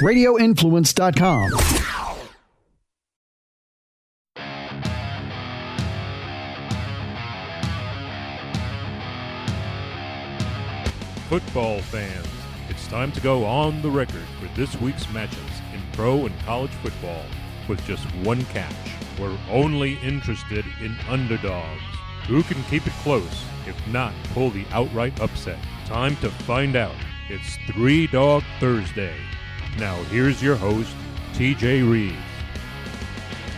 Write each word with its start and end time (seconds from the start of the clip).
radioinfluence.com. 0.00 1.50
Football 11.28 11.80
fans, 11.82 12.26
it's 12.68 12.88
time 12.88 13.12
to 13.12 13.20
go 13.20 13.44
on 13.44 13.80
the 13.82 13.90
record 13.90 14.24
for 14.40 14.48
this 14.56 14.74
week's 14.80 15.04
matchups 15.06 15.72
in 15.72 15.80
pro 15.92 16.26
and 16.26 16.36
college 16.40 16.72
football 16.82 17.24
with 17.68 17.80
just 17.86 18.04
one 18.24 18.44
catch. 18.46 18.74
We're 19.16 19.38
only 19.48 19.96
interested 19.98 20.64
in 20.82 20.96
underdogs. 21.08 21.82
Who 22.26 22.42
can 22.42 22.60
keep 22.64 22.84
it 22.84 22.92
close, 23.04 23.44
if 23.66 23.76
not 23.86 24.12
pull 24.34 24.50
the 24.50 24.64
outright 24.72 25.20
upset? 25.20 25.58
Time 25.86 26.16
to 26.16 26.30
find 26.30 26.74
out. 26.74 26.96
It's 27.28 27.56
Three 27.72 28.08
Dog 28.08 28.42
Thursday. 28.58 29.14
Now, 29.80 29.96
here's 30.10 30.42
your 30.42 30.56
host, 30.56 30.94
TJ 31.32 31.90
Reeves. 31.90 32.14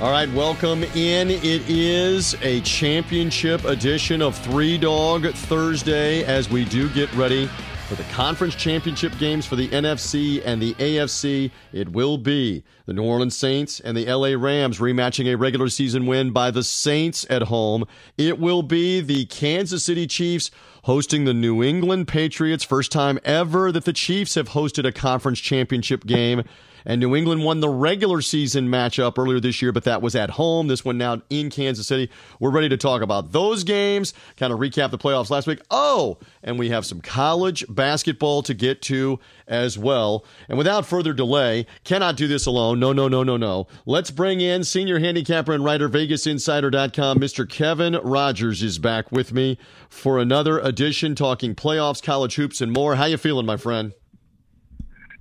All 0.00 0.12
right, 0.12 0.32
welcome 0.32 0.84
in. 0.84 1.30
It 1.30 1.68
is 1.68 2.36
a 2.42 2.60
championship 2.60 3.64
edition 3.64 4.22
of 4.22 4.38
Three 4.38 4.78
Dog 4.78 5.26
Thursday 5.34 6.22
as 6.22 6.48
we 6.48 6.64
do 6.64 6.88
get 6.90 7.12
ready 7.14 7.50
for 7.92 8.02
the 8.02 8.08
conference 8.08 8.54
championship 8.54 9.12
games 9.18 9.44
for 9.44 9.54
the 9.54 9.68
NFC 9.68 10.40
and 10.46 10.62
the 10.62 10.72
AFC. 10.74 11.50
It 11.74 11.90
will 11.92 12.16
be 12.16 12.64
the 12.86 12.94
New 12.94 13.02
Orleans 13.02 13.36
Saints 13.36 13.80
and 13.80 13.94
the 13.94 14.10
LA 14.10 14.28
Rams 14.28 14.78
rematching 14.78 15.30
a 15.30 15.36
regular 15.36 15.68
season 15.68 16.06
win 16.06 16.30
by 16.30 16.50
the 16.50 16.64
Saints 16.64 17.26
at 17.28 17.42
home. 17.42 17.84
It 18.16 18.38
will 18.38 18.62
be 18.62 19.02
the 19.02 19.26
Kansas 19.26 19.84
City 19.84 20.06
Chiefs 20.06 20.50
hosting 20.84 21.26
the 21.26 21.34
New 21.34 21.62
England 21.62 22.08
Patriots. 22.08 22.64
First 22.64 22.92
time 22.92 23.18
ever 23.26 23.70
that 23.70 23.84
the 23.84 23.92
Chiefs 23.92 24.36
have 24.36 24.50
hosted 24.50 24.86
a 24.86 24.92
conference 24.92 25.40
championship 25.40 26.06
game. 26.06 26.44
And 26.84 27.00
New 27.00 27.14
England 27.14 27.44
won 27.44 27.60
the 27.60 27.68
regular 27.68 28.20
season 28.20 28.68
matchup 28.68 29.18
earlier 29.18 29.40
this 29.40 29.62
year, 29.62 29.72
but 29.72 29.84
that 29.84 30.02
was 30.02 30.14
at 30.14 30.30
home. 30.30 30.68
This 30.68 30.84
one 30.84 30.98
now 30.98 31.22
in 31.30 31.50
Kansas 31.50 31.86
City. 31.86 32.10
We're 32.40 32.50
ready 32.50 32.68
to 32.68 32.76
talk 32.76 33.02
about 33.02 33.32
those 33.32 33.64
games, 33.64 34.14
kind 34.36 34.52
of 34.52 34.58
recap 34.58 34.90
the 34.90 34.98
playoffs 34.98 35.30
last 35.30 35.46
week. 35.46 35.60
Oh, 35.70 36.18
and 36.42 36.58
we 36.58 36.70
have 36.70 36.86
some 36.86 37.00
college 37.00 37.64
basketball 37.68 38.42
to 38.42 38.54
get 38.54 38.82
to 38.82 39.18
as 39.46 39.78
well. 39.78 40.24
And 40.48 40.58
without 40.58 40.86
further 40.86 41.12
delay, 41.12 41.66
cannot 41.84 42.16
do 42.16 42.26
this 42.26 42.46
alone. 42.46 42.80
No, 42.80 42.92
no, 42.92 43.08
no, 43.08 43.22
no, 43.22 43.36
no. 43.36 43.66
Let's 43.86 44.10
bring 44.10 44.40
in 44.40 44.64
senior 44.64 44.98
handicapper 44.98 45.52
and 45.52 45.64
writer, 45.64 45.88
VegasInsider.com, 45.88 47.18
Mr. 47.18 47.48
Kevin 47.48 47.94
Rogers 48.02 48.62
is 48.62 48.78
back 48.78 49.12
with 49.12 49.32
me 49.32 49.58
for 49.88 50.18
another 50.18 50.58
edition 50.58 51.14
talking 51.14 51.54
playoffs, 51.54 52.02
college 52.02 52.36
hoops, 52.36 52.60
and 52.60 52.72
more. 52.72 52.96
How 52.96 53.04
you 53.04 53.16
feeling, 53.16 53.46
my 53.46 53.56
friend? 53.56 53.92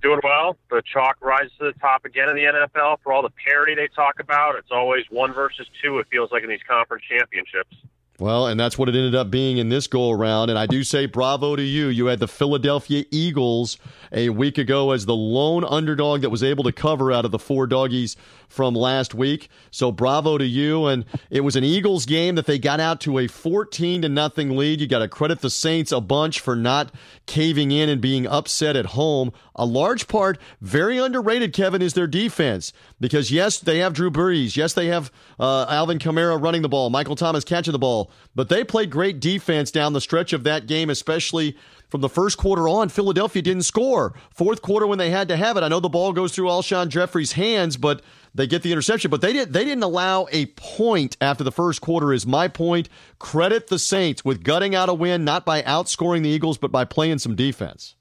Doing 0.02 0.20
well. 0.22 0.56
The 0.70 0.82
chalk 0.92 1.16
rises 1.20 1.52
to 1.58 1.66
the 1.66 1.78
top 1.80 2.04
again 2.04 2.28
in 2.28 2.36
the 2.36 2.42
NFL 2.42 2.98
for 3.02 3.12
all 3.12 3.22
the 3.22 3.32
parity 3.46 3.74
they 3.74 3.88
talk 3.88 4.20
about. 4.20 4.56
It's 4.56 4.70
always 4.70 5.04
one 5.10 5.32
versus 5.32 5.66
two. 5.82 5.98
It 5.98 6.06
feels 6.10 6.30
like 6.32 6.42
in 6.42 6.48
these 6.48 6.62
conference 6.68 7.04
championships. 7.08 7.76
Well, 8.18 8.46
and 8.46 8.60
that's 8.60 8.78
what 8.78 8.88
it 8.88 8.94
ended 8.94 9.14
up 9.14 9.30
being 9.30 9.56
in 9.56 9.68
this 9.68 9.86
go 9.86 10.10
around. 10.10 10.50
And 10.50 10.58
I 10.58 10.66
do 10.66 10.84
say 10.84 11.06
bravo 11.06 11.56
to 11.56 11.62
you. 11.62 11.88
You 11.88 12.06
had 12.06 12.20
the 12.20 12.28
Philadelphia 12.28 13.04
Eagles 13.10 13.78
a 14.12 14.28
week 14.28 14.58
ago 14.58 14.90
as 14.90 15.06
the 15.06 15.14
lone 15.14 15.64
underdog 15.64 16.20
that 16.20 16.30
was 16.30 16.42
able 16.42 16.64
to 16.64 16.72
cover 16.72 17.10
out 17.10 17.24
of 17.24 17.30
the 17.30 17.38
four 17.38 17.66
doggies 17.66 18.16
from 18.48 18.74
last 18.74 19.14
week. 19.14 19.48
So 19.70 19.90
bravo 19.90 20.36
to 20.36 20.44
you. 20.44 20.86
And 20.86 21.04
it 21.30 21.40
was 21.40 21.56
an 21.56 21.64
Eagles 21.64 22.04
game 22.04 22.34
that 22.34 22.46
they 22.46 22.58
got 22.58 22.80
out 22.80 23.00
to 23.02 23.18
a 23.18 23.26
14 23.26 24.02
to 24.02 24.08
nothing 24.08 24.56
lead. 24.56 24.80
You 24.80 24.86
got 24.86 24.98
to 24.98 25.08
credit 25.08 25.40
the 25.40 25.50
Saints 25.50 25.90
a 25.90 26.00
bunch 26.00 26.40
for 26.40 26.54
not 26.54 26.92
caving 27.26 27.70
in 27.70 27.88
and 27.88 28.00
being 28.00 28.26
upset 28.26 28.76
at 28.76 28.86
home. 28.86 29.32
A 29.54 29.64
large 29.64 30.08
part, 30.08 30.38
very 30.60 30.98
underrated, 30.98 31.52
Kevin, 31.52 31.82
is 31.82 31.94
their 31.94 32.06
defense. 32.06 32.72
Because 33.00 33.30
yes, 33.30 33.58
they 33.58 33.78
have 33.78 33.94
Drew 33.94 34.10
Brees. 34.10 34.56
Yes, 34.56 34.74
they 34.74 34.86
have 34.86 35.10
uh, 35.40 35.66
Alvin 35.68 35.98
Kamara 35.98 36.40
running 36.40 36.62
the 36.62 36.68
ball, 36.68 36.90
Michael 36.90 37.16
Thomas 37.16 37.44
catching 37.44 37.72
the 37.72 37.78
ball. 37.78 38.10
But 38.34 38.48
they 38.48 38.64
played 38.64 38.90
great 38.90 39.20
defense 39.20 39.70
down 39.70 39.92
the 39.94 40.00
stretch 40.00 40.32
of 40.32 40.44
that 40.44 40.66
game, 40.66 40.90
especially 40.90 41.56
from 41.92 42.00
the 42.00 42.08
first 42.08 42.38
quarter 42.38 42.66
on, 42.68 42.88
Philadelphia 42.88 43.42
didn't 43.42 43.64
score. 43.64 44.14
Fourth 44.30 44.62
quarter 44.62 44.86
when 44.86 44.96
they 44.96 45.10
had 45.10 45.28
to 45.28 45.36
have 45.36 45.58
it, 45.58 45.62
I 45.62 45.68
know 45.68 45.78
the 45.78 45.90
ball 45.90 46.14
goes 46.14 46.34
through 46.34 46.48
Alshon 46.48 46.88
Jeffery's 46.88 47.32
hands, 47.32 47.76
but 47.76 48.00
they 48.34 48.46
get 48.46 48.62
the 48.62 48.72
interception. 48.72 49.10
But 49.10 49.20
they 49.20 49.34
didn't 49.34 49.52
they 49.52 49.66
didn't 49.66 49.82
allow 49.82 50.26
a 50.32 50.46
point 50.46 51.18
after 51.20 51.44
the 51.44 51.52
first 51.52 51.82
quarter. 51.82 52.14
Is 52.14 52.26
my 52.26 52.48
point. 52.48 52.88
Credit 53.18 53.66
the 53.66 53.78
Saints 53.78 54.24
with 54.24 54.42
gutting 54.42 54.74
out 54.74 54.88
a 54.88 54.94
win, 54.94 55.22
not 55.22 55.44
by 55.44 55.60
outscoring 55.60 56.22
the 56.22 56.30
Eagles, 56.30 56.56
but 56.56 56.72
by 56.72 56.86
playing 56.86 57.18
some 57.18 57.36
defense. 57.36 57.94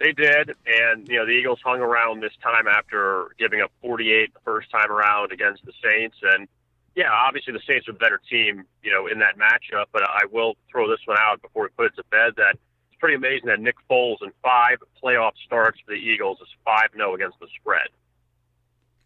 They 0.00 0.12
did, 0.12 0.54
and 0.64 1.06
you 1.06 1.18
know 1.18 1.26
the 1.26 1.32
Eagles 1.32 1.58
hung 1.62 1.80
around 1.80 2.22
this 2.22 2.32
time 2.42 2.66
after 2.66 3.34
giving 3.38 3.60
up 3.60 3.70
48 3.82 4.32
the 4.32 4.40
first 4.40 4.70
time 4.70 4.90
around 4.90 5.32
against 5.32 5.66
the 5.66 5.72
Saints, 5.84 6.16
and 6.22 6.48
yeah, 6.96 7.12
obviously 7.12 7.52
the 7.52 7.60
Saints 7.68 7.88
are 7.88 7.92
a 7.92 7.94
better 7.94 8.22
team, 8.30 8.64
you 8.82 8.90
know, 8.90 9.06
in 9.06 9.18
that 9.18 9.36
matchup. 9.36 9.84
But 9.92 10.02
I 10.04 10.22
will 10.32 10.56
throw 10.72 10.88
this 10.88 11.00
one 11.04 11.18
out 11.20 11.42
before 11.42 11.64
we 11.64 11.68
put 11.76 11.86
it 11.86 11.96
to 11.96 12.04
bed 12.10 12.32
that 12.38 12.56
pretty 13.00 13.16
amazing 13.16 13.46
that 13.46 13.60
Nick 13.60 13.76
Foles 13.90 14.22
in 14.22 14.30
five 14.42 14.78
playoff 15.02 15.32
starts 15.44 15.78
for 15.84 15.94
the 15.94 16.00
Eagles 16.00 16.38
is 16.40 16.48
five 16.64 16.90
zero 16.94 17.14
against 17.14 17.40
the 17.40 17.48
spread. 17.60 17.88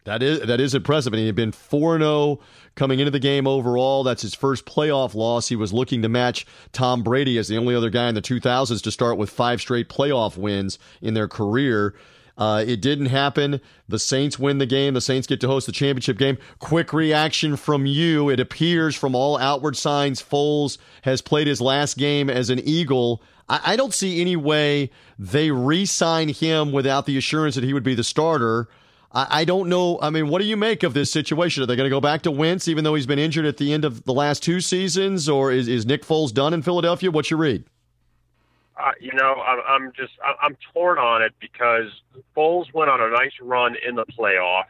That 0.05 0.21
is 0.21 0.41
that 0.41 0.61
is 0.61 0.75
impressive, 0.75 1.13
and 1.13 1.19
he 1.19 1.25
had 1.25 1.35
been 1.35 1.51
4 1.51 1.97
0 1.97 2.39
coming 2.75 2.99
into 2.99 3.09
the 3.09 3.19
game 3.19 3.47
overall. 3.47 4.03
That's 4.03 4.21
his 4.21 4.35
first 4.35 4.65
playoff 4.65 5.15
loss. 5.15 5.49
He 5.49 5.55
was 5.55 5.73
looking 5.73 6.03
to 6.03 6.09
match 6.09 6.45
Tom 6.71 7.01
Brady 7.01 7.39
as 7.39 7.47
the 7.47 7.57
only 7.57 7.73
other 7.73 7.89
guy 7.89 8.07
in 8.07 8.13
the 8.13 8.21
2000s 8.21 8.83
to 8.83 8.91
start 8.91 9.17
with 9.17 9.31
five 9.31 9.59
straight 9.59 9.89
playoff 9.89 10.37
wins 10.37 10.77
in 11.01 11.15
their 11.15 11.27
career. 11.27 11.95
Uh, 12.37 12.63
it 12.67 12.81
didn't 12.81 13.07
happen. 13.07 13.61
The 13.87 13.97
Saints 13.97 14.37
win 14.37 14.59
the 14.59 14.65
game. 14.65 14.93
The 14.93 15.01
Saints 15.01 15.25
get 15.25 15.41
to 15.41 15.47
host 15.47 15.65
the 15.65 15.71
championship 15.71 16.17
game. 16.17 16.37
Quick 16.59 16.93
reaction 16.93 17.55
from 17.55 17.85
you. 17.85 18.29
It 18.29 18.39
appears 18.39 18.95
from 18.95 19.15
all 19.15 19.37
outward 19.37 19.75
signs 19.77 20.21
Foles 20.21 20.77
has 21.03 21.21
played 21.21 21.47
his 21.47 21.61
last 21.61 21.97
game 21.97 22.29
as 22.29 22.49
an 22.49 22.59
Eagle. 22.59 23.23
I, 23.47 23.61
I 23.65 23.75
don't 23.75 23.93
see 23.93 24.21
any 24.21 24.35
way 24.35 24.91
they 25.17 25.51
re 25.51 25.85
sign 25.85 26.29
him 26.29 26.71
without 26.71 27.05
the 27.05 27.17
assurance 27.17 27.55
that 27.55 27.63
he 27.63 27.73
would 27.73 27.83
be 27.83 27.95
the 27.95 28.03
starter. 28.03 28.67
I, 29.11 29.41
I 29.41 29.45
don't 29.45 29.69
know. 29.69 29.99
I 30.01 30.09
mean, 30.09 30.29
what 30.29 30.41
do 30.41 30.47
you 30.47 30.57
make 30.57 30.83
of 30.83 30.93
this 30.93 31.11
situation? 31.11 31.63
Are 31.63 31.65
they 31.65 31.75
going 31.75 31.89
to 31.89 31.95
go 31.95 32.01
back 32.01 32.23
to 32.23 32.31
Wentz 32.31 32.67
even 32.67 32.83
though 32.83 32.95
he's 32.95 33.07
been 33.07 33.19
injured 33.19 33.45
at 33.45 33.57
the 33.57 33.73
end 33.73 33.85
of 33.85 34.03
the 34.03 34.13
last 34.13 34.43
two 34.43 34.61
seasons? 34.61 35.29
Or 35.29 35.51
is, 35.51 35.67
is 35.67 35.85
Nick 35.85 36.03
Foles 36.03 36.33
done 36.33 36.53
in 36.53 36.61
Philadelphia? 36.61 37.11
What's 37.11 37.29
your 37.29 37.39
read? 37.39 37.63
Uh, 38.77 38.91
you 38.99 39.13
know, 39.13 39.35
I'm, 39.35 39.59
I'm 39.67 39.91
just 39.95 40.13
I'm 40.41 40.57
torn 40.73 40.97
on 40.97 41.21
it 41.21 41.33
because 41.39 41.89
Foles 42.35 42.73
went 42.73 42.89
on 42.89 43.01
a 43.01 43.09
nice 43.09 43.31
run 43.41 43.75
in 43.87 43.95
the 43.95 44.05
playoffs, 44.05 44.65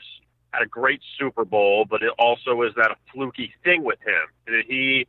had 0.54 0.62
a 0.62 0.68
great 0.68 1.02
Super 1.18 1.44
Bowl, 1.44 1.86
but 1.90 2.04
it 2.04 2.12
also 2.20 2.62
is 2.62 2.74
that 2.76 2.92
a 2.92 2.96
fluky 3.12 3.52
thing 3.64 3.84
with 3.84 4.00
him. 4.02 4.28
Did 4.46 4.66
he 4.68 5.08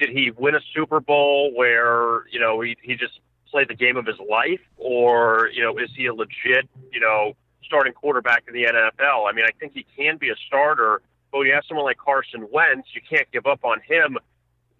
did 0.00 0.08
he 0.10 0.32
win 0.36 0.54
a 0.54 0.60
Super 0.74 0.98
Bowl 0.98 1.52
where 1.54 2.26
you 2.28 2.40
know 2.40 2.60
he 2.60 2.76
he 2.82 2.96
just 2.96 3.20
played 3.50 3.68
the 3.68 3.74
game 3.74 3.96
of 3.96 4.06
his 4.06 4.18
life, 4.18 4.60
or 4.76 5.50
you 5.52 5.62
know 5.62 5.78
is 5.78 5.90
he 5.94 6.06
a 6.06 6.14
legit 6.14 6.68
you 6.90 6.98
know 6.98 7.34
starting 7.64 7.92
quarterback 7.92 8.44
in 8.48 8.54
the 8.54 8.64
NFL? 8.64 9.28
I 9.28 9.32
mean, 9.32 9.44
I 9.44 9.52
think 9.60 9.74
he 9.74 9.86
can 9.96 10.16
be 10.16 10.30
a 10.30 10.36
starter, 10.46 11.02
but 11.30 11.38
when 11.38 11.46
you 11.46 11.52
have 11.52 11.64
someone 11.68 11.84
like 11.84 11.98
Carson 11.98 12.48
Wentz, 12.50 12.88
you 12.94 13.02
can't 13.08 13.30
give 13.30 13.46
up 13.46 13.64
on 13.64 13.80
him 13.86 14.18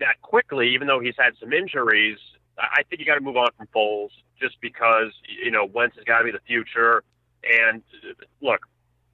that 0.00 0.20
quickly, 0.22 0.74
even 0.74 0.88
though 0.88 0.98
he's 0.98 1.14
had 1.16 1.34
some 1.38 1.52
injuries. 1.52 2.18
I 2.58 2.82
think 2.82 3.00
you 3.00 3.06
got 3.06 3.14
to 3.14 3.20
move 3.20 3.36
on 3.36 3.48
from 3.56 3.68
Foles 3.74 4.10
just 4.40 4.60
because 4.60 5.12
you 5.44 5.50
know 5.50 5.66
Wentz 5.66 5.96
has 5.96 6.04
got 6.04 6.18
to 6.18 6.24
be 6.24 6.32
the 6.32 6.40
future. 6.46 7.04
And 7.44 7.82
look, 8.40 8.66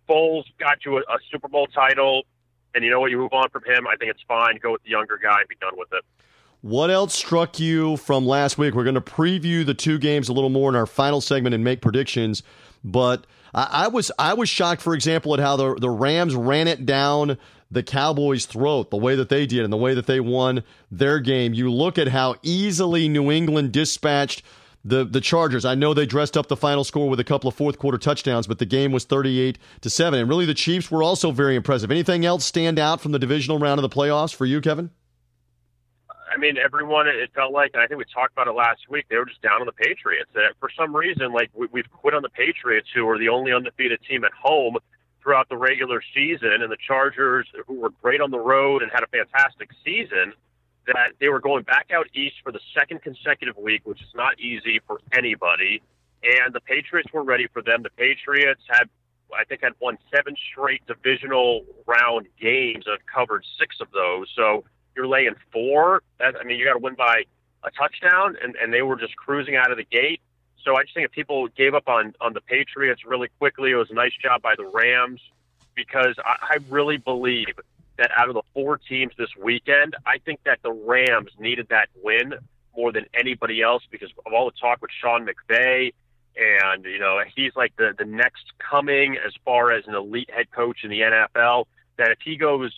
Foles 0.08 0.44
got 0.58 0.84
you 0.84 0.98
a, 0.98 1.00
a 1.00 1.18
Super 1.30 1.48
Bowl 1.48 1.66
title 1.66 2.22
and 2.76 2.84
you 2.84 2.90
know 2.90 3.00
what, 3.00 3.10
you 3.10 3.16
move 3.16 3.32
on 3.32 3.48
from 3.48 3.64
him. 3.64 3.86
I 3.86 3.96
think 3.96 4.10
it's 4.10 4.22
fine. 4.28 4.58
Go 4.62 4.72
with 4.72 4.82
the 4.84 4.90
younger 4.90 5.18
guy 5.20 5.40
and 5.40 5.48
be 5.48 5.56
done 5.60 5.72
with 5.76 5.88
it. 5.92 6.04
What 6.60 6.90
else 6.90 7.14
struck 7.14 7.58
you 7.58 7.96
from 7.96 8.26
last 8.26 8.58
week? 8.58 8.74
We're 8.74 8.84
going 8.84 8.94
to 8.94 9.00
preview 9.00 9.64
the 9.64 9.74
two 9.74 9.98
games 9.98 10.28
a 10.28 10.34
little 10.34 10.50
more 10.50 10.68
in 10.68 10.76
our 10.76 10.86
final 10.86 11.20
segment 11.20 11.54
and 11.54 11.64
make 11.64 11.80
predictions. 11.80 12.42
But 12.84 13.26
I, 13.54 13.68
I 13.84 13.88
was 13.88 14.12
I 14.18 14.34
was 14.34 14.48
shocked, 14.48 14.82
for 14.82 14.94
example, 14.94 15.32
at 15.32 15.40
how 15.40 15.56
the 15.56 15.74
the 15.76 15.90
Rams 15.90 16.34
ran 16.34 16.68
it 16.68 16.84
down 16.84 17.38
the 17.70 17.82
Cowboys' 17.82 18.46
throat, 18.46 18.90
the 18.90 18.96
way 18.96 19.16
that 19.16 19.28
they 19.28 19.46
did, 19.46 19.64
and 19.64 19.72
the 19.72 19.78
way 19.78 19.94
that 19.94 20.06
they 20.06 20.20
won 20.20 20.62
their 20.90 21.18
game. 21.18 21.54
You 21.54 21.72
look 21.72 21.98
at 21.98 22.08
how 22.08 22.36
easily 22.42 23.08
New 23.08 23.30
England 23.30 23.72
dispatched 23.72 24.42
the 24.86 25.04
the 25.04 25.20
Chargers. 25.20 25.64
I 25.64 25.74
know 25.74 25.92
they 25.92 26.06
dressed 26.06 26.36
up 26.36 26.46
the 26.46 26.56
final 26.56 26.84
score 26.84 27.08
with 27.08 27.18
a 27.18 27.24
couple 27.24 27.48
of 27.48 27.54
fourth 27.54 27.78
quarter 27.78 27.98
touchdowns, 27.98 28.46
but 28.46 28.58
the 28.58 28.66
game 28.66 28.92
was 28.92 29.04
38 29.04 29.58
to 29.80 29.90
7. 29.90 30.20
And 30.20 30.28
really 30.28 30.46
the 30.46 30.54
Chiefs 30.54 30.90
were 30.90 31.02
also 31.02 31.32
very 31.32 31.56
impressive. 31.56 31.90
Anything 31.90 32.24
else 32.24 32.44
stand 32.44 32.78
out 32.78 33.00
from 33.00 33.12
the 33.12 33.18
divisional 33.18 33.58
round 33.58 33.78
of 33.78 33.82
the 33.82 33.94
playoffs 33.94 34.34
for 34.34 34.46
you, 34.46 34.60
Kevin? 34.60 34.90
I 36.32 36.38
mean, 36.38 36.56
everyone, 36.58 37.08
it 37.08 37.30
felt 37.34 37.52
like, 37.52 37.70
and 37.72 37.82
I 37.82 37.86
think 37.86 37.98
we 37.98 38.04
talked 38.12 38.32
about 38.32 38.46
it 38.46 38.52
last 38.52 38.80
week, 38.90 39.06
they 39.08 39.16
were 39.16 39.24
just 39.24 39.40
down 39.42 39.60
on 39.60 39.66
the 39.66 39.72
Patriots. 39.72 40.30
And 40.34 40.54
for 40.60 40.68
some 40.76 40.94
reason, 40.94 41.32
like, 41.32 41.50
we, 41.54 41.66
we've 41.72 41.90
quit 41.90 42.14
on 42.14 42.22
the 42.22 42.28
Patriots, 42.28 42.88
who 42.94 43.08
are 43.08 43.18
the 43.18 43.28
only 43.28 43.52
undefeated 43.52 44.00
team 44.08 44.22
at 44.24 44.32
home 44.32 44.76
throughout 45.22 45.48
the 45.48 45.56
regular 45.56 46.02
season, 46.14 46.52
and 46.60 46.70
the 46.70 46.76
Chargers, 46.86 47.48
who 47.66 47.80
were 47.80 47.90
great 48.02 48.20
on 48.20 48.30
the 48.30 48.38
road 48.38 48.82
and 48.82 48.92
had 48.92 49.02
a 49.02 49.06
fantastic 49.06 49.70
season– 49.84 50.32
that 50.86 51.12
they 51.20 51.28
were 51.28 51.40
going 51.40 51.64
back 51.64 51.90
out 51.92 52.06
east 52.14 52.36
for 52.42 52.52
the 52.52 52.60
second 52.74 53.02
consecutive 53.02 53.56
week, 53.56 53.82
which 53.84 54.00
is 54.00 54.14
not 54.14 54.38
easy 54.38 54.80
for 54.86 55.00
anybody. 55.12 55.82
and 56.22 56.54
the 56.54 56.60
Patriots 56.60 57.12
were 57.12 57.22
ready 57.22 57.46
for 57.52 57.62
them. 57.62 57.82
The 57.82 57.90
Patriots 57.90 58.62
had, 58.68 58.88
I 59.36 59.44
think, 59.44 59.62
had 59.62 59.74
won 59.80 59.98
seven 60.14 60.34
straight 60.50 60.84
divisional 60.86 61.64
round 61.86 62.26
games 62.40 62.84
and 62.86 62.98
covered 63.06 63.44
six 63.58 63.76
of 63.80 63.90
those. 63.92 64.30
So 64.34 64.64
you're 64.96 65.06
laying 65.06 65.34
four. 65.52 66.02
That, 66.18 66.34
I 66.40 66.44
mean, 66.44 66.58
you 66.58 66.64
got 66.64 66.72
to 66.72 66.78
win 66.78 66.94
by 66.94 67.24
a 67.62 67.70
touchdown, 67.70 68.36
and, 68.42 68.56
and 68.56 68.72
they 68.72 68.82
were 68.82 68.96
just 68.96 69.14
cruising 69.16 69.56
out 69.56 69.70
of 69.70 69.76
the 69.76 69.84
gate. 69.84 70.20
So 70.64 70.76
I 70.76 70.82
just 70.82 70.94
think 70.94 71.04
if 71.04 71.12
people 71.12 71.46
gave 71.48 71.74
up 71.74 71.88
on 71.88 72.14
on 72.20 72.32
the 72.32 72.40
Patriots 72.40 73.04
really 73.06 73.28
quickly, 73.38 73.70
it 73.70 73.76
was 73.76 73.90
a 73.90 73.94
nice 73.94 74.16
job 74.20 74.42
by 74.42 74.54
the 74.56 74.64
Rams 74.64 75.20
because 75.76 76.16
I, 76.24 76.54
I 76.54 76.58
really 76.68 76.96
believe 76.96 77.54
that 77.98 78.10
out 78.16 78.28
of 78.28 78.34
the 78.34 78.42
four 78.54 78.78
teams 78.78 79.12
this 79.18 79.30
weekend, 79.40 79.96
I 80.04 80.18
think 80.18 80.40
that 80.44 80.58
the 80.62 80.72
Rams 80.72 81.30
needed 81.38 81.68
that 81.70 81.88
win 82.02 82.34
more 82.76 82.92
than 82.92 83.06
anybody 83.14 83.62
else 83.62 83.82
because 83.90 84.10
of 84.24 84.32
all 84.32 84.46
the 84.46 84.56
talk 84.60 84.82
with 84.82 84.90
Sean 85.00 85.26
McVay. 85.26 85.92
And, 86.36 86.84
you 86.84 86.98
know, 86.98 87.20
he's 87.34 87.52
like 87.56 87.74
the, 87.76 87.94
the 87.96 88.04
next 88.04 88.44
coming 88.58 89.16
as 89.16 89.32
far 89.44 89.72
as 89.72 89.86
an 89.86 89.94
elite 89.94 90.30
head 90.30 90.50
coach 90.50 90.78
in 90.84 90.90
the 90.90 91.00
NFL. 91.00 91.64
That 91.96 92.10
if 92.10 92.18
he 92.22 92.36
goes 92.36 92.72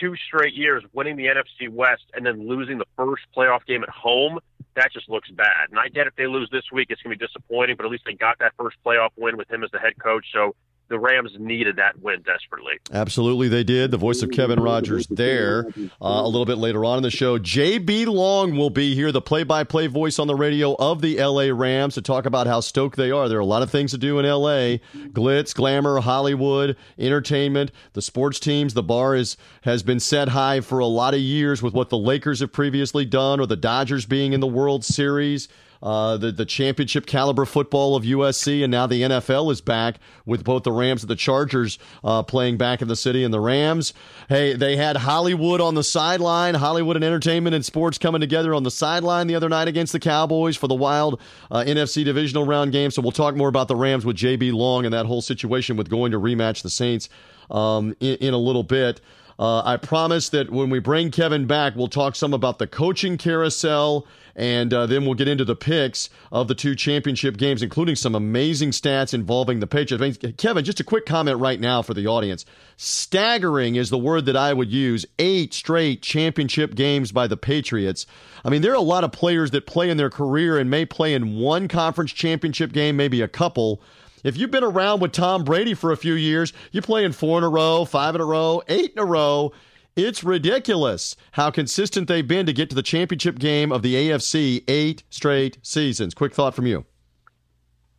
two 0.00 0.16
straight 0.26 0.54
years 0.54 0.82
winning 0.92 1.16
the 1.16 1.26
NFC 1.26 1.68
West 1.68 2.02
and 2.14 2.26
then 2.26 2.48
losing 2.48 2.78
the 2.78 2.86
first 2.96 3.22
playoff 3.36 3.64
game 3.66 3.84
at 3.84 3.88
home, 3.88 4.40
that 4.74 4.92
just 4.92 5.08
looks 5.08 5.30
bad. 5.30 5.70
And 5.70 5.78
I 5.78 5.88
get 5.88 6.08
if 6.08 6.16
they 6.16 6.26
lose 6.26 6.48
this 6.50 6.64
week, 6.72 6.88
it's 6.90 7.00
going 7.02 7.16
to 7.16 7.18
be 7.18 7.24
disappointing, 7.24 7.76
but 7.76 7.86
at 7.86 7.92
least 7.92 8.04
they 8.04 8.14
got 8.14 8.40
that 8.40 8.52
first 8.58 8.76
playoff 8.84 9.10
win 9.16 9.36
with 9.36 9.48
him 9.48 9.62
as 9.62 9.70
the 9.70 9.78
head 9.78 9.94
coach. 10.02 10.26
So 10.32 10.56
the 10.94 11.00
Rams 11.00 11.32
needed 11.40 11.74
that 11.76 12.00
win 12.00 12.22
desperately. 12.22 12.74
Absolutely, 12.92 13.48
they 13.48 13.64
did. 13.64 13.90
The 13.90 13.96
voice 13.96 14.22
of 14.22 14.30
Kevin 14.30 14.60
Rogers 14.60 15.08
there. 15.08 15.66
Uh, 15.76 15.88
a 16.00 16.28
little 16.28 16.44
bit 16.44 16.56
later 16.56 16.84
on 16.84 16.98
in 16.98 17.02
the 17.02 17.10
show, 17.10 17.36
JB 17.36 18.06
Long 18.06 18.56
will 18.56 18.70
be 18.70 18.94
here, 18.94 19.10
the 19.10 19.20
play-by-play 19.20 19.88
voice 19.88 20.20
on 20.20 20.28
the 20.28 20.36
radio 20.36 20.76
of 20.78 21.00
the 21.00 21.20
LA 21.20 21.46
Rams, 21.52 21.94
to 21.94 22.02
talk 22.02 22.26
about 22.26 22.46
how 22.46 22.60
stoked 22.60 22.96
they 22.96 23.10
are. 23.10 23.28
There 23.28 23.38
are 23.38 23.40
a 23.40 23.44
lot 23.44 23.62
of 23.62 23.72
things 23.72 23.90
to 23.90 23.98
do 23.98 24.20
in 24.20 24.24
LA: 24.24 24.78
glitz, 25.08 25.52
glamour, 25.52 25.98
Hollywood, 25.98 26.76
entertainment, 26.96 27.72
the 27.94 28.02
sports 28.02 28.38
teams. 28.38 28.74
The 28.74 28.84
bar 28.84 29.16
is 29.16 29.36
has 29.62 29.82
been 29.82 29.98
set 29.98 30.28
high 30.28 30.60
for 30.60 30.78
a 30.78 30.86
lot 30.86 31.12
of 31.12 31.20
years 31.20 31.60
with 31.60 31.74
what 31.74 31.88
the 31.88 31.98
Lakers 31.98 32.38
have 32.38 32.52
previously 32.52 33.04
done, 33.04 33.40
or 33.40 33.46
the 33.46 33.56
Dodgers 33.56 34.06
being 34.06 34.32
in 34.32 34.38
the 34.38 34.46
World 34.46 34.84
Series 34.84 35.48
uh, 35.84 36.16
the 36.16 36.32
the 36.32 36.46
championship 36.46 37.04
caliber 37.04 37.44
football 37.44 37.94
of 37.94 38.04
USC, 38.04 38.64
and 38.64 38.70
now 38.70 38.86
the 38.86 39.02
NFL 39.02 39.52
is 39.52 39.60
back 39.60 39.96
with 40.24 40.42
both 40.42 40.62
the 40.62 40.72
Rams 40.72 41.02
and 41.02 41.10
the 41.10 41.14
Chargers 41.14 41.78
uh, 42.02 42.22
playing 42.22 42.56
back 42.56 42.80
in 42.80 42.88
the 42.88 42.96
city. 42.96 43.22
And 43.22 43.34
the 43.34 43.38
Rams, 43.38 43.92
hey, 44.30 44.54
they 44.54 44.76
had 44.76 44.96
Hollywood 44.96 45.60
on 45.60 45.74
the 45.74 45.84
sideline, 45.84 46.54
Hollywood 46.54 46.96
and 46.96 47.04
entertainment 47.04 47.54
and 47.54 47.62
sports 47.62 47.98
coming 47.98 48.22
together 48.22 48.54
on 48.54 48.62
the 48.62 48.70
sideline 48.70 49.26
the 49.26 49.34
other 49.34 49.50
night 49.50 49.68
against 49.68 49.92
the 49.92 50.00
Cowboys 50.00 50.56
for 50.56 50.68
the 50.68 50.74
wild 50.74 51.20
uh, 51.50 51.62
NFC 51.66 52.02
divisional 52.02 52.46
round 52.46 52.72
game. 52.72 52.90
So 52.90 53.02
we'll 53.02 53.12
talk 53.12 53.36
more 53.36 53.48
about 53.48 53.68
the 53.68 53.76
Rams 53.76 54.06
with 54.06 54.16
JB 54.16 54.54
Long 54.54 54.86
and 54.86 54.94
that 54.94 55.04
whole 55.04 55.20
situation 55.22 55.76
with 55.76 55.90
going 55.90 56.12
to 56.12 56.18
rematch 56.18 56.62
the 56.62 56.70
Saints 56.70 57.10
um, 57.50 57.94
in, 58.00 58.16
in 58.16 58.34
a 58.34 58.38
little 58.38 58.62
bit. 58.62 59.02
Uh, 59.38 59.62
I 59.64 59.76
promise 59.76 60.28
that 60.30 60.50
when 60.50 60.70
we 60.70 60.78
bring 60.78 61.10
Kevin 61.10 61.46
back, 61.46 61.74
we'll 61.74 61.88
talk 61.88 62.14
some 62.14 62.32
about 62.32 62.58
the 62.58 62.66
coaching 62.66 63.18
carousel, 63.18 64.06
and 64.36 64.72
uh, 64.72 64.86
then 64.86 65.04
we'll 65.04 65.14
get 65.14 65.28
into 65.28 65.44
the 65.44 65.56
picks 65.56 66.08
of 66.30 66.48
the 66.48 66.54
two 66.54 66.74
championship 66.74 67.36
games, 67.36 67.62
including 67.62 67.96
some 67.96 68.14
amazing 68.14 68.70
stats 68.70 69.12
involving 69.12 69.60
the 69.60 69.66
Patriots. 69.66 70.18
I 70.22 70.26
mean, 70.26 70.34
Kevin, 70.36 70.64
just 70.64 70.80
a 70.80 70.84
quick 70.84 71.06
comment 71.06 71.38
right 71.40 71.60
now 71.60 71.82
for 71.82 71.94
the 71.94 72.06
audience. 72.06 72.44
Staggering 72.76 73.76
is 73.76 73.90
the 73.90 73.98
word 73.98 74.26
that 74.26 74.36
I 74.36 74.52
would 74.52 74.70
use. 74.70 75.06
Eight 75.18 75.52
straight 75.54 76.02
championship 76.02 76.74
games 76.74 77.12
by 77.12 77.26
the 77.26 77.36
Patriots. 77.36 78.06
I 78.44 78.50
mean, 78.50 78.62
there 78.62 78.72
are 78.72 78.76
a 78.76 78.80
lot 78.80 79.04
of 79.04 79.12
players 79.12 79.50
that 79.52 79.66
play 79.66 79.90
in 79.90 79.96
their 79.96 80.10
career 80.10 80.58
and 80.58 80.70
may 80.70 80.84
play 80.84 81.14
in 81.14 81.36
one 81.36 81.66
conference 81.66 82.12
championship 82.12 82.72
game, 82.72 82.96
maybe 82.96 83.20
a 83.20 83.28
couple. 83.28 83.80
If 84.24 84.38
you've 84.38 84.50
been 84.50 84.64
around 84.64 85.00
with 85.00 85.12
Tom 85.12 85.44
Brady 85.44 85.74
for 85.74 85.92
a 85.92 85.98
few 85.98 86.14
years, 86.14 86.54
you're 86.72 86.82
playing 86.82 87.12
four 87.12 87.36
in 87.36 87.44
a 87.44 87.48
row, 87.48 87.84
five 87.84 88.14
in 88.14 88.22
a 88.22 88.24
row, 88.24 88.62
eight 88.68 88.92
in 88.92 88.98
a 88.98 89.04
row. 89.04 89.52
It's 89.96 90.24
ridiculous 90.24 91.14
how 91.32 91.50
consistent 91.50 92.08
they've 92.08 92.26
been 92.26 92.46
to 92.46 92.54
get 92.54 92.70
to 92.70 92.74
the 92.74 92.82
championship 92.82 93.38
game 93.38 93.70
of 93.70 93.82
the 93.82 93.94
AFC 93.94 94.64
eight 94.66 95.04
straight 95.10 95.58
seasons. 95.62 96.14
Quick 96.14 96.34
thought 96.34 96.54
from 96.54 96.66
you. 96.66 96.86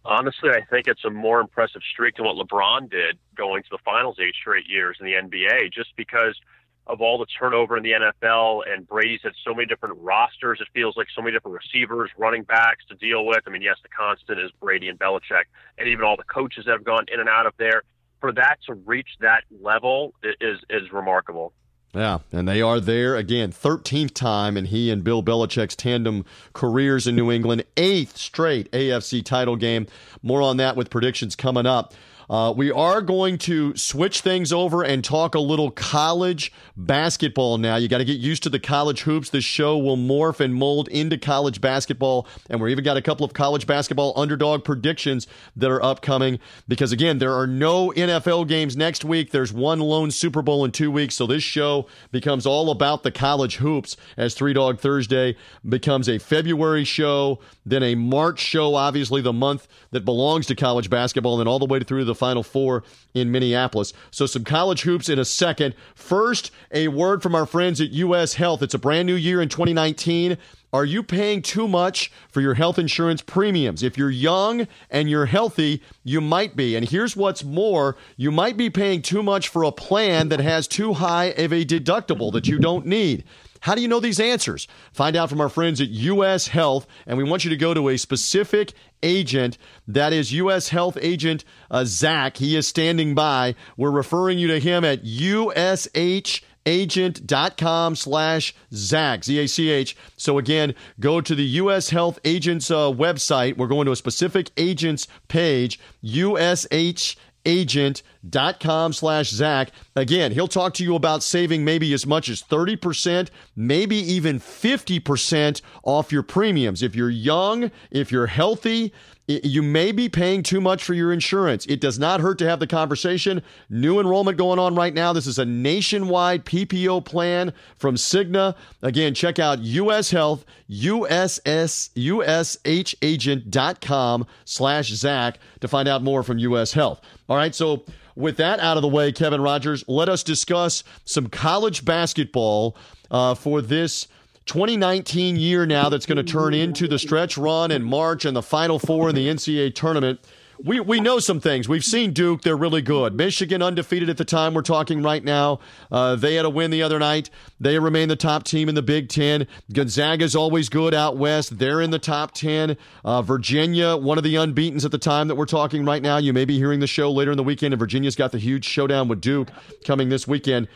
Honestly, 0.04 0.50
I 0.50 0.62
think 0.62 0.88
it's 0.88 1.06
a 1.06 1.12
more 1.12 1.39
impressive 1.39 1.81
streak 1.92 2.16
than 2.16 2.25
what 2.25 2.36
LeBron 2.36 2.89
did 2.89 3.18
going 3.36 3.62
to 3.62 3.69
the 3.71 3.80
finals 3.86 4.18
eight 4.19 4.33
straight 4.33 4.68
years 4.68 4.98
in 5.00 5.06
the 5.06 5.13
NBA, 5.13 5.71
just 5.71 5.95
because– 5.95 6.36
of 6.88 7.02
all 7.02 7.18
the 7.18 7.26
turnover 7.26 7.78
in 7.78 7.84
the 7.84 7.92
NFL, 7.92 8.62
and 8.72 8.88
Brady's 8.88 9.22
had 9.24 9.34
so 9.44 9.54
many 9.54 9.66
different 9.66 9.98
rosters. 10.00 10.60
It 10.62 10.68
feels 10.74 10.96
like 10.96 11.08
so 11.16 11.22
many 11.22 11.34
different 11.34 11.58
receivers, 11.58 12.12
running 12.18 12.44
backs 12.44 12.86
to 12.90 12.96
deal 12.96 13.26
with. 13.26 13.42
I 13.48 13.50
mean, 13.50 13.62
yes, 13.62 13.78
the 13.82 13.90
constant 13.90 14.40
is 14.40 14.52
Brady 14.62 14.90
and 14.90 15.00
Belichick, 15.00 15.46
and 15.78 15.88
even 15.88 16.06
all 16.06 16.18
the 16.18 16.24
coaches 16.24 16.66
that 16.66 16.72
have 16.72 16.84
gone 16.84 17.06
in 17.12 17.20
and 17.20 17.30
out 17.30 17.46
of 17.46 17.54
there. 17.58 17.84
For 18.22 18.32
that 18.34 18.58
to 18.68 18.74
reach 18.74 19.10
that 19.20 19.44
level 19.62 20.14
is 20.24 20.60
is 20.70 20.92
remarkable. 20.92 21.54
Yeah, 21.96 22.20
and 22.34 22.46
they 22.46 22.62
are 22.62 22.82
there 22.82 23.16
again, 23.16 23.54
13th 23.54 24.14
time 24.14 24.58
in 24.58 24.66
he 24.66 24.92
and 24.92 25.02
Bill 25.02 25.24
Belichick's 25.24 25.78
tandem 25.78 26.26
careers 26.52 27.08
in 27.08 27.16
New 27.16 27.31
England, 27.31 27.64
eighth 27.78 28.18
straight 28.18 28.70
AFC 28.74 29.24
title 29.24 29.56
game. 29.56 29.88
More 30.22 30.42
on 30.42 30.58
that 30.58 30.76
with 30.76 30.90
predictions 30.90 31.38
coming 31.38 31.66
up. 31.66 31.94
Uh, 32.30 32.54
we 32.56 32.72
are 32.72 33.01
going 33.01 33.38
to 33.38 33.75
switch 33.75 34.22
things 34.22 34.51
over 34.51 34.83
and 34.83 35.04
talk 35.04 35.36
a 35.36 35.39
little 35.39 35.72
college 35.72 36.51
basketball 36.75 37.57
now. 37.57 37.75
You 37.75 37.88
got 37.88 38.00
to 38.00 38.06
get 38.06 38.18
used 38.18 38.44
to 38.44 38.50
the 38.50 38.60
college 38.60 39.04
hoops. 39.04 39.30
This 39.30 39.44
show 39.44 39.77
will 39.77 39.98
morph 39.98 40.39
and 40.39 40.56
mold 40.56 40.88
into 40.89 41.18
college 41.18 41.62
basketball, 41.62 42.27
and 42.50 42.60
we're 42.60 42.69
even 42.69 42.83
got 42.83 42.98
a 42.98 43.01
couple 43.01 43.25
of 43.25 43.33
college 43.33 43.68
basketball 43.68 44.13
underdog 44.16 44.63
predictions 44.63 45.27
that 45.56 45.69
are 45.69 45.83
upcoming. 45.83 46.39
Because 46.68 46.92
again, 46.92 47.19
there 47.19 47.33
are 47.33 47.48
no 47.48 47.92
NFL 47.92 48.48
games 48.48 48.75
next 48.75 49.06
week. 49.06 49.31
There's 49.31 49.54
one 49.54 49.80
lone 49.80 50.12
Super 50.12 50.42
Bowl 50.42 50.66
in 50.66 50.71
two 50.71 50.92
weeks, 50.92 51.16
so 51.16 51.28
this 51.28 51.44
show 51.44 51.88
becomes 52.12 52.45
all 52.45 52.71
about 52.71 53.04
the 53.04 53.12
college 53.12 53.57
hoops 53.57 53.98
as 54.18 54.33
Three 54.33 54.54
Dog 54.54 54.80
Thursday 54.80 55.36
becomes 55.68 56.10
a 56.10 56.18
February 56.18 56.83
show, 56.83 57.39
then 57.66 57.83
a 57.83 57.95
March 57.95 58.39
show. 58.39 58.75
Obviously, 58.75 59.21
the 59.21 59.33
month 59.33 59.68
that 59.92 60.06
belongs 60.06 60.48
to 60.48 60.56
college 60.56 60.89
basketball, 60.89 61.33
and 61.33 61.42
then 61.42 61.48
all 61.48 61.60
the 61.60 61.66
way 61.66 61.80
through 61.80 62.06
the 62.06 62.15
the 62.16 62.20
Final 62.20 62.44
Four 62.44 62.84
in 63.14 63.32
Minneapolis. 63.32 63.94
So, 64.12 64.26
some 64.26 64.44
college 64.44 64.82
hoops 64.82 65.10
in 65.10 65.20
a 65.20 65.26
second. 65.26 65.76
First, 65.94 66.52
a 66.72 66.88
word 66.88 67.22
from 67.22 67.36
our 67.36 67.46
friends 67.46 67.82
at 67.82 67.92
U.S. 67.92 68.36
Health. 68.36 68.64
It's 68.64 68.74
a 68.74 68.80
brand 68.80 69.06
new 69.06 69.16
year 69.16 69.42
in 69.42 69.50
2019. 69.50 70.38
Are 70.74 70.84
you 70.84 71.04
paying 71.04 71.42
too 71.42 71.70
much 71.70 72.12
for 72.30 72.42
your 72.42 72.56
health 72.56 72.78
insurance 72.78 73.22
premiums? 73.22 73.82
If 73.82 73.98
you're 73.98 74.10
young 74.10 74.68
and 74.90 75.10
you're 75.10 75.26
healthy, 75.26 75.82
you 76.04 76.20
might 76.20 76.58
be. 76.58 76.76
And 76.76 76.88
here's 76.88 77.16
what's 77.16 77.46
more 77.46 77.96
you 78.18 78.30
might 78.30 78.57
be 78.57 78.69
paying 78.69 79.02
too 79.02 79.24
much 79.24 79.48
for 79.48 79.64
a 79.64 79.72
plan 79.72 80.28
that 80.30 80.42
has 80.42 80.68
too 80.68 80.94
high 80.94 81.28
of 81.28 81.54
a 81.54 81.64
deductible 81.64 82.31
that 82.34 82.48
you 82.48 82.60
don't 82.60 82.86
need. 82.86 83.24
How 83.66 83.74
do 83.74 83.81
you 83.81 83.88
know 83.88 84.00
these 84.00 84.19
answers? 84.19 84.68
Find 84.94 85.16
out 85.16 85.28
from 85.28 85.42
our 85.42 85.50
friends 85.50 85.81
at 85.81 85.90
US 85.90 86.50
Health, 86.50 86.86
and 87.07 87.18
we 87.18 87.24
want 87.24 87.44
you 87.44 87.50
to 87.50 87.57
go 87.57 87.74
to 87.74 87.90
a 87.90 87.98
specific 87.98 88.74
agent. 89.02 89.57
That 89.88 90.14
is 90.14 90.31
U.S. 90.34 90.69
Health 90.69 91.00
Agent 91.02 91.44
uh, 91.72 91.84
Zach. 91.84 92.38
He 92.38 92.56
is 92.56 92.68
standing 92.68 93.16
by. 93.16 93.56
We're 93.76 93.90
referring 93.90 94.38
you 94.38 94.50
to 94.50 94.60
him 94.60 94.86
at 94.86 95.04
USH 95.04 96.44
agent.com 96.68 97.95
slash 97.95 98.54
Zach, 98.72 99.24
Z-A-C-H. 99.24 99.98
So 100.16 100.38
again, 100.38 100.76
go 101.00 101.19
to 101.19 101.34
the 101.34 101.45
U.S. 101.45 101.90
Health 101.90 102.19
Agents 102.24 102.69
uh, 102.69 102.92
website. 102.92 103.57
We're 103.57 103.66
going 103.66 103.88
to 103.88 103.92
a 103.92 103.95
specific 103.95 104.52
agents 104.57 105.07
page, 105.28 105.80
USH 106.04 107.18
agent.com 107.45 108.94
slash 108.94 109.30
Zach. 109.30 109.71
Again, 109.95 110.31
he'll 110.31 110.47
talk 110.47 110.73
to 110.75 110.83
you 110.83 110.95
about 110.95 111.23
saving 111.23 111.64
maybe 111.64 111.94
as 111.94 112.06
much 112.06 112.30
as 112.30 112.42
30%, 112.42 113.30
maybe 113.56 113.95
even 113.95 114.40
50% 114.40 115.61
off 115.83 116.11
your 116.11 116.23
premiums. 116.23 116.81
If 116.83 116.95
you're 116.95 117.09
young, 117.09 117.71
if 117.92 118.11
you're 118.11 118.28
healthy, 118.28 118.94
you 119.28 119.64
may 119.64 119.92
be 119.92 120.08
paying 120.08 120.44
too 120.44 120.62
much 120.62 120.84
for 120.84 120.94
your 120.94 121.12
insurance. 121.12 121.66
It 121.66 121.82
does 121.82 121.98
not 121.98 122.22
hurt 122.22 122.38
to 122.40 122.48
have 122.48 122.60
the 122.60 122.68
conversation. 122.68 123.42
New 123.70 124.00
enrollment 124.00 124.38
going 124.38 124.60
on 124.60 124.76
right 124.76 124.94
now. 124.94 125.14
This 125.14 125.26
is 125.26 125.40
a 125.40 125.46
nationwide 125.46 126.46
PPO 126.46 127.06
plan 127.06 127.52
from 127.78 127.96
Cigna. 127.96 128.56
Again, 128.82 129.16
check 129.16 129.40
out 129.40 129.60
US 129.60 130.12
Health, 130.12 130.46
USS, 130.70 131.90
USHagent.com 131.96 134.28
slash 134.46 134.90
Zach 134.90 135.40
to 135.60 135.68
find 135.68 135.88
out 135.88 136.04
more 136.04 136.22
from 136.22 136.38
US 136.40 136.74
Health. 136.74 137.02
All 137.28 137.38
right, 137.38 137.56
so 137.56 137.84
with 138.16 138.38
that 138.38 138.60
out 138.60 138.78
of 138.78 138.84
the 138.84 138.88
way, 138.88 139.12
Kevin 139.12 139.42
Rogers, 139.42 139.84
let 139.88 140.08
us 140.08 140.22
discuss 140.24 140.84
some 141.04 141.28
college 141.28 141.84
basketball 141.84 142.78
uh, 143.10 143.34
for 143.34 143.62
this 143.62 144.08
2019 144.45 145.37
year 145.37 145.66
now 145.66 145.90
that's 145.90 146.06
going 146.06 146.18
to 146.18 146.23
turn 146.23 146.54
into 146.54 146.87
the 146.87 146.99
stretch 146.99 147.37
run 147.37 147.71
in 147.71 147.83
March 147.83 148.25
and 148.25 148.35
the 148.35 148.44
Final 148.44 148.78
Four 148.80 149.09
in 149.09 149.16
the 149.16 149.28
NCAA 149.28 149.73
tournament. 149.73 150.19
we, 150.64 150.80
we 150.80 150.99
know 150.99 151.19
some 151.19 151.40
things. 151.40 151.68
We've 151.68 151.83
seen 151.83 152.14
Duke; 152.14 152.44
they're 152.44 152.56
really 152.56 152.81
good. 152.83 153.16
Michigan 153.16 153.61
undefeated 153.61 154.09
at 154.09 154.18
the 154.18 154.23
time 154.25 154.54
we're 154.54 154.61
talking 154.61 155.02
right 155.02 155.23
now. 155.23 155.59
Uh, 155.92 156.16
they 156.16 156.35
had 156.35 156.45
a 156.45 156.49
win 156.49 156.71
the 156.71 156.83
other 156.83 156.99
night. 156.99 157.30
They 157.59 157.80
remain 157.80 158.07
the 158.07 158.16
top 158.16 158.44
team 158.44 158.69
in 158.69 158.75
the 158.75 158.81
Big 158.83 159.09
Ten. 159.09 159.47
Gonzaga's 159.73 160.35
always 160.35 160.69
good 160.69 160.94
out 160.94 161.18
west. 161.18 161.57
They're 161.57 161.81
in 161.81 161.90
the 161.90 161.99
top 161.99 162.31
ten. 162.33 162.78
Uh, 163.04 163.21
Virginia, 163.23 163.97
one 163.97 164.18
of 164.18 164.23
the 164.23 164.35
unbeaten's 164.35 164.85
at 164.85 164.92
the 164.92 164.97
time 164.97 165.28
that 165.28 165.35
we're 165.35 165.45
talking 165.45 165.83
right 165.85 166.02
now. 166.02 166.18
You 166.18 166.33
may 166.33 166.45
be 166.45 166.57
hearing 166.57 166.80
the 166.80 166.87
show 166.87 167.11
later 167.11 167.31
in 167.31 167.37
the 167.37 167.44
weekend, 167.44 167.73
and 167.73 167.80
Virginia's 167.80 168.16
got 168.16 168.31
the 168.31 168.40
huge 168.40 168.64
showdown 168.66 169.07
with 169.07 169.21
Duke 169.21 169.49
coming 169.83 170.09
this 170.09 170.28
weekend. 170.28 170.68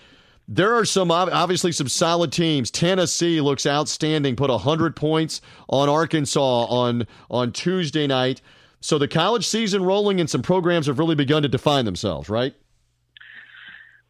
There 0.52 0.74
are 0.74 0.84
some 0.84 1.12
obviously 1.12 1.72
some 1.72 1.88
solid 1.88 2.32
teams. 2.32 2.72
Tennessee 2.72 3.40
looks 3.40 3.68
outstanding. 3.68 4.36
Put 4.36 4.50
100 4.50 4.96
points 4.96 5.42
on 5.70 5.90
Arkansas 5.90 6.66
on 6.66 7.06
on 7.30 7.52
Tuesday 7.52 8.08
night. 8.08 8.42
So 8.82 8.98
the 8.98 9.08
college 9.08 9.48
season 9.48 9.84
rolling 9.84 10.20
and 10.20 10.28
some 10.28 10.42
programs 10.42 10.88
have 10.88 10.98
really 10.98 11.14
begun 11.14 11.44
to 11.44 11.50
define 11.50 11.86
themselves, 11.86 12.30
right? 12.30 12.56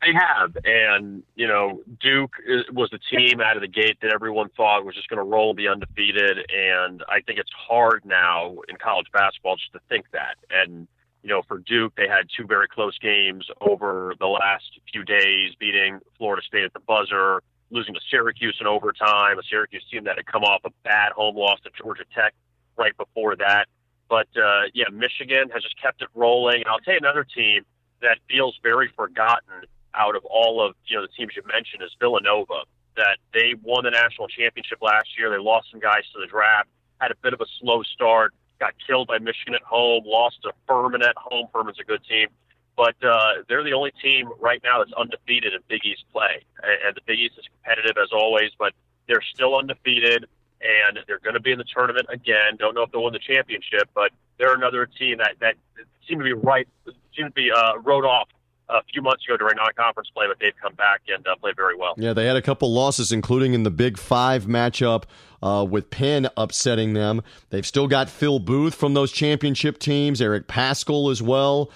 They 0.01 0.13
have, 0.13 0.55
and 0.63 1.23
you 1.35 1.45
know, 1.45 1.81
Duke 1.99 2.31
was 2.71 2.89
the 2.89 2.99
team 3.11 3.41
out 3.41 3.57
of 3.57 3.61
the 3.61 3.67
gate 3.67 3.97
that 4.01 4.13
everyone 4.13 4.47
thought 4.55 4.85
was 4.85 4.95
just 4.95 5.09
going 5.09 5.17
to 5.17 5.29
roll, 5.29 5.49
and 5.49 5.57
be 5.57 5.67
undefeated, 5.67 6.37
and 6.49 7.03
I 7.09 7.19
think 7.19 7.37
it's 7.37 7.51
hard 7.67 8.05
now 8.05 8.59
in 8.69 8.77
college 8.77 9.07
basketball 9.11 9.57
just 9.57 9.73
to 9.73 9.81
think 9.89 10.05
that. 10.13 10.37
And 10.49 10.87
you 11.23 11.29
know, 11.29 11.41
for 11.47 11.59
Duke, 11.59 11.93
they 11.95 12.07
had 12.07 12.27
two 12.35 12.45
very 12.45 12.67
close 12.67 12.97
games 12.97 13.45
over 13.61 14.13
the 14.19 14.27
last 14.27 14.79
few 14.91 15.03
days, 15.03 15.53
beating 15.59 15.99
Florida 16.17 16.41
State 16.45 16.63
at 16.63 16.73
the 16.73 16.79
buzzer, 16.79 17.41
losing 17.71 17.93
to 17.93 17.99
Syracuse 18.09 18.57
in 18.59 18.67
overtime, 18.67 19.37
a 19.37 19.43
Syracuse 19.49 19.83
team 19.91 20.05
that 20.05 20.15
had 20.17 20.25
come 20.25 20.43
off 20.43 20.61
a 20.65 20.71
bad 20.83 21.11
home 21.11 21.35
loss 21.35 21.59
to 21.61 21.69
Georgia 21.77 22.03
Tech 22.15 22.33
right 22.77 22.95
before 22.97 23.35
that. 23.35 23.67
But 24.07 24.27
uh, 24.35 24.71
yeah, 24.73 24.85
Michigan 24.91 25.49
has 25.53 25.61
just 25.61 25.79
kept 25.79 26.01
it 26.01 26.07
rolling. 26.15 26.61
And 26.61 26.67
I'll 26.67 26.79
tell 26.79 26.93
you 26.93 26.99
another 27.01 27.25
team 27.25 27.63
that 28.01 28.17
feels 28.29 28.57
very 28.63 28.89
forgotten 28.95 29.65
out 29.93 30.15
of 30.15 30.23
all 30.25 30.65
of 30.65 30.75
you 30.85 30.95
know 30.95 31.03
the 31.03 31.09
teams 31.09 31.33
you 31.35 31.43
mentioned 31.51 31.83
is 31.83 31.91
Villanova. 31.99 32.63
That 32.95 33.17
they 33.33 33.53
won 33.61 33.83
the 33.83 33.91
national 33.91 34.27
championship 34.27 34.79
last 34.81 35.07
year. 35.17 35.29
They 35.29 35.37
lost 35.37 35.67
some 35.71 35.79
guys 35.79 36.03
to 36.13 36.19
the 36.19 36.27
draft, 36.27 36.69
had 36.99 37.11
a 37.11 37.15
bit 37.21 37.33
of 37.33 37.39
a 37.39 37.45
slow 37.59 37.83
start 37.83 38.33
got 38.59 38.73
killed 38.85 39.07
by 39.07 39.17
Michigan 39.19 39.55
at 39.55 39.63
home, 39.63 40.03
lost 40.05 40.41
to 40.43 40.51
Furman 40.67 41.01
at 41.01 41.15
home. 41.17 41.47
Furman's 41.53 41.79
a 41.79 41.83
good 41.83 42.03
team. 42.03 42.27
But 42.75 42.95
uh, 43.03 43.43
they're 43.47 43.63
the 43.63 43.73
only 43.73 43.91
team 44.01 44.29
right 44.39 44.61
now 44.63 44.79
that's 44.79 44.93
undefeated 44.93 45.53
in 45.53 45.59
Big 45.67 45.85
East 45.85 46.05
play. 46.13 46.45
And 46.63 46.95
the 46.95 47.01
Big 47.05 47.19
East 47.19 47.35
is 47.37 47.45
competitive 47.45 47.97
as 48.01 48.09
always, 48.13 48.51
but 48.57 48.73
they're 49.07 49.23
still 49.33 49.57
undefeated, 49.57 50.27
and 50.61 50.99
they're 51.05 51.19
going 51.19 51.33
to 51.33 51.41
be 51.41 51.51
in 51.51 51.57
the 51.57 51.65
tournament 51.65 52.07
again. 52.09 52.55
Don't 52.57 52.75
know 52.75 52.83
if 52.83 52.91
they'll 52.91 53.03
win 53.03 53.13
the 53.13 53.19
championship, 53.19 53.89
but 53.93 54.11
they're 54.37 54.55
another 54.55 54.85
team 54.85 55.17
that, 55.17 55.35
that 55.41 55.55
seem 56.07 56.19
to 56.19 56.23
be 56.23 56.33
right, 56.33 56.67
seem 57.15 57.25
to 57.25 57.31
be 57.31 57.51
uh, 57.51 57.77
wrote 57.79 58.05
off 58.05 58.29
a 58.69 58.83
few 58.91 59.01
months 59.01 59.25
ago 59.25 59.37
during 59.37 59.55
non-conference 59.57 60.09
play, 60.13 60.25
but 60.27 60.37
they've 60.39 60.55
come 60.61 60.75
back 60.75 61.01
and 61.07 61.25
uh, 61.27 61.35
played 61.37 61.55
very 61.55 61.75
well. 61.75 61.93
Yeah, 61.97 62.13
they 62.13 62.25
had 62.25 62.35
a 62.35 62.41
couple 62.41 62.71
losses, 62.71 63.11
including 63.11 63.53
in 63.53 63.63
the 63.63 63.71
Big 63.71 63.97
Five 63.97 64.45
matchup 64.45 65.03
uh, 65.41 65.65
with 65.69 65.89
Penn 65.89 66.29
upsetting 66.37 66.93
them. 66.93 67.21
They've 67.49 67.65
still 67.65 67.87
got 67.87 68.09
Phil 68.09 68.39
Booth 68.39 68.75
from 68.75 68.93
those 68.93 69.11
championship 69.11 69.79
teams, 69.79 70.21
Eric 70.21 70.47
Paschall 70.47 71.11
as 71.11 71.21
well. 71.21 71.71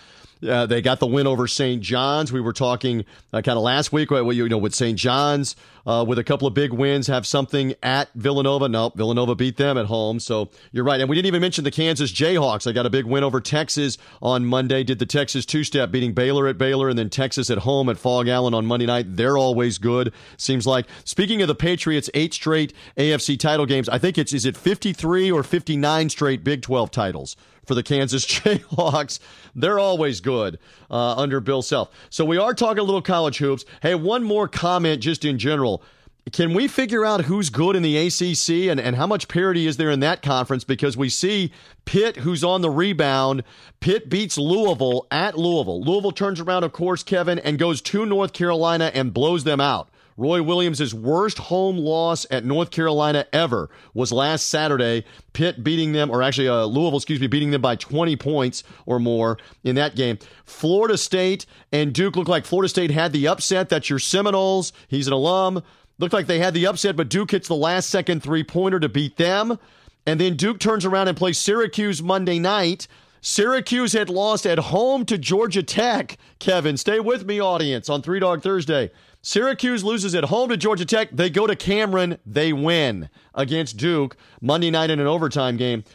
Uh, 0.47 0.65
they 0.65 0.81
got 0.81 0.99
the 0.99 1.07
win 1.07 1.27
over 1.27 1.47
St. 1.47 1.81
John's. 1.81 2.31
We 2.31 2.41
were 2.41 2.53
talking 2.53 3.05
uh, 3.31 3.41
kind 3.41 3.57
of 3.57 3.63
last 3.63 3.91
week, 3.91 4.11
you 4.11 4.49
know, 4.49 4.57
with 4.57 4.75
St. 4.75 4.97
John's 4.97 5.55
uh, 5.85 6.05
with 6.07 6.17
a 6.17 6.23
couple 6.23 6.47
of 6.47 6.53
big 6.53 6.71
wins, 6.71 7.07
have 7.07 7.27
something 7.27 7.75
at 7.83 8.09
Villanova. 8.13 8.69
No, 8.69 8.89
Villanova 8.95 9.35
beat 9.35 9.57
them 9.57 9.77
at 9.77 9.87
home. 9.87 10.19
So 10.19 10.49
you're 10.71 10.83
right. 10.83 10.99
And 10.99 11.09
we 11.09 11.15
didn't 11.15 11.27
even 11.27 11.41
mention 11.41 11.63
the 11.63 11.71
Kansas 11.71 12.11
Jayhawks. 12.11 12.63
They 12.63 12.73
got 12.73 12.85
a 12.85 12.89
big 12.89 13.05
win 13.05 13.23
over 13.23 13.41
Texas 13.41 13.97
on 14.21 14.45
Monday. 14.45 14.83
Did 14.83 14.99
the 14.99 15.05
Texas 15.05 15.45
two 15.45 15.63
step, 15.63 15.91
beating 15.91 16.13
Baylor 16.13 16.47
at 16.47 16.57
Baylor 16.57 16.89
and 16.89 16.97
then 16.97 17.09
Texas 17.09 17.49
at 17.49 17.59
home 17.59 17.89
at 17.89 17.97
Phog 17.97 18.27
Allen 18.27 18.53
on 18.53 18.65
Monday 18.65 18.85
night. 18.85 19.15
They're 19.15 19.37
always 19.37 19.77
good. 19.77 20.13
Seems 20.37 20.65
like. 20.65 20.87
Speaking 21.03 21.41
of 21.41 21.47
the 21.47 21.55
Patriots, 21.55 22.09
eight 22.13 22.33
straight 22.33 22.73
AFC 22.97 23.39
title 23.39 23.65
games. 23.65 23.89
I 23.89 23.97
think 23.97 24.17
it's 24.17 24.33
is 24.33 24.45
it 24.45 24.55
53 24.55 25.31
or 25.31 25.43
59 25.43 26.09
straight 26.09 26.43
Big 26.43 26.61
12 26.61 26.91
titles 26.91 27.35
for 27.65 27.75
the 27.75 27.83
Kansas 27.83 28.25
Jayhawks. 28.27 29.19
They're 29.55 29.79
always 29.79 30.21
good 30.21 30.59
uh, 30.89 31.15
under 31.15 31.39
Bill 31.39 31.61
Self. 31.61 31.89
So 32.09 32.25
we 32.25 32.37
are 32.37 32.53
talking 32.53 32.79
a 32.79 32.83
little 32.83 33.01
college 33.01 33.37
hoops. 33.37 33.65
Hey, 33.81 33.95
one 33.95 34.23
more 34.23 34.47
comment 34.47 35.01
just 35.01 35.25
in 35.25 35.37
general. 35.37 35.83
Can 36.31 36.53
we 36.53 36.69
figure 36.69 37.03
out 37.03 37.25
who's 37.25 37.49
good 37.49 37.75
in 37.75 37.83
the 37.83 37.97
ACC 37.97 38.71
and, 38.71 38.79
and 38.79 38.95
how 38.95 39.05
much 39.05 39.27
parity 39.27 39.67
is 39.67 39.75
there 39.75 39.91
in 39.91 39.99
that 39.99 40.21
conference? 40.21 40.63
Because 40.63 40.95
we 40.95 41.09
see 41.09 41.51
Pitt, 41.83 42.15
who's 42.17 42.45
on 42.45 42.61
the 42.61 42.69
rebound. 42.69 43.43
Pitt 43.81 44.09
beats 44.09 44.37
Louisville 44.37 45.05
at 45.11 45.37
Louisville. 45.37 45.81
Louisville 45.81 46.13
turns 46.13 46.39
around, 46.39 46.63
of 46.63 46.71
course, 46.71 47.03
Kevin, 47.03 47.39
and 47.39 47.59
goes 47.59 47.81
to 47.81 48.05
North 48.05 48.31
Carolina 48.31 48.89
and 48.93 49.13
blows 49.13 49.43
them 49.43 49.59
out. 49.59 49.89
Roy 50.17 50.41
Williams' 50.41 50.93
worst 50.93 51.37
home 51.37 51.77
loss 51.77 52.25
at 52.29 52.45
North 52.45 52.71
Carolina 52.71 53.25
ever 53.33 53.69
was 53.93 54.11
last 54.11 54.47
Saturday. 54.47 55.05
Pitt 55.33 55.63
beating 55.63 55.93
them, 55.93 56.09
or 56.09 56.21
actually 56.21 56.47
uh, 56.47 56.65
Louisville, 56.65 56.97
excuse 56.97 57.19
me, 57.19 57.27
beating 57.27 57.51
them 57.51 57.61
by 57.61 57.75
20 57.75 58.15
points 58.17 58.63
or 58.85 58.99
more 58.99 59.37
in 59.63 59.75
that 59.75 59.95
game. 59.95 60.17
Florida 60.45 60.97
State 60.97 61.45
and 61.71 61.93
Duke 61.93 62.15
looked 62.15 62.29
like 62.29 62.45
Florida 62.45 62.69
State 62.69 62.91
had 62.91 63.13
the 63.13 63.27
upset. 63.27 63.69
That's 63.69 63.89
your 63.89 63.99
Seminoles. 63.99 64.73
He's 64.87 65.07
an 65.07 65.13
alum. 65.13 65.63
Looked 65.99 66.13
like 66.13 66.27
they 66.27 66.39
had 66.39 66.53
the 66.53 66.67
upset, 66.67 66.95
but 66.95 67.09
Duke 67.09 67.31
hits 67.31 67.47
the 67.47 67.55
last 67.55 67.89
second 67.89 68.21
three 68.23 68.43
pointer 68.43 68.79
to 68.79 68.89
beat 68.89 69.17
them. 69.17 69.57
And 70.05 70.19
then 70.19 70.35
Duke 70.35 70.59
turns 70.59 70.85
around 70.85 71.07
and 71.07 71.17
plays 71.17 71.37
Syracuse 71.37 72.01
Monday 72.01 72.39
night. 72.39 72.87
Syracuse 73.21 73.93
had 73.93 74.09
lost 74.09 74.45
at 74.45 74.59
home 74.59 75.05
to 75.05 75.17
Georgia 75.17 75.63
Tech. 75.63 76.17
Kevin, 76.39 76.75
stay 76.75 76.99
with 76.99 77.25
me, 77.25 77.39
audience, 77.39 77.87
on 77.87 78.01
Three 78.01 78.19
Dog 78.19 78.41
Thursday. 78.41 78.91
Syracuse 79.25 79.85
loses 79.85 80.13
at 80.15 80.25
home 80.25 80.49
to 80.49 80.57
Georgia 80.57 80.85
Tech. 80.85 81.09
They 81.11 81.29
go 81.29 81.47
to 81.47 81.55
Cameron. 81.55 82.17
They 82.25 82.51
win 82.51 83.09
against 83.33 83.77
Duke 83.77 84.17
Monday 84.41 84.69
night 84.69 84.89
in 84.89 84.99
an 84.99 85.07
overtime 85.07 85.55
game. 85.55 85.85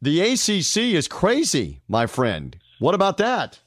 The 0.00 0.20
ACC 0.20 0.94
is 0.94 1.06
crazy, 1.06 1.82
my 1.88 2.06
friend. 2.06 2.56
What 2.78 2.94
about 2.94 3.18
that? 3.18 3.60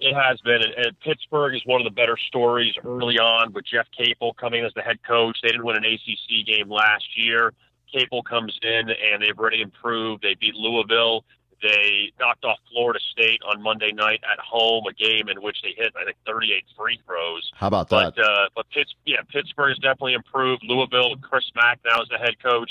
It 0.00 0.12
has 0.12 0.40
been, 0.40 0.60
and 0.76 0.98
Pittsburgh 1.00 1.54
is 1.54 1.62
one 1.66 1.80
of 1.80 1.84
the 1.84 1.94
better 1.94 2.16
stories 2.26 2.74
early 2.84 3.16
on 3.20 3.52
with 3.52 3.64
Jeff 3.64 3.86
Capel 3.96 4.34
coming 4.34 4.64
as 4.64 4.72
the 4.74 4.82
head 4.82 4.98
coach. 5.06 5.38
They 5.40 5.50
didn't 5.50 5.64
win 5.64 5.76
an 5.76 5.84
ACC 5.84 6.44
game 6.44 6.68
last 6.68 7.06
year. 7.16 7.52
Capel 7.92 8.24
comes 8.24 8.58
in, 8.60 8.90
and 8.90 9.22
they've 9.22 9.38
already 9.38 9.62
improved. 9.62 10.22
They 10.22 10.34
beat 10.34 10.56
Louisville. 10.56 11.24
They 11.62 12.12
knocked 12.18 12.44
off 12.44 12.58
Florida 12.70 13.00
State 13.12 13.40
on 13.48 13.62
Monday 13.62 13.92
night 13.92 14.20
at 14.30 14.38
home, 14.38 14.84
a 14.86 14.92
game 14.92 15.28
in 15.28 15.42
which 15.42 15.58
they 15.62 15.74
hit 15.76 15.92
I 15.96 16.04
think 16.04 16.16
38 16.26 16.64
free 16.76 17.00
throws. 17.06 17.50
How 17.54 17.68
about 17.68 17.88
that? 17.90 18.14
But 18.16 18.22
uh, 18.22 18.48
but 18.54 18.66
Pitts, 18.70 18.94
yeah, 19.06 19.22
Pittsburgh 19.30 19.70
has 19.70 19.78
definitely 19.78 20.14
improved. 20.14 20.62
Louisville, 20.64 21.16
Chris 21.20 21.44
Mack 21.54 21.80
now 21.84 22.02
is 22.02 22.08
the 22.08 22.18
head 22.18 22.42
coach. 22.42 22.70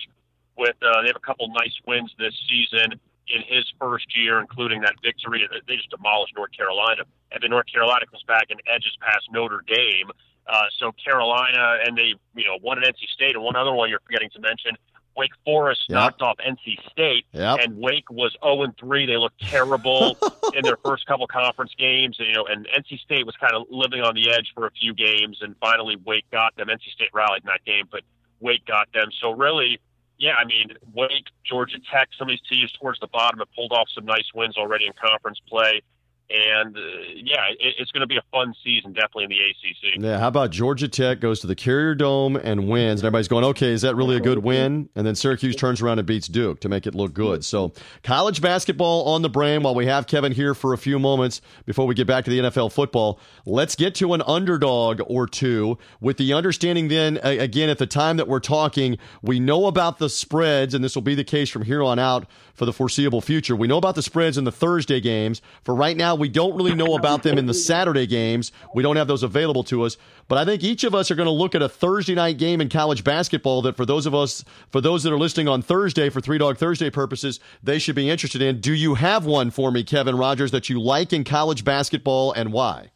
With 0.58 0.76
uh, 0.82 1.02
they 1.02 1.08
have 1.08 1.16
a 1.16 1.26
couple 1.26 1.48
nice 1.50 1.74
wins 1.88 2.14
this 2.20 2.34
season 2.48 3.00
in 3.28 3.42
his 3.48 3.66
first 3.80 4.06
year, 4.16 4.40
including 4.40 4.82
that 4.82 4.94
victory. 5.04 5.48
They 5.68 5.76
just 5.76 5.90
demolished 5.90 6.34
North 6.36 6.52
Carolina, 6.52 7.04
and 7.32 7.42
then 7.42 7.50
North 7.50 7.68
Carolina 7.72 8.06
comes 8.06 8.24
back 8.28 8.48
and 8.50 8.62
edges 8.68 8.96
past 9.02 9.30
Notre 9.32 9.64
Dame. 9.66 10.12
Uh, 10.46 10.68
so 10.78 10.92
Carolina, 11.04 11.80
and 11.86 11.98
they 11.98 12.14
you 12.36 12.46
know 12.46 12.60
won 12.62 12.78
at 12.78 12.84
NC 12.84 13.08
State, 13.16 13.36
and 13.36 13.44
one 13.44 13.56
other 13.56 13.74
one 13.74 13.90
you're 13.90 14.02
forgetting 14.06 14.30
to 14.32 14.40
mention 14.40 14.76
Wake 15.16 15.32
Forest 15.46 15.86
yep. 15.88 15.96
knocked 15.96 16.22
off 16.22 16.38
NC 16.38 16.90
State, 16.92 17.26
yep. 17.32 17.60
and 17.62 17.78
Wake 17.78 18.10
was 18.10 18.36
0 18.44 18.64
and 18.64 18.78
3. 18.78 19.06
They 19.06 19.18
looked 19.18 19.40
terrible 19.42 20.18
in 20.54 20.64
their 20.64 20.78
first 20.78 21.06
couple 21.06 21.28
conference 21.28 21.72
games, 21.78 22.18
and 22.20 22.28
you 22.28 22.34
know, 22.34 22.46
and 22.46 22.68
NC 22.68 23.00
State 23.00 23.26
was 23.26 23.36
kind 23.36 23.54
of 23.54 23.68
living 23.70 24.02
on 24.02 24.16
the 24.16 24.32
edge 24.32 24.52
for 24.54 24.66
a 24.66 24.72
few 24.72 24.94
games, 24.94 25.40
and 25.42 25.56
finally 25.60 25.98
Wake 26.06 26.26
got 26.32 26.56
them. 26.56 26.68
NC 26.68 26.92
State 26.94 27.10
rallied 27.14 27.44
in 27.44 27.48
that 27.48 27.64
game, 27.66 27.86
but 27.92 28.02
Wake 28.40 28.66
got 28.66 28.92
them. 28.94 29.10
So 29.22 29.32
really, 29.32 29.80
yeah, 30.18 30.36
I 30.36 30.46
mean, 30.46 30.70
Wake, 30.94 31.28
Georgia 31.44 31.78
Tech, 31.92 32.10
some 32.18 32.28
of 32.28 32.30
these 32.30 32.42
teams 32.50 32.72
towards 32.72 33.00
the 33.00 33.08
bottom 33.08 33.40
have 33.40 33.52
pulled 33.56 33.72
off 33.72 33.88
some 33.94 34.06
nice 34.06 34.32
wins 34.34 34.58
already 34.58 34.86
in 34.86 34.94
conference 34.94 35.40
play. 35.48 35.82
And 36.30 36.76
uh, 36.76 36.80
yeah, 37.16 37.50
it, 37.60 37.76
it's 37.78 37.92
going 37.92 38.02
to 38.02 38.08
be 38.08 38.18
a 38.18 38.24
fun 38.32 38.56
season, 38.64 38.94
definitely 38.94 39.26
in 39.26 39.30
the 39.30 39.36
ACC. 39.36 40.04
Yeah, 40.04 40.20
how 40.20 40.30
about 40.30 40.52
Georgia 40.52 40.88
Tech 40.88 41.20
goes 41.20 41.40
to 41.42 41.48
the 41.48 41.56
Carrier 41.56 41.94
Dome 41.94 42.36
and 42.36 42.68
wins, 42.68 43.02
and 43.02 43.06
everybody's 43.06 43.28
going, 43.28 43.44
okay, 43.46 43.72
is 43.72 43.84
that 43.84 43.96
really 43.96 44.16
a 44.16 44.20
good 44.20 44.40
win? 44.40 44.90
And 44.96 45.06
then 45.06 45.16
Syracuse 45.16 45.56
turns 45.56 45.82
around 45.82 46.00
and 46.00 46.08
beats 46.08 46.28
Duke 46.28 46.60
to 46.62 46.70
make 46.70 46.88
it 46.88 46.96
look 46.96 47.14
good. 47.14 47.46
So 47.46 47.74
college 48.04 48.42
basketball 48.42 49.06
on 49.06 49.22
the 49.22 49.30
brain. 49.30 49.64
While 49.64 49.76
we 49.76 49.86
have 49.86 50.08
Kevin 50.08 50.32
here 50.32 50.56
for 50.56 50.74
a 50.74 50.78
few 50.78 50.98
moments 50.98 51.42
before 51.66 51.86
we 51.86 51.94
get 51.94 52.08
back 52.08 52.26
to 52.26 52.32
the 52.32 52.40
NFL 52.40 52.72
football, 52.72 53.20
let's 53.46 53.76
get 53.76 53.94
to 53.96 54.14
an 54.14 54.24
underdog 54.26 55.02
or 55.06 55.28
two. 55.28 55.78
With 56.02 56.18
the 56.18 56.34
understanding, 56.34 56.88
then 56.88 57.18
again, 57.24 57.70
at 57.70 57.78
the 57.78 57.88
time 57.88 58.18
that 58.18 58.28
we're 58.28 58.40
talking, 58.40 58.98
we 59.22 59.40
know 59.40 59.68
about 59.68 60.00
the 60.00 60.10
spreads, 60.10 60.74
and 60.74 60.84
this 60.84 60.96
will 60.96 61.04
be 61.04 61.16
the 61.16 61.24
case 61.24 61.50
from 61.50 61.64
here 61.64 61.84
on 61.84 62.00
out 62.00 62.26
for 62.54 62.66
the 62.66 62.74
foreseeable 62.74 63.22
future. 63.22 63.56
We 63.56 63.68
know 63.68 63.78
about 63.78 63.96
the 63.96 64.02
spreads 64.02 64.38
in 64.38 64.44
the 64.44 64.52
Thursday 64.52 65.00
games. 65.00 65.42
For 65.64 65.76
right 65.76 65.98
now 65.98 66.13
now. 66.14 66.20
We 66.20 66.30
don't 66.30 66.56
really 66.56 66.76
know 66.76 66.96
about 66.96 67.24
them 67.24 67.38
in 67.38 67.46
the 67.46 67.54
Saturday 67.54 68.08
games. 68.08 68.52
We 68.74 68.84
don't 68.84 68.96
have 68.96 69.08
those 69.08 69.24
available 69.24 69.64
to 69.66 69.84
us. 69.84 69.98
But 70.28 70.38
I 70.38 70.46
think 70.46 70.64
each 70.64 70.84
of 70.84 70.96
us 70.96 71.12
are 71.12 71.16
going 71.16 71.28
to 71.28 71.32
look 71.32 71.56
at 71.56 71.62
a 71.62 71.70
Thursday 71.70 72.16
night 72.16 72.38
game 72.38 72.62
in 72.62 72.70
college 72.70 73.04
basketball 73.04 73.62
that 73.64 73.76
for 73.76 73.86
those 73.86 74.06
of 74.06 74.16
us, 74.16 74.44
for 74.72 74.82
those 74.82 75.04
that 75.04 75.12
are 75.12 75.18
listening 75.18 75.48
on 75.48 75.62
Thursday 75.62 76.10
for 76.10 76.22
Three 76.22 76.38
Dog 76.38 76.58
Thursday 76.58 76.90
purposes, 76.90 77.40
they 77.62 77.80
should 77.80 77.96
be 77.96 78.10
interested 78.10 78.42
in. 78.42 78.62
Do 78.62 78.74
you 78.74 78.96
have 78.96 79.26
one 79.26 79.52
for 79.52 79.72
me, 79.72 79.84
Kevin 79.84 80.16
Rogers, 80.18 80.52
that 80.52 80.70
you 80.70 80.82
like 80.82 81.14
in 81.14 81.24
college 81.24 81.64
basketball 81.64 82.32
and 82.34 82.54
why? 82.54 82.92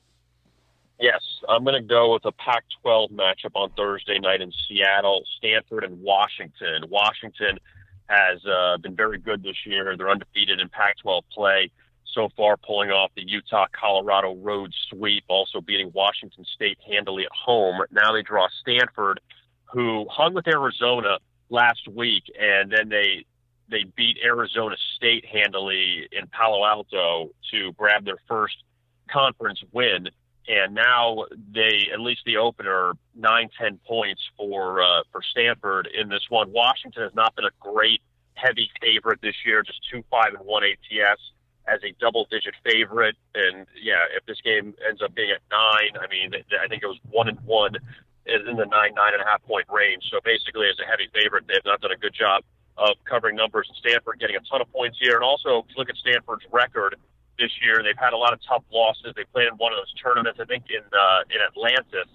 Yes, 1.00 1.22
I'm 1.48 1.64
going 1.64 1.80
to 1.80 1.88
go 1.88 2.14
with 2.14 2.26
a 2.26 2.32
Pac 2.32 2.64
12 2.82 3.12
matchup 3.12 3.52
on 3.54 3.70
Thursday 3.78 4.18
night 4.18 4.42
in 4.42 4.52
Seattle, 4.68 5.24
Stanford, 5.38 5.84
and 5.84 6.02
Washington. 6.02 6.86
Washington 6.90 7.60
has 8.08 8.44
uh, 8.46 8.78
been 8.78 8.96
very 8.96 9.20
good 9.20 9.44
this 9.44 9.58
year. 9.66 9.96
They're 9.96 10.10
undefeated 10.10 10.60
in 10.60 10.70
Pac 10.70 10.98
12 11.04 11.24
play 11.32 11.70
so 12.14 12.30
far, 12.36 12.58
pulling 12.58 12.90
off 12.90 13.12
the 13.16 13.28
Utah 13.28 13.68
Colorado 13.72 14.36
road 14.36 14.74
sweep, 14.90 15.24
also 15.28 15.62
beating 15.62 15.92
Washington 15.94 16.46
State 16.56 16.78
handily 16.88 17.24
at 17.24 17.32
home. 17.32 17.82
Now 17.92 18.14
they 18.14 18.22
draw 18.22 18.48
Stanford, 18.62 19.20
who 19.66 20.08
hung 20.10 20.34
with 20.34 20.48
Arizona 20.48 21.18
last 21.50 21.88
week, 21.88 22.24
and 22.40 22.72
then 22.72 22.90
they 22.90 23.26
they 23.70 23.84
beat 23.96 24.18
Arizona 24.24 24.78
State 24.96 25.26
handily 25.26 26.08
in 26.12 26.28
Palo 26.28 26.66
Alto 26.66 27.32
to 27.52 27.74
grab 27.74 28.06
their 28.06 28.18
first 28.28 28.56
conference 29.10 29.62
win 29.74 30.08
and 30.48 30.74
now 30.74 31.26
they 31.54 31.90
at 31.94 32.00
least 32.00 32.22
the 32.26 32.38
opener 32.38 32.94
nine 33.16 33.50
ten 33.60 33.80
points 33.86 34.22
for 34.38 34.82
uh, 34.82 35.04
for 35.12 35.22
Stanford 35.32 35.88
in 35.94 36.10
this 36.10 36.26
one. 36.30 36.52
Washington 36.52 37.04
has 37.04 37.14
not 37.14 37.36
been 37.36 37.46
a 37.46 37.52
great 37.60 38.02
heavy 38.36 38.70
favorite 38.82 39.20
this 39.22 39.36
year, 39.46 39.62
just 39.64 39.80
two 39.92 40.04
five 40.10 40.34
and 40.34 40.46
one 40.46 40.64
ATS 40.64 41.22
as 41.68 41.80
a 41.84 41.94
double 42.00 42.28
digit 42.32 42.54
favorite. 42.64 43.16
And 43.36 43.68
yeah, 43.82 44.04
if 44.16 44.26
this 44.26 44.40
game 44.42 44.74
ends 44.88 45.02
up 45.02 45.14
being 45.16 45.32
at 45.32 45.42
nine, 45.52 46.02
I 46.02 46.08
mean, 46.08 46.34
I 46.36 46.68
think 46.68 46.84
it 46.84 46.88
was 46.88 47.00
one 47.12 47.28
and 47.28 47.40
one 47.46 47.76
is 48.26 48.42
in 48.48 48.58
the 48.58 48.66
nine 48.66 48.94
nine 48.96 49.14
and 49.14 49.22
a 49.22 49.26
half 49.26 49.44
point 49.44 49.66
range. 49.70 50.04
So 50.12 50.20
basically, 50.24 50.68
as 50.70 50.76
a 50.80 50.90
heavy 50.90 51.10
favorite, 51.14 51.46
they've 51.48 51.66
not 51.66 51.82
done 51.82 51.92
a 51.92 51.98
good 51.98 52.14
job 52.14 52.44
of 52.78 52.96
covering 53.06 53.36
numbers. 53.36 53.70
Stanford 53.80 54.20
getting 54.20 54.36
a 54.36 54.44
ton 54.50 54.62
of 54.62 54.72
points 54.72 54.98
here, 55.00 55.16
and 55.16 55.24
also 55.24 55.60
if 55.60 55.66
you 55.70 55.76
look 55.78 55.90
at 55.90 55.98
Stanford's 55.98 56.46
record 56.52 56.96
this 57.38 57.52
year. 57.62 57.82
They've 57.84 57.98
had 57.98 58.14
a 58.14 58.18
lot 58.18 58.34
of 58.34 58.40
tough 58.48 58.64
losses. 58.72 59.14
They 59.16 59.24
played 59.26 59.48
in 59.48 59.56
one 59.58 59.72
of 59.72 59.78
those 59.78 59.94
tournaments, 59.94 60.40
I 60.42 60.46
think, 60.46 60.66
in 60.70 60.82
uh, 60.82 61.22
in 61.30 61.40
Atlantis, 61.42 62.10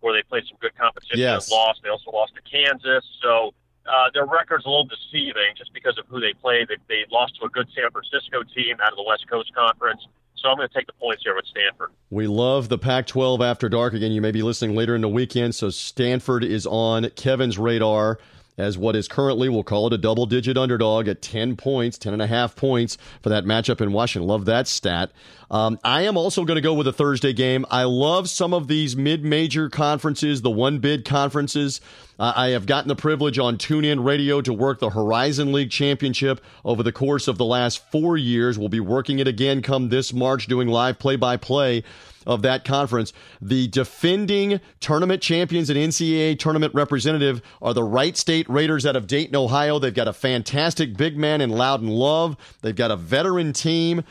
where 0.00 0.14
they 0.14 0.22
played 0.22 0.44
some 0.48 0.56
good 0.60 0.76
competition 0.78 1.18
yes. 1.18 1.50
and 1.50 1.56
lost. 1.56 1.80
They 1.82 1.90
also 1.90 2.10
lost 2.10 2.32
to 2.34 2.42
Kansas. 2.42 3.04
So 3.22 3.52
uh, 3.88 4.10
their 4.12 4.26
record's 4.26 4.64
a 4.66 4.68
little 4.68 4.86
deceiving 4.86 5.56
just 5.56 5.72
because 5.72 5.98
of 5.98 6.06
who 6.08 6.20
they 6.20 6.32
played. 6.34 6.68
They, 6.68 6.76
they 6.88 7.04
lost 7.10 7.38
to 7.40 7.46
a 7.46 7.48
good 7.48 7.68
San 7.74 7.90
Francisco 7.90 8.42
team 8.54 8.76
out 8.82 8.92
of 8.92 8.96
the 8.96 9.02
West 9.02 9.28
Coast 9.28 9.54
Conference. 9.54 10.06
So 10.36 10.48
I'm 10.48 10.56
going 10.56 10.68
to 10.68 10.74
take 10.74 10.86
the 10.86 10.92
points 10.92 11.22
here 11.24 11.34
with 11.34 11.46
Stanford. 11.46 11.90
We 12.10 12.26
love 12.28 12.68
the 12.68 12.78
Pac 12.78 13.06
12 13.08 13.42
after 13.42 13.68
dark. 13.68 13.94
Again, 13.94 14.12
you 14.12 14.20
may 14.20 14.30
be 14.30 14.42
listening 14.42 14.76
later 14.76 14.94
in 14.94 15.00
the 15.00 15.08
weekend. 15.08 15.54
So 15.54 15.70
Stanford 15.70 16.44
is 16.44 16.66
on 16.66 17.10
Kevin's 17.16 17.58
radar 17.58 18.18
as 18.58 18.76
what 18.76 18.96
is 18.96 19.06
currently, 19.06 19.48
we'll 19.48 19.62
call 19.62 19.86
it 19.86 19.92
a 19.92 19.98
double 19.98 20.26
digit 20.26 20.58
underdog 20.58 21.06
at 21.06 21.22
10 21.22 21.56
points, 21.56 21.96
10 21.96 22.12
and 22.12 22.20
a 22.20 22.26
half 22.26 22.56
points 22.56 22.98
for 23.22 23.28
that 23.28 23.44
matchup 23.44 23.80
in 23.80 23.92
Washington. 23.92 24.26
Love 24.26 24.44
that 24.46 24.66
stat. 24.66 25.12
Um, 25.50 25.78
I 25.82 26.02
am 26.02 26.16
also 26.16 26.44
going 26.44 26.56
to 26.56 26.62
go 26.62 26.74
with 26.74 26.86
a 26.86 26.92
Thursday 26.92 27.32
game. 27.32 27.64
I 27.70 27.84
love 27.84 28.28
some 28.28 28.52
of 28.52 28.68
these 28.68 28.96
mid 28.96 29.24
major 29.24 29.68
conferences, 29.68 30.42
the 30.42 30.50
one 30.50 30.78
bid 30.78 31.04
conferences. 31.04 31.80
Uh, 32.18 32.32
I 32.34 32.48
have 32.48 32.66
gotten 32.66 32.88
the 32.88 32.96
privilege 32.96 33.38
on 33.38 33.56
TuneIn 33.56 34.04
Radio 34.04 34.40
to 34.40 34.52
work 34.52 34.80
the 34.80 34.90
Horizon 34.90 35.52
League 35.52 35.70
Championship 35.70 36.40
over 36.64 36.82
the 36.82 36.92
course 36.92 37.28
of 37.28 37.38
the 37.38 37.44
last 37.44 37.90
four 37.90 38.16
years. 38.16 38.58
We'll 38.58 38.68
be 38.68 38.80
working 38.80 39.20
it 39.20 39.28
again 39.28 39.62
come 39.62 39.88
this 39.88 40.12
March, 40.12 40.48
doing 40.48 40.68
live 40.68 40.98
play 40.98 41.16
by 41.16 41.36
play 41.36 41.84
of 42.28 42.42
that 42.42 42.64
conference. 42.64 43.12
The 43.40 43.68
defending 43.68 44.60
tournament 44.80 45.22
champions 45.22 45.70
and 45.70 45.78
NCAA 45.78 46.38
tournament 46.38 46.74
representative 46.74 47.40
are 47.62 47.72
the 47.72 47.82
Wright 47.82 48.16
State 48.16 48.48
Raiders 48.50 48.84
out 48.84 48.96
of 48.96 49.06
Dayton, 49.06 49.34
Ohio. 49.34 49.78
They've 49.78 49.94
got 49.94 50.08
a 50.08 50.12
fantastic 50.12 50.96
big 50.96 51.16
man 51.16 51.40
in 51.40 51.50
Loudon 51.50 51.88
Love. 51.88 52.36
They've 52.60 52.76
got 52.76 52.90
a 52.90 52.96
veteran 52.96 53.54
team 53.54 54.04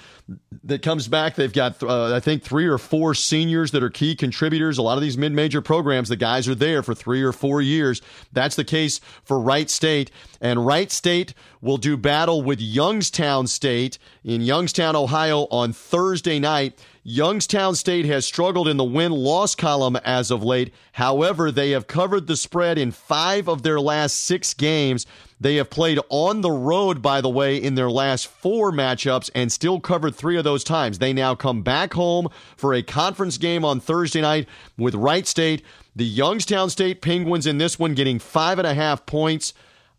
that 0.63 0.81
comes 0.81 1.07
back. 1.07 1.35
They've 1.35 1.53
got, 1.53 1.81
uh, 1.81 2.13
I 2.13 2.19
think, 2.19 2.43
three 2.43 2.67
or 2.67 2.77
four 2.77 3.13
seniors 3.13 3.71
that 3.71 3.81
are 3.83 3.89
key 3.89 4.15
contributors. 4.15 4.77
A 4.77 4.81
lot 4.81 4.97
of 4.97 5.01
these 5.01 5.17
mid 5.17 5.31
major 5.31 5.61
programs, 5.61 6.09
the 6.09 6.17
guys 6.17 6.47
are 6.47 6.55
there 6.55 6.83
for 6.83 6.93
three 6.93 7.23
or 7.23 7.31
four 7.31 7.61
years. 7.61 8.01
That's 8.33 8.55
the 8.55 8.65
case 8.65 8.99
for 9.23 9.39
Wright 9.39 9.69
State. 9.69 10.11
And 10.41 10.65
Wright 10.65 10.91
State 10.91 11.33
will 11.61 11.77
do 11.77 11.95
battle 11.95 12.41
with 12.41 12.59
Youngstown 12.59 13.47
State 13.47 13.97
in 14.23 14.41
Youngstown, 14.41 14.95
Ohio 14.95 15.47
on 15.49 15.73
Thursday 15.73 16.39
night. 16.39 16.77
Youngstown 17.09 17.73
State 17.73 18.03
has 18.03 18.25
struggled 18.25 18.67
in 18.67 18.75
the 18.75 18.83
win 18.83 19.13
loss 19.13 19.55
column 19.55 19.95
as 20.03 20.29
of 20.29 20.43
late. 20.43 20.73
However, 20.91 21.53
they 21.53 21.71
have 21.71 21.87
covered 21.87 22.27
the 22.27 22.35
spread 22.35 22.77
in 22.77 22.91
five 22.91 23.47
of 23.47 23.63
their 23.63 23.79
last 23.79 24.19
six 24.25 24.53
games. 24.53 25.05
They 25.39 25.55
have 25.55 25.69
played 25.69 25.99
on 26.09 26.41
the 26.41 26.51
road, 26.51 27.01
by 27.01 27.21
the 27.21 27.29
way, 27.29 27.55
in 27.55 27.75
their 27.75 27.89
last 27.89 28.27
four 28.27 28.73
matchups 28.73 29.29
and 29.33 29.49
still 29.49 29.79
covered 29.79 30.15
three 30.15 30.35
of 30.35 30.43
those 30.43 30.65
times. 30.65 30.99
They 30.99 31.13
now 31.13 31.33
come 31.33 31.61
back 31.61 31.93
home 31.93 32.27
for 32.57 32.73
a 32.73 32.83
conference 32.83 33.37
game 33.37 33.63
on 33.63 33.79
Thursday 33.79 34.19
night 34.19 34.45
with 34.77 34.93
Wright 34.93 35.25
State. 35.25 35.63
The 35.95 36.03
Youngstown 36.03 36.69
State 36.69 37.01
Penguins 37.01 37.47
in 37.47 37.57
this 37.57 37.79
one 37.79 37.93
getting 37.93 38.19
five 38.19 38.59
and 38.59 38.67
a 38.67 38.73
half 38.73 39.05
points. 39.05 39.53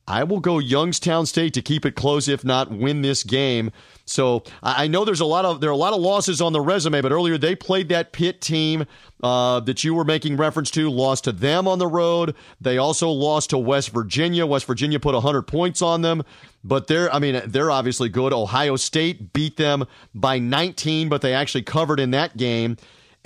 I 0.07 0.25
will 0.25 0.41
go 0.41 0.59
Youngstown 0.59 1.25
State 1.25 1.55
to 1.55 1.63
keep 1.63 1.87
it 1.87 1.95
close, 1.95 2.29
if 2.29 2.45
not 2.45 2.71
win 2.71 3.01
this 3.01 3.23
game. 3.23 3.71
So 4.09 4.43
I 4.63 4.89
know 4.89 5.05
there's 5.05 5.21
a 5.21 5.27
lot 5.27 5.45
of 5.45 5.61
there 5.61 5.71
are 5.71 5.73
a 5.73 5.77
lot 5.77 5.93
of 5.93 6.01
losses 6.01 6.41
on 6.41 6.53
the 6.53 6.61
resume, 6.61 7.01
but 7.01 7.13
earlier 7.13 7.39
they 7.39 7.55
played 7.55 7.89
that 7.91 8.13
Pitt 8.13 8.41
team 8.41 8.87
uh, 9.23 9.61
that 9.61 9.85
you 9.85 9.95
were 9.95 10.05
making 10.05 10.37
reference 10.37 10.71
to, 10.73 10.91
lost 10.91 11.25
to 11.25 11.33
them 11.33 11.69
on 11.69 11.79
the 11.79 11.87
road. 11.87 12.35
They 12.61 12.79
also 12.79 13.11
lost 13.11 13.51
to 13.51 13.59
West 13.59 13.91
Virginia. 13.91 14.47
West 14.47 14.67
Virginia 14.67 14.99
put 15.01 15.15
100 15.15 15.43
points 15.43 15.83
on 15.83 16.03
them, 16.03 16.23
but 16.65 16.87
they're 16.87 17.13
I 17.13 17.19
mean 17.19 17.43
they're 17.47 17.71
obviously 17.71 18.09
good. 18.09 18.33
Ohio 18.33 18.77
State 18.77 19.33
beat 19.33 19.57
them 19.57 19.85
by 20.15 20.39
19, 20.39 21.09
but 21.09 21.23
they 21.23 21.35
actually 21.35 21.63
covered 21.63 22.01
in 22.01 22.11
that 22.13 22.37
game. 22.37 22.77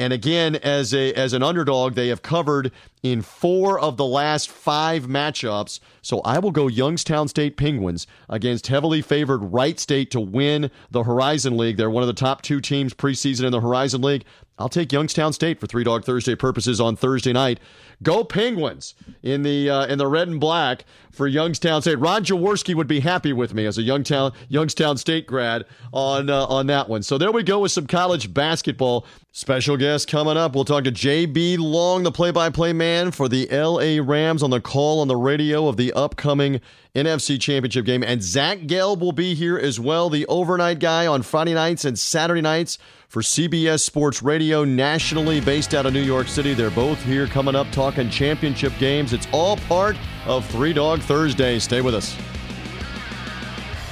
And 0.02 0.12
again, 0.12 0.56
as 0.56 0.92
a 0.92 1.12
as 1.12 1.32
an 1.32 1.44
underdog, 1.44 1.94
they 1.94 2.08
have 2.08 2.22
covered 2.22 2.72
in 3.04 3.22
four 3.22 3.78
of 3.78 3.96
the 3.96 4.04
last 4.04 4.50
five 4.50 5.04
matchups. 5.04 5.78
So 6.02 6.20
I 6.22 6.40
will 6.40 6.50
go 6.50 6.66
Youngstown 6.66 7.28
State 7.28 7.56
Penguins 7.56 8.08
against 8.28 8.66
heavily 8.66 9.00
favored 9.00 9.52
Wright 9.52 9.78
State 9.78 10.10
to 10.10 10.20
win 10.20 10.72
the 10.90 11.04
Horizon 11.04 11.56
League. 11.56 11.76
They're 11.76 11.88
one 11.88 12.02
of 12.02 12.08
the 12.08 12.14
top 12.14 12.42
two 12.42 12.60
teams 12.60 12.94
preseason 12.94 13.44
in 13.44 13.52
the 13.52 13.60
Horizon 13.60 14.02
League. 14.02 14.24
I'll 14.58 14.68
take 14.68 14.92
Youngstown 14.92 15.32
State 15.32 15.58
for 15.58 15.66
Three 15.66 15.84
Dog 15.84 16.04
Thursday 16.04 16.34
purposes 16.34 16.80
on 16.80 16.94
Thursday 16.94 17.32
night. 17.32 17.58
Go 18.02 18.24
Penguins 18.24 18.94
in 19.22 19.42
the 19.42 19.70
uh, 19.70 19.86
in 19.86 19.98
the 19.98 20.06
red 20.06 20.28
and 20.28 20.40
black 20.40 20.84
for 21.10 21.26
Youngstown 21.26 21.82
State. 21.82 21.98
Ron 21.98 22.24
Jaworski 22.24 22.74
would 22.74 22.88
be 22.88 23.00
happy 23.00 23.32
with 23.32 23.54
me 23.54 23.64
as 23.64 23.78
a 23.78 23.82
Youngstown 23.82 24.32
Youngstown 24.48 24.96
State 24.98 25.26
grad 25.26 25.64
on 25.92 26.28
uh, 26.28 26.46
on 26.46 26.66
that 26.66 26.88
one. 26.88 27.02
So 27.02 27.16
there 27.16 27.32
we 27.32 27.42
go 27.42 27.60
with 27.60 27.72
some 27.72 27.86
college 27.86 28.32
basketball. 28.34 29.06
Special 29.34 29.78
guest 29.78 30.08
coming 30.08 30.36
up. 30.36 30.54
We'll 30.54 30.66
talk 30.66 30.84
to 30.84 30.92
JB 30.92 31.56
Long, 31.58 32.02
the 32.02 32.12
play-by-play 32.12 32.74
man 32.74 33.12
for 33.12 33.30
the 33.30 33.48
LA 33.50 34.04
Rams 34.04 34.42
on 34.42 34.50
the 34.50 34.60
call 34.60 35.00
on 35.00 35.08
the 35.08 35.16
radio 35.16 35.68
of 35.68 35.78
the 35.78 35.90
upcoming 35.94 36.60
NFC 36.94 37.40
Championship 37.40 37.86
game. 37.86 38.02
And 38.02 38.22
Zach 38.22 38.58
Gelb 38.58 39.00
will 39.00 39.12
be 39.12 39.32
here 39.34 39.56
as 39.56 39.80
well, 39.80 40.10
the 40.10 40.26
overnight 40.26 40.80
guy 40.80 41.06
on 41.06 41.22
Friday 41.22 41.54
nights 41.54 41.86
and 41.86 41.98
Saturday 41.98 42.42
nights 42.42 42.76
for 43.12 43.20
CBS 43.20 43.80
Sports 43.80 44.22
Radio, 44.22 44.64
nationally 44.64 45.38
based 45.38 45.74
out 45.74 45.84
of 45.84 45.92
New 45.92 46.00
York 46.00 46.28
City. 46.28 46.54
They're 46.54 46.70
both 46.70 46.98
here 47.02 47.26
coming 47.26 47.54
up 47.54 47.70
talking 47.70 48.08
championship 48.08 48.72
games. 48.78 49.12
It's 49.12 49.28
all 49.32 49.58
part 49.58 49.98
of 50.24 50.46
Three 50.46 50.72
Dog 50.72 51.02
Thursday. 51.02 51.58
Stay 51.58 51.82
with 51.82 51.94
us. 51.94 52.16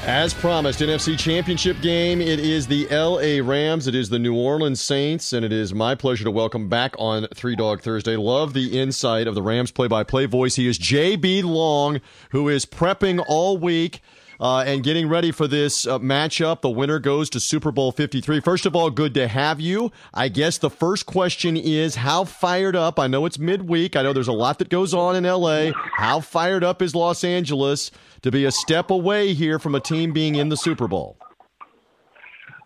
As 0.07 0.33
promised, 0.33 0.81
NFC 0.81 1.19
Championship 1.19 1.83
game. 1.83 2.23
It 2.23 2.41
is 2.41 2.67
the 2.67 2.87
LA 2.89 3.47
Rams. 3.47 3.87
It 3.87 3.95
is 3.95 4.09
the 4.09 4.19
New 4.19 4.35
Orleans 4.35 4.81
Saints, 4.81 5.35
and 5.35 5.45
it 5.45 5.53
is 5.53 5.75
my 5.75 5.95
pleasure 5.95 6.25
to 6.25 6.31
welcome 6.31 6.71
back 6.71 6.95
on 6.99 7.27
Three 7.35 7.57
Dog 7.57 7.83
Thursday. 7.83 8.17
Love 8.17 8.55
the 8.55 8.81
insight 8.81 9.27
of 9.27 9.35
the 9.35 9.43
Rams 9.43 9.71
play-by-play 9.71 10.25
voice. 10.25 10.57
He 10.57 10.67
is 10.67 10.79
JB 10.79 11.45
Long, 11.45 12.01
who 12.31 12.49
is 12.49 12.65
prepping 12.65 13.23
all 13.29 13.59
week. 13.59 14.01
Uh, 14.41 14.65
and 14.67 14.83
getting 14.83 15.07
ready 15.07 15.31
for 15.31 15.47
this 15.47 15.87
uh, 15.87 15.99
matchup. 15.99 16.63
The 16.63 16.71
winner 16.71 16.99
goes 16.99 17.29
to 17.31 17.41
Super 17.41 17.71
Bowl 17.71 17.93
53. 17.93 18.41
First 18.41 18.65
of 18.65 18.75
all, 18.75 18.91
good 18.91 19.13
to 19.15 19.29
have 19.29 19.61
you. 19.61 19.93
I 20.15 20.29
guess 20.29 20.57
the 20.57 20.71
first 20.71 21.05
question 21.05 21.59
is 21.59 21.97
how 21.97 22.25
fired 22.25 22.75
up? 22.75 22.99
I 22.99 23.07
know 23.07 23.27
it's 23.27 23.39
midweek. 23.39 23.97
I 23.97 24.03
know 24.03 24.15
there's 24.15 24.29
a 24.29 24.33
lot 24.33 24.59
that 24.61 24.71
goes 24.71 24.95
on 24.95 25.15
in 25.15 25.25
LA. 25.25 25.73
How 25.97 26.21
fired 26.21 26.65
up 26.65 26.81
is 26.81 26.95
Los 26.95 27.23
Angeles 27.23 27.91
to 28.23 28.31
be 28.31 28.47
a 28.47 28.51
step 28.51 28.91
away 28.91 29.35
here 29.35 29.59
from 29.59 29.75
a 29.75 29.81
team 29.81 30.13
being 30.13 30.37
in 30.37 30.49
the 30.49 30.57
Super 30.57 30.89
Bowl? 30.89 31.19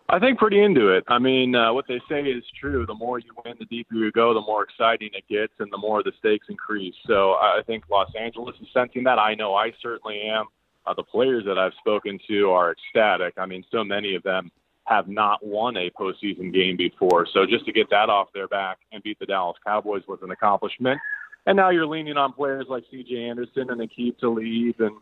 I 0.08 0.18
think 0.18 0.38
pretty 0.38 0.62
into 0.62 0.90
it. 0.90 1.02
I 1.08 1.18
mean, 1.18 1.56
uh, 1.56 1.72
what 1.72 1.87
they 1.88 2.00
say 2.08 2.20
is 2.20 2.44
true. 2.60 2.84
The 2.87 2.94
more 2.94 3.18
you 3.18 3.32
win, 3.44 3.54
the 3.58 3.64
deeper 3.64 3.94
you 3.94 4.12
go, 4.12 4.34
the 4.34 4.40
more 4.42 4.62
exciting 4.62 5.10
it 5.14 5.24
gets, 5.28 5.54
and 5.58 5.72
the 5.72 5.78
more 5.78 6.02
the 6.02 6.12
stakes 6.18 6.46
increase. 6.48 6.94
So 7.06 7.32
I 7.32 7.62
think 7.66 7.84
Los 7.90 8.10
Angeles 8.14 8.54
is 8.60 8.68
sensing 8.72 9.02
that. 9.04 9.18
I 9.18 9.34
know 9.34 9.54
I 9.54 9.72
certainly 9.82 10.20
am. 10.20 10.44
Uh, 10.87 10.94
the 10.94 11.03
players 11.03 11.44
that 11.47 11.59
I've 11.59 11.73
spoken 11.79 12.18
to 12.29 12.51
are 12.51 12.73
ecstatic. 12.73 13.35
I 13.38 13.47
mean, 13.47 13.64
so 13.70 13.83
many 13.83 14.14
of 14.14 14.23
them 14.23 14.51
have 14.85 15.09
not 15.09 15.44
won 15.44 15.77
a 15.77 15.90
postseason 15.90 16.53
game 16.53 16.77
before. 16.77 17.27
So 17.33 17.47
just 17.47 17.64
to 17.66 17.73
get 17.73 17.88
that 17.90 18.11
off 18.11 18.29
their 18.35 18.49
back 18.49 18.79
and 18.92 19.03
beat 19.03 19.18
the 19.18 19.27
Dallas 19.27 19.57
Cowboys 19.64 20.03
was 20.07 20.18
an 20.23 20.31
accomplishment. 20.31 21.01
And 21.47 21.57
now 21.57 21.70
you're 21.70 21.87
leaning 21.87 22.16
on 22.16 22.33
players 22.33 22.66
like 22.68 22.85
C.J. 22.90 23.25
Anderson 23.25 23.70
and 23.70 23.81
Aqib 23.81 24.18
Talib 24.18 24.75
and 24.81 24.97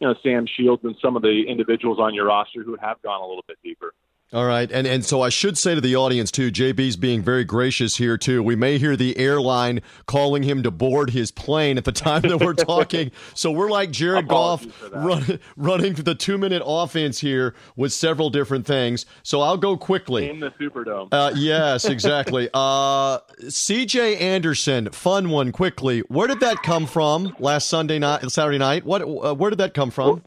you 0.00 0.06
know 0.06 0.14
Sam 0.22 0.46
Shields 0.56 0.82
and 0.84 0.96
some 1.02 1.16
of 1.16 1.22
the 1.22 1.44
individuals 1.48 1.98
on 2.00 2.14
your 2.14 2.26
roster 2.26 2.62
who 2.62 2.76
have 2.80 3.00
gone 3.02 3.20
a 3.20 3.26
little 3.26 3.44
bit 3.46 3.58
deeper. 3.62 3.92
All 4.30 4.44
right, 4.44 4.70
and 4.70 4.86
and 4.86 5.06
so 5.06 5.22
I 5.22 5.30
should 5.30 5.56
say 5.56 5.74
to 5.74 5.80
the 5.80 5.96
audience 5.96 6.30
too, 6.30 6.52
JB's 6.52 6.96
being 6.96 7.22
very 7.22 7.44
gracious 7.44 7.96
here 7.96 8.18
too. 8.18 8.42
We 8.42 8.56
may 8.56 8.76
hear 8.76 8.94
the 8.94 9.16
airline 9.16 9.80
calling 10.04 10.42
him 10.42 10.62
to 10.64 10.70
board 10.70 11.08
his 11.10 11.30
plane 11.30 11.78
at 11.78 11.86
the 11.86 11.92
time 11.92 12.20
that 12.22 12.38
we're 12.38 12.52
talking. 12.54 13.10
so 13.32 13.50
we're 13.50 13.70
like 13.70 13.90
Jared 13.90 14.28
Goff 14.28 14.66
run, 14.92 15.40
running 15.56 15.94
the 15.94 16.14
two 16.14 16.36
minute 16.36 16.62
offense 16.62 17.20
here 17.20 17.54
with 17.74 17.90
several 17.90 18.28
different 18.28 18.66
things. 18.66 19.06
So 19.22 19.40
I'll 19.40 19.56
go 19.56 19.78
quickly 19.78 20.28
in 20.28 20.40
the 20.40 20.50
Superdome. 20.50 21.08
Uh, 21.10 21.32
yes, 21.34 21.86
exactly. 21.86 22.50
uh, 22.54 23.20
C.J. 23.48 24.18
Anderson, 24.18 24.90
fun 24.90 25.30
one 25.30 25.52
quickly. 25.52 26.00
Where 26.00 26.28
did 26.28 26.40
that 26.40 26.62
come 26.62 26.84
from 26.84 27.34
last 27.38 27.68
Sunday 27.68 27.98
night, 27.98 28.30
Saturday 28.30 28.58
night? 28.58 28.84
What? 28.84 29.00
Uh, 29.00 29.34
where 29.34 29.48
did 29.48 29.60
that 29.60 29.72
come 29.72 29.90
from? 29.90 30.06
Well, 30.06 30.22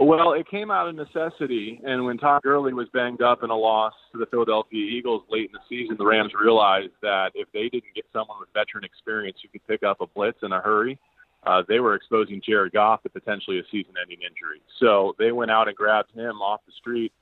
well, 0.00 0.32
it 0.32 0.48
came 0.48 0.70
out 0.70 0.88
of 0.88 0.94
necessity, 0.94 1.80
and 1.84 2.04
when 2.04 2.18
Todd 2.18 2.42
Gurley 2.42 2.72
was 2.72 2.86
banged 2.92 3.20
up 3.20 3.42
in 3.42 3.50
a 3.50 3.56
loss 3.56 3.92
to 4.12 4.18
the 4.18 4.26
Philadelphia 4.26 4.84
Eagles 4.84 5.22
late 5.28 5.50
in 5.50 5.52
the 5.52 5.58
season, 5.68 5.96
the 5.98 6.06
Rams 6.06 6.32
realized 6.40 6.92
that 7.02 7.30
if 7.34 7.48
they 7.52 7.68
didn't 7.68 7.94
get 7.94 8.04
someone 8.12 8.38
with 8.38 8.48
veteran 8.54 8.84
experience 8.84 9.38
who 9.42 9.48
could 9.48 9.66
pick 9.66 9.82
up 9.82 10.00
a 10.00 10.06
blitz 10.06 10.38
in 10.42 10.52
a 10.52 10.60
hurry, 10.60 10.98
uh, 11.44 11.62
they 11.66 11.80
were 11.80 11.94
exposing 11.94 12.40
Jared 12.44 12.72
Goff 12.72 13.02
to 13.02 13.08
potentially 13.08 13.58
a 13.58 13.62
season-ending 13.70 14.18
injury. 14.22 14.60
So 14.78 15.14
they 15.18 15.32
went 15.32 15.50
out 15.50 15.66
and 15.66 15.76
grabbed 15.76 16.12
him 16.12 16.42
off 16.42 16.60
the 16.66 16.72
street, 16.78 17.12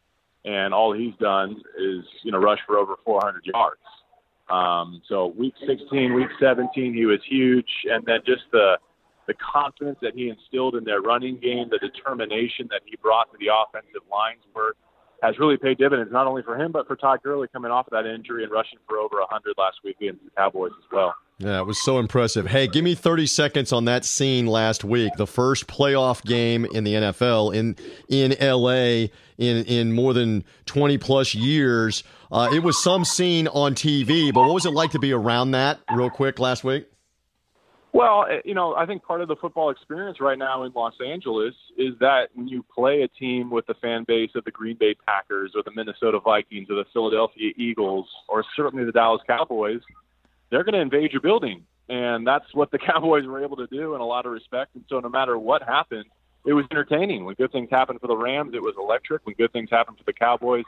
and 0.44 0.74
all 0.74 0.92
he's 0.92 1.14
done 1.18 1.62
is 1.78 2.04
you 2.22 2.32
know 2.32 2.38
rush 2.38 2.60
for 2.66 2.76
over 2.76 2.96
400 3.04 3.46
yards. 3.46 3.80
Um, 4.48 5.02
so 5.08 5.34
week 5.36 5.54
16, 5.66 6.14
week 6.14 6.28
17, 6.38 6.94
he 6.94 7.04
was 7.06 7.20
huge, 7.28 7.68
and 7.90 8.04
then 8.06 8.20
just 8.24 8.42
the 8.52 8.76
the 9.26 9.34
confidence 9.34 9.98
that 10.02 10.14
he 10.14 10.28
instilled 10.28 10.74
in 10.74 10.84
their 10.84 11.00
running 11.00 11.38
game, 11.38 11.68
the 11.70 11.78
determination 11.78 12.68
that 12.70 12.82
he 12.84 12.96
brought 12.96 13.30
to 13.32 13.38
the 13.38 13.48
offensive 13.52 14.02
lines 14.10 14.42
work 14.54 14.76
has 15.22 15.38
really 15.38 15.56
paid 15.56 15.78
dividends, 15.78 16.12
not 16.12 16.26
only 16.26 16.42
for 16.42 16.60
him, 16.60 16.72
but 16.72 16.86
for 16.86 16.96
Todd 16.96 17.20
Gurley 17.22 17.48
coming 17.52 17.70
off 17.70 17.86
of 17.86 17.92
that 17.92 18.06
injury 18.06 18.44
and 18.44 18.52
rushing 18.52 18.78
for 18.86 18.98
over 18.98 19.16
100 19.18 19.54
last 19.56 19.78
week 19.82 19.96
against 20.00 20.24
the 20.24 20.30
Cowboys 20.36 20.72
as 20.78 20.84
well. 20.92 21.14
Yeah, 21.38 21.60
it 21.60 21.66
was 21.66 21.82
so 21.82 21.98
impressive. 21.98 22.46
Hey, 22.46 22.66
give 22.66 22.82
me 22.82 22.94
30 22.94 23.26
seconds 23.26 23.72
on 23.72 23.84
that 23.84 24.06
scene 24.06 24.46
last 24.46 24.84
week, 24.84 25.12
the 25.18 25.26
first 25.26 25.66
playoff 25.66 26.24
game 26.24 26.64
in 26.64 26.84
the 26.84 26.94
NFL 26.94 27.54
in 27.54 27.76
in 28.08 28.34
LA 28.40 29.08
in 29.36 29.64
in 29.66 29.92
more 29.92 30.14
than 30.14 30.44
20 30.64 30.96
plus 30.96 31.34
years. 31.34 32.04
Uh, 32.32 32.48
it 32.52 32.60
was 32.60 32.82
some 32.82 33.04
scene 33.04 33.48
on 33.48 33.74
TV, 33.74 34.32
but 34.32 34.40
what 34.40 34.54
was 34.54 34.64
it 34.64 34.70
like 34.70 34.92
to 34.92 34.98
be 34.98 35.12
around 35.12 35.50
that 35.50 35.78
real 35.92 36.08
quick 36.08 36.38
last 36.38 36.64
week? 36.64 36.86
Well, 37.96 38.26
eh, 38.30 38.40
you 38.44 38.52
know, 38.52 38.74
I 38.74 38.84
think 38.84 39.04
part 39.04 39.22
of 39.22 39.28
the 39.28 39.36
football 39.36 39.70
experience 39.70 40.20
right 40.20 40.38
now 40.38 40.64
in 40.64 40.72
Los 40.74 40.92
Angeles 41.00 41.54
is 41.78 41.94
that 42.00 42.28
when 42.34 42.46
you 42.46 42.62
play 42.62 43.00
a 43.00 43.08
team 43.08 43.48
with 43.48 43.66
the 43.66 43.72
fan 43.72 44.04
base 44.06 44.32
of 44.34 44.44
the 44.44 44.50
Green 44.50 44.76
Bay 44.78 44.94
Packers 45.06 45.52
or 45.54 45.62
the 45.62 45.70
Minnesota 45.74 46.20
Vikings 46.20 46.68
or 46.68 46.76
the 46.76 46.84
Philadelphia 46.92 47.52
Eagles 47.56 48.06
or 48.28 48.44
certainly 48.54 48.84
the 48.84 48.92
Dallas 48.92 49.22
Cowboys, 49.26 49.80
they're 50.50 50.62
going 50.62 50.74
to 50.74 50.80
invade 50.80 51.12
your 51.12 51.22
building. 51.22 51.64
And 51.88 52.26
that's 52.26 52.44
what 52.52 52.70
the 52.70 52.78
Cowboys 52.86 53.24
were 53.24 53.42
able 53.42 53.56
to 53.56 53.66
do 53.68 53.94
in 53.94 54.02
a 54.02 54.06
lot 54.06 54.26
of 54.26 54.32
respects. 54.32 54.72
And 54.74 54.84
so 54.90 55.00
no 55.00 55.08
matter 55.08 55.38
what 55.38 55.62
happened, 55.62 56.04
it 56.44 56.52
was 56.52 56.66
entertaining. 56.70 57.24
When 57.24 57.34
good 57.36 57.50
things 57.50 57.70
happened 57.70 58.02
for 58.02 58.08
the 58.08 58.16
Rams, 58.16 58.52
it 58.52 58.60
was 58.60 58.74
electric. 58.78 59.24
When 59.24 59.36
good 59.36 59.54
things 59.54 59.70
happened 59.70 59.96
for 59.96 60.04
the 60.04 60.12
Cowboys, 60.12 60.64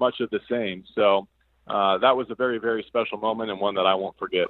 much 0.00 0.18
of 0.18 0.30
the 0.30 0.40
same. 0.50 0.82
So 0.96 1.28
uh, 1.68 1.98
that 1.98 2.16
was 2.16 2.26
a 2.30 2.34
very, 2.34 2.58
very 2.58 2.84
special 2.88 3.18
moment 3.18 3.52
and 3.52 3.60
one 3.60 3.76
that 3.76 3.86
I 3.86 3.94
won't 3.94 4.18
forget. 4.18 4.48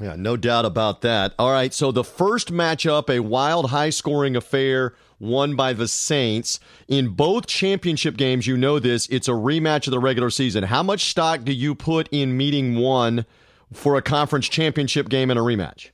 Yeah, 0.00 0.16
no 0.16 0.36
doubt 0.36 0.64
about 0.64 1.02
that. 1.02 1.34
All 1.38 1.52
right, 1.52 1.72
so 1.72 1.92
the 1.92 2.02
first 2.02 2.52
matchup, 2.52 3.08
a 3.08 3.20
wild, 3.20 3.70
high 3.70 3.90
scoring 3.90 4.34
affair 4.34 4.94
won 5.20 5.54
by 5.54 5.72
the 5.72 5.86
Saints. 5.86 6.58
In 6.88 7.10
both 7.10 7.46
championship 7.46 8.16
games, 8.16 8.46
you 8.46 8.56
know 8.56 8.80
this, 8.80 9.06
it's 9.08 9.28
a 9.28 9.32
rematch 9.32 9.86
of 9.86 9.92
the 9.92 10.00
regular 10.00 10.30
season. 10.30 10.64
How 10.64 10.82
much 10.82 11.04
stock 11.04 11.44
do 11.44 11.52
you 11.52 11.76
put 11.76 12.08
in 12.10 12.36
meeting 12.36 12.76
one 12.76 13.24
for 13.72 13.96
a 13.96 14.02
conference 14.02 14.48
championship 14.48 15.08
game 15.08 15.30
and 15.30 15.38
a 15.38 15.42
rematch? 15.42 15.90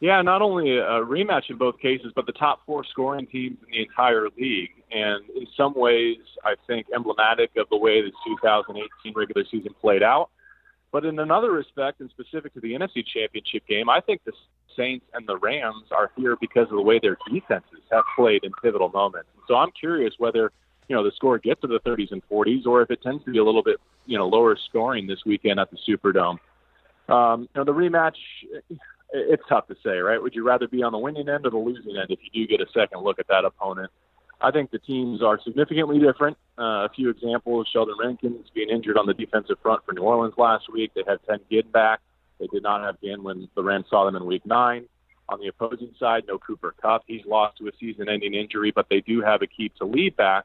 Yeah, 0.00 0.22
not 0.22 0.40
only 0.40 0.76
a 0.76 1.00
rematch 1.02 1.50
in 1.50 1.56
both 1.56 1.78
cases, 1.78 2.12
but 2.14 2.26
the 2.26 2.32
top 2.32 2.60
four 2.64 2.84
scoring 2.84 3.26
teams 3.26 3.58
in 3.66 3.72
the 3.72 3.82
entire 3.82 4.28
league. 4.38 4.70
And 4.90 5.24
in 5.30 5.46
some 5.56 5.74
ways, 5.74 6.18
I 6.44 6.54
think 6.66 6.86
emblematic 6.94 7.50
of 7.56 7.68
the 7.70 7.76
way 7.76 8.02
the 8.02 8.12
2018 8.26 9.12
regular 9.14 9.44
season 9.50 9.74
played 9.80 10.02
out 10.02 10.30
but 10.92 11.04
in 11.04 11.18
another 11.18 11.50
respect, 11.50 12.00
and 12.00 12.10
specific 12.10 12.54
to 12.54 12.60
the 12.60 12.72
NFC 12.72 13.04
Championship 13.06 13.66
game, 13.66 13.88
I 13.88 14.00
think 14.00 14.22
the 14.24 14.32
Saints 14.76 15.06
and 15.14 15.26
the 15.26 15.36
Rams 15.36 15.84
are 15.90 16.10
here 16.16 16.36
because 16.40 16.64
of 16.70 16.76
the 16.76 16.82
way 16.82 16.98
their 16.98 17.16
defenses 17.32 17.80
have 17.90 18.04
played 18.16 18.44
in 18.44 18.52
pivotal 18.62 18.88
moments. 18.90 19.28
So 19.48 19.54
I'm 19.54 19.70
curious 19.78 20.14
whether 20.18 20.52
you 20.88 20.94
know 20.94 21.02
the 21.02 21.12
score 21.16 21.38
gets 21.38 21.60
to 21.62 21.66
the 21.66 21.80
30s 21.80 22.12
and 22.12 22.22
40s, 22.30 22.66
or 22.66 22.82
if 22.82 22.90
it 22.90 23.02
tends 23.02 23.24
to 23.24 23.32
be 23.32 23.38
a 23.38 23.44
little 23.44 23.62
bit 23.62 23.76
you 24.06 24.18
know 24.18 24.28
lower 24.28 24.56
scoring 24.68 25.06
this 25.06 25.20
weekend 25.26 25.58
at 25.58 25.68
the 25.70 25.78
Superdome. 25.88 26.38
Um, 27.08 27.42
you 27.42 27.48
know 27.56 27.64
the 27.64 27.72
rematch. 27.72 28.16
It's 29.12 29.42
tough 29.48 29.68
to 29.68 29.76
say, 29.84 29.98
right? 29.98 30.20
Would 30.20 30.34
you 30.34 30.44
rather 30.44 30.66
be 30.66 30.82
on 30.82 30.92
the 30.92 30.98
winning 30.98 31.28
end 31.28 31.46
or 31.46 31.50
the 31.50 31.56
losing 31.56 31.96
end 31.96 32.10
if 32.10 32.18
you 32.22 32.46
do 32.46 32.46
get 32.48 32.60
a 32.60 32.70
second 32.72 33.02
look 33.02 33.18
at 33.18 33.28
that 33.28 33.44
opponent? 33.44 33.90
I 34.40 34.50
think 34.50 34.70
the 34.70 34.78
teams 34.78 35.22
are 35.22 35.40
significantly 35.42 35.98
different. 35.98 36.36
Uh, 36.58 36.84
a 36.84 36.90
few 36.94 37.10
examples: 37.10 37.68
Sheldon 37.72 37.96
Rankins 37.98 38.46
being 38.54 38.70
injured 38.70 38.98
on 38.98 39.06
the 39.06 39.14
defensive 39.14 39.58
front 39.62 39.84
for 39.84 39.92
New 39.92 40.02
Orleans 40.02 40.34
last 40.36 40.72
week. 40.72 40.92
They 40.94 41.02
had 41.06 41.18
Ted 41.26 41.40
Ginn 41.50 41.70
back. 41.72 42.00
They 42.38 42.46
did 42.48 42.62
not 42.62 42.82
have 42.82 43.00
Ginn 43.00 43.22
when 43.22 43.48
the 43.54 43.62
Rams 43.62 43.86
saw 43.88 44.04
them 44.04 44.16
in 44.16 44.26
Week 44.26 44.44
Nine. 44.44 44.86
On 45.28 45.40
the 45.40 45.48
opposing 45.48 45.92
side, 45.98 46.24
no 46.28 46.38
Cooper 46.38 46.74
Kupp. 46.80 47.02
He's 47.06 47.24
lost 47.26 47.58
to 47.58 47.66
a 47.66 47.72
season-ending 47.80 48.34
injury, 48.34 48.70
but 48.70 48.86
they 48.88 49.00
do 49.00 49.22
have 49.22 49.40
Aqib 49.40 49.74
Talib 49.74 50.14
back 50.16 50.44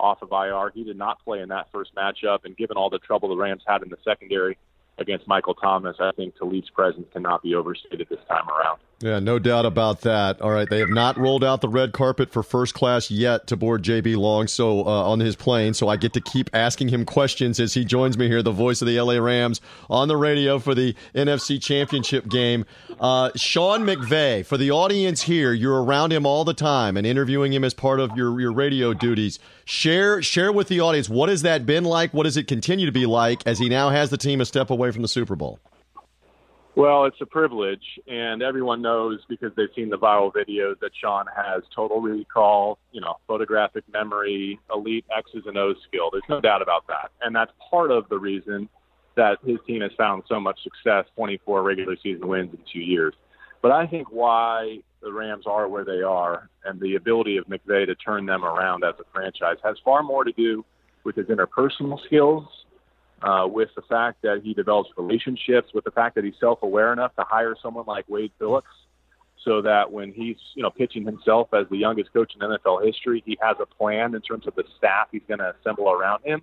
off 0.00 0.22
of 0.22 0.32
IR. 0.32 0.70
He 0.74 0.84
did 0.84 0.96
not 0.96 1.22
play 1.22 1.40
in 1.40 1.50
that 1.50 1.66
first 1.70 1.94
matchup, 1.94 2.44
and 2.44 2.56
given 2.56 2.78
all 2.78 2.88
the 2.88 2.98
trouble 2.98 3.28
the 3.28 3.36
Rams 3.36 3.62
had 3.66 3.82
in 3.82 3.90
the 3.90 3.98
secondary, 4.04 4.56
against 4.98 5.26
Michael 5.26 5.54
Thomas, 5.54 5.96
I 6.00 6.12
think 6.12 6.36
Talib's 6.36 6.70
presence 6.70 7.06
cannot 7.12 7.42
be 7.42 7.54
overstated 7.54 8.08
this 8.08 8.20
time 8.28 8.48
around. 8.48 8.78
Yeah, 9.02 9.18
no 9.18 9.40
doubt 9.40 9.66
about 9.66 10.02
that. 10.02 10.40
All 10.40 10.50
right, 10.52 10.68
they 10.70 10.78
have 10.78 10.88
not 10.88 11.18
rolled 11.18 11.42
out 11.42 11.60
the 11.60 11.68
red 11.68 11.92
carpet 11.92 12.30
for 12.30 12.44
first 12.44 12.72
class 12.72 13.10
yet 13.10 13.48
to 13.48 13.56
board 13.56 13.82
JB 13.82 14.16
Long 14.16 14.46
so 14.46 14.86
uh, 14.86 15.10
on 15.10 15.18
his 15.18 15.34
plane, 15.34 15.74
so 15.74 15.88
I 15.88 15.96
get 15.96 16.12
to 16.12 16.20
keep 16.20 16.48
asking 16.52 16.88
him 16.88 17.04
questions 17.04 17.58
as 17.58 17.74
he 17.74 17.84
joins 17.84 18.16
me 18.16 18.28
here, 18.28 18.44
the 18.44 18.52
voice 18.52 18.80
of 18.80 18.86
the 18.86 19.00
LA 19.00 19.14
Rams 19.14 19.60
on 19.90 20.06
the 20.06 20.16
radio 20.16 20.60
for 20.60 20.72
the 20.72 20.94
NFC 21.16 21.60
Championship 21.60 22.28
game. 22.28 22.64
Uh, 23.00 23.30
Sean 23.34 23.84
McVay, 23.84 24.46
for 24.46 24.56
the 24.56 24.70
audience 24.70 25.22
here, 25.22 25.52
you're 25.52 25.82
around 25.82 26.12
him 26.12 26.24
all 26.24 26.44
the 26.44 26.54
time 26.54 26.96
and 26.96 27.04
interviewing 27.04 27.52
him 27.52 27.64
as 27.64 27.74
part 27.74 27.98
of 27.98 28.16
your, 28.16 28.40
your 28.40 28.52
radio 28.52 28.94
duties. 28.94 29.40
Share 29.64 30.22
share 30.22 30.52
with 30.52 30.68
the 30.68 30.80
audience 30.80 31.08
what 31.08 31.28
has 31.28 31.42
that 31.42 31.66
been 31.66 31.84
like? 31.84 32.14
What 32.14 32.24
does 32.24 32.36
it 32.36 32.46
continue 32.46 32.86
to 32.86 32.92
be 32.92 33.06
like 33.06 33.42
as 33.46 33.58
he 33.58 33.68
now 33.68 33.90
has 33.90 34.10
the 34.10 34.16
team 34.16 34.40
a 34.40 34.44
step 34.44 34.70
away 34.70 34.92
from 34.92 35.02
the 35.02 35.08
Super 35.08 35.34
Bowl? 35.34 35.58
Well, 36.74 37.04
it's 37.04 37.20
a 37.20 37.26
privilege, 37.26 37.84
and 38.06 38.42
everyone 38.42 38.80
knows 38.80 39.20
because 39.28 39.52
they've 39.56 39.68
seen 39.76 39.90
the 39.90 39.98
viral 39.98 40.32
videos 40.32 40.80
that 40.80 40.92
Sean 40.98 41.26
has 41.36 41.62
total 41.74 42.00
recall, 42.00 42.78
you 42.92 43.00
know, 43.02 43.16
photographic 43.26 43.84
memory, 43.92 44.58
elite 44.74 45.04
X's 45.14 45.42
and 45.44 45.58
O's 45.58 45.76
skill. 45.86 46.08
There's 46.10 46.22
no 46.30 46.40
doubt 46.40 46.62
about 46.62 46.86
that, 46.86 47.10
and 47.20 47.36
that's 47.36 47.52
part 47.70 47.90
of 47.90 48.08
the 48.08 48.18
reason 48.18 48.70
that 49.16 49.36
his 49.44 49.58
team 49.66 49.82
has 49.82 49.90
found 49.98 50.22
so 50.26 50.40
much 50.40 50.58
success 50.62 51.04
24 51.14 51.62
regular 51.62 51.96
season 52.02 52.26
wins 52.26 52.54
in 52.54 52.60
two 52.72 52.80
years. 52.80 53.14
But 53.60 53.72
I 53.72 53.86
think 53.86 54.10
why 54.10 54.78
the 55.02 55.12
Rams 55.12 55.44
are 55.46 55.68
where 55.68 55.84
they 55.84 56.00
are 56.00 56.48
and 56.64 56.80
the 56.80 56.94
ability 56.94 57.36
of 57.36 57.44
McVay 57.46 57.84
to 57.86 57.94
turn 57.96 58.24
them 58.24 58.44
around 58.44 58.82
as 58.82 58.94
a 58.98 59.04
franchise 59.12 59.56
has 59.62 59.76
far 59.84 60.02
more 60.02 60.24
to 60.24 60.32
do 60.32 60.64
with 61.04 61.16
his 61.16 61.26
interpersonal 61.26 62.02
skills, 62.06 62.44
uh, 63.22 63.46
with 63.46 63.68
the 63.76 63.82
fact 63.82 64.22
that 64.22 64.40
he 64.42 64.54
develops 64.54 64.90
relationships, 64.96 65.72
with 65.72 65.84
the 65.84 65.90
fact 65.90 66.14
that 66.16 66.24
he's 66.24 66.34
self-aware 66.40 66.92
enough 66.92 67.14
to 67.16 67.24
hire 67.28 67.54
someone 67.62 67.84
like 67.86 68.04
Wade 68.08 68.32
Phillips, 68.38 68.66
so 69.44 69.62
that 69.62 69.90
when 69.90 70.12
he's 70.12 70.36
you 70.54 70.62
know 70.62 70.70
pitching 70.70 71.04
himself 71.04 71.48
as 71.52 71.66
the 71.70 71.76
youngest 71.76 72.12
coach 72.12 72.32
in 72.34 72.40
NFL 72.40 72.84
history, 72.84 73.22
he 73.24 73.38
has 73.40 73.56
a 73.60 73.66
plan 73.66 74.14
in 74.14 74.20
terms 74.20 74.46
of 74.46 74.54
the 74.54 74.64
staff 74.78 75.08
he's 75.10 75.22
going 75.28 75.38
to 75.38 75.54
assemble 75.60 75.90
around 75.90 76.24
him 76.24 76.42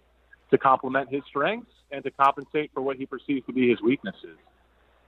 to 0.51 0.57
complement 0.57 1.09
his 1.09 1.21
strengths 1.27 1.71
and 1.91 2.03
to 2.03 2.11
compensate 2.11 2.71
for 2.73 2.81
what 2.81 2.97
he 2.97 3.05
perceives 3.05 3.45
to 3.45 3.53
be 3.53 3.69
his 3.69 3.81
weaknesses. 3.81 4.37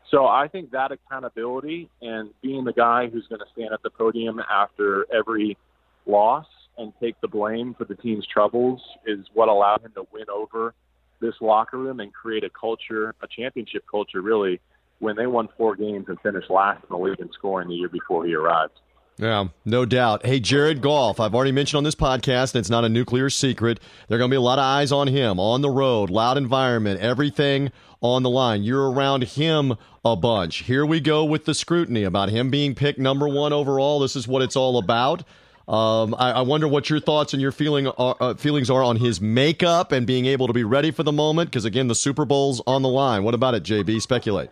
So 0.10 0.26
I 0.26 0.48
think 0.48 0.72
that 0.72 0.92
accountability 0.92 1.90
and 2.02 2.32
being 2.42 2.66
the 2.66 2.74
guy 2.74 3.08
who's 3.08 3.28
going 3.28 3.40
to 3.40 3.46
stand 3.54 3.74
at 3.74 3.82
the 3.82 3.90
podium 3.90 4.40
after 4.40 5.06
every 5.14 5.58
loss 6.06 6.48
and 6.78 6.92
take 7.00 7.20
the 7.22 7.28
blame 7.28 7.76
for 7.76 7.86
the 7.86 7.96
team's 7.96 8.28
troubles 8.28 8.82
is 9.06 9.26
what 9.34 9.48
allowed 9.48 9.84
him 9.84 9.92
to 9.96 10.06
win 10.12 10.26
over 10.30 10.74
this 11.22 11.36
locker 11.40 11.78
room 11.78 12.00
and 12.00 12.14
create 12.14 12.44
a 12.44 12.50
culture, 12.50 13.16
a 13.22 13.28
championship 13.28 13.84
culture, 13.90 14.22
really, 14.22 14.60
when 15.00 15.16
they 15.16 15.28
won 15.28 15.48
four 15.58 15.76
games 15.76 16.06
and 16.10 16.20
finished 16.22 16.50
last 16.50 16.84
in 16.84 16.88
the 16.90 16.98
league 16.98 17.20
in 17.20 17.32
scoring 17.32 17.70
the 17.70 17.76
year 17.76 17.90
before 17.90 18.26
he 18.26 18.34
arrived. 18.34 18.74
Yeah, 19.18 19.50
no 19.66 19.86
doubt. 19.86 20.26
Hey, 20.26 20.40
Jared 20.40 20.82
Goff, 20.82 21.20
I've 21.20 21.36
already 21.36 21.52
mentioned 21.52 21.78
on 21.78 21.84
this 21.84 21.96
podcast, 21.96 22.56
it's 22.56 22.70
not 22.70 22.86
a 22.86 22.90
nuclear 22.90 23.30
secret. 23.30 23.80
There 24.08 24.16
are 24.16 24.20
going 24.20 24.32
to 24.32 24.34
be 24.34 24.38
a 24.38 24.42
lot 24.42 24.58
of 24.58 24.64
eyes 24.64 24.92
on 24.92 25.08
him 25.08 25.40
on 25.40 25.62
the 25.62 25.70
road, 25.70 26.10
loud 26.10 26.38
environment, 26.38 27.00
everything 27.02 27.72
on 28.02 28.24
the 28.24 28.30
line. 28.30 28.64
You're 28.64 28.92
around 28.92 29.24
him 29.24 29.76
a 30.04 30.16
bunch. 30.16 30.64
Here 30.64 30.86
we 30.86 31.00
go 31.00 31.24
with 31.24 31.46
the 31.46 31.54
scrutiny 31.54 32.04
about 32.04 32.30
him 32.30 32.50
being 32.50 32.74
picked 32.74 32.98
number 32.98 33.28
one 33.28 33.54
overall. 33.54 34.00
This 34.00 34.16
is 34.16 34.28
what 34.28 34.42
it's 34.42 34.56
all 34.56 34.80
about. 34.80 35.24
Um, 35.72 36.14
I, 36.20 36.32
I, 36.32 36.42
wonder 36.42 36.68
what 36.68 36.90
your 36.90 37.00
thoughts 37.00 37.32
and 37.32 37.42
your 37.42 37.54
feeling 37.54 37.88
are, 37.88 38.18
uh, 38.20 38.34
feelings 38.34 38.70
are 38.70 38.84
on 38.84 38.98
his 38.98 39.22
makeup 39.22 39.94
and 39.94 40.06
being 40.06 40.26
able 40.26 40.48
to 40.48 40.54
be 40.54 40.66
ready 40.66 40.92
for 40.92 41.04
the 41.04 41.14
moment. 41.14 41.50
Because 41.50 41.64
again, 41.64 41.88
the 41.88 41.96
Super 41.96 42.26
Bowl's 42.26 42.62
on 42.68 42.82
the 42.82 42.90
line. 42.90 43.24
What 43.24 43.34
about 43.34 43.56
it, 43.56 43.64
JB? 43.64 44.02
Speculate. 44.02 44.50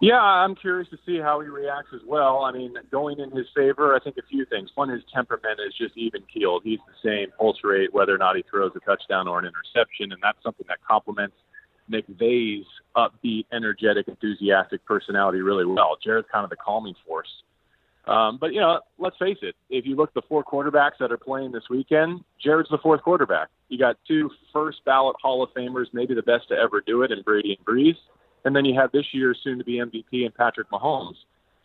Yeah, 0.00 0.20
I'm 0.20 0.56
curious 0.56 0.88
to 0.90 0.98
see 1.06 1.18
how 1.18 1.40
he 1.40 1.46
reacts 1.46 1.90
as 1.94 2.00
well. 2.04 2.42
I 2.44 2.50
mean, 2.50 2.74
going 2.90 3.20
in 3.20 3.30
his 3.30 3.46
favor, 3.54 3.94
I 3.94 4.00
think 4.00 4.16
a 4.16 4.26
few 4.28 4.44
things. 4.44 4.70
One, 4.74 4.88
his 4.88 5.02
temperament 5.14 5.60
is 5.64 5.72
just 5.76 5.96
even 5.96 6.22
keeled. 6.32 6.62
He's 6.64 6.80
the 6.86 7.08
same 7.08 7.30
pulse 7.38 7.58
rate, 7.62 7.94
whether 7.94 8.12
or 8.12 8.18
not 8.18 8.34
he 8.34 8.44
throws 8.50 8.72
a 8.74 8.80
touchdown 8.80 9.28
or 9.28 9.38
an 9.38 9.44
interception, 9.44 10.10
and 10.10 10.20
that's 10.20 10.42
something 10.42 10.66
that 10.68 10.78
complements 10.88 11.36
McVay's 11.88 12.66
upbeat, 12.96 13.46
energetic, 13.52 14.08
enthusiastic 14.08 14.84
personality 14.84 15.42
really 15.42 15.64
well. 15.64 15.96
Jared's 16.02 16.28
kind 16.30 16.42
of 16.42 16.50
the 16.50 16.56
calming 16.56 16.94
force. 17.06 17.28
Um, 18.08 18.38
but 18.40 18.54
you 18.54 18.60
know, 18.60 18.80
let's 18.98 19.16
face 19.18 19.38
it. 19.42 19.54
If 19.68 19.84
you 19.84 19.96
look 19.96 20.10
at 20.10 20.14
the 20.14 20.22
four 20.28 20.42
quarterbacks 20.42 20.98
that 21.00 21.12
are 21.12 21.18
playing 21.18 21.52
this 21.52 21.64
weekend, 21.68 22.24
Jared's 22.42 22.70
the 22.70 22.78
fourth 22.78 23.02
quarterback. 23.02 23.48
You 23.68 23.78
got 23.78 23.96
two 24.06 24.30
first 24.52 24.84
ballot 24.84 25.16
Hall 25.20 25.42
of 25.42 25.50
Famers, 25.50 25.86
maybe 25.92 26.14
the 26.14 26.22
best 26.22 26.48
to 26.48 26.54
ever 26.54 26.80
do 26.80 27.02
it, 27.02 27.10
in 27.12 27.22
Brady 27.22 27.56
and 27.58 27.66
Brees 27.66 27.96
and 28.44 28.54
then 28.54 28.64
you 28.64 28.78
have 28.78 28.92
this 28.92 29.06
year's 29.12 29.38
soon 29.42 29.58
to 29.58 29.64
be 29.64 29.74
MVP 29.74 30.24
and 30.24 30.34
Patrick 30.34 30.70
Mahomes. 30.70 31.16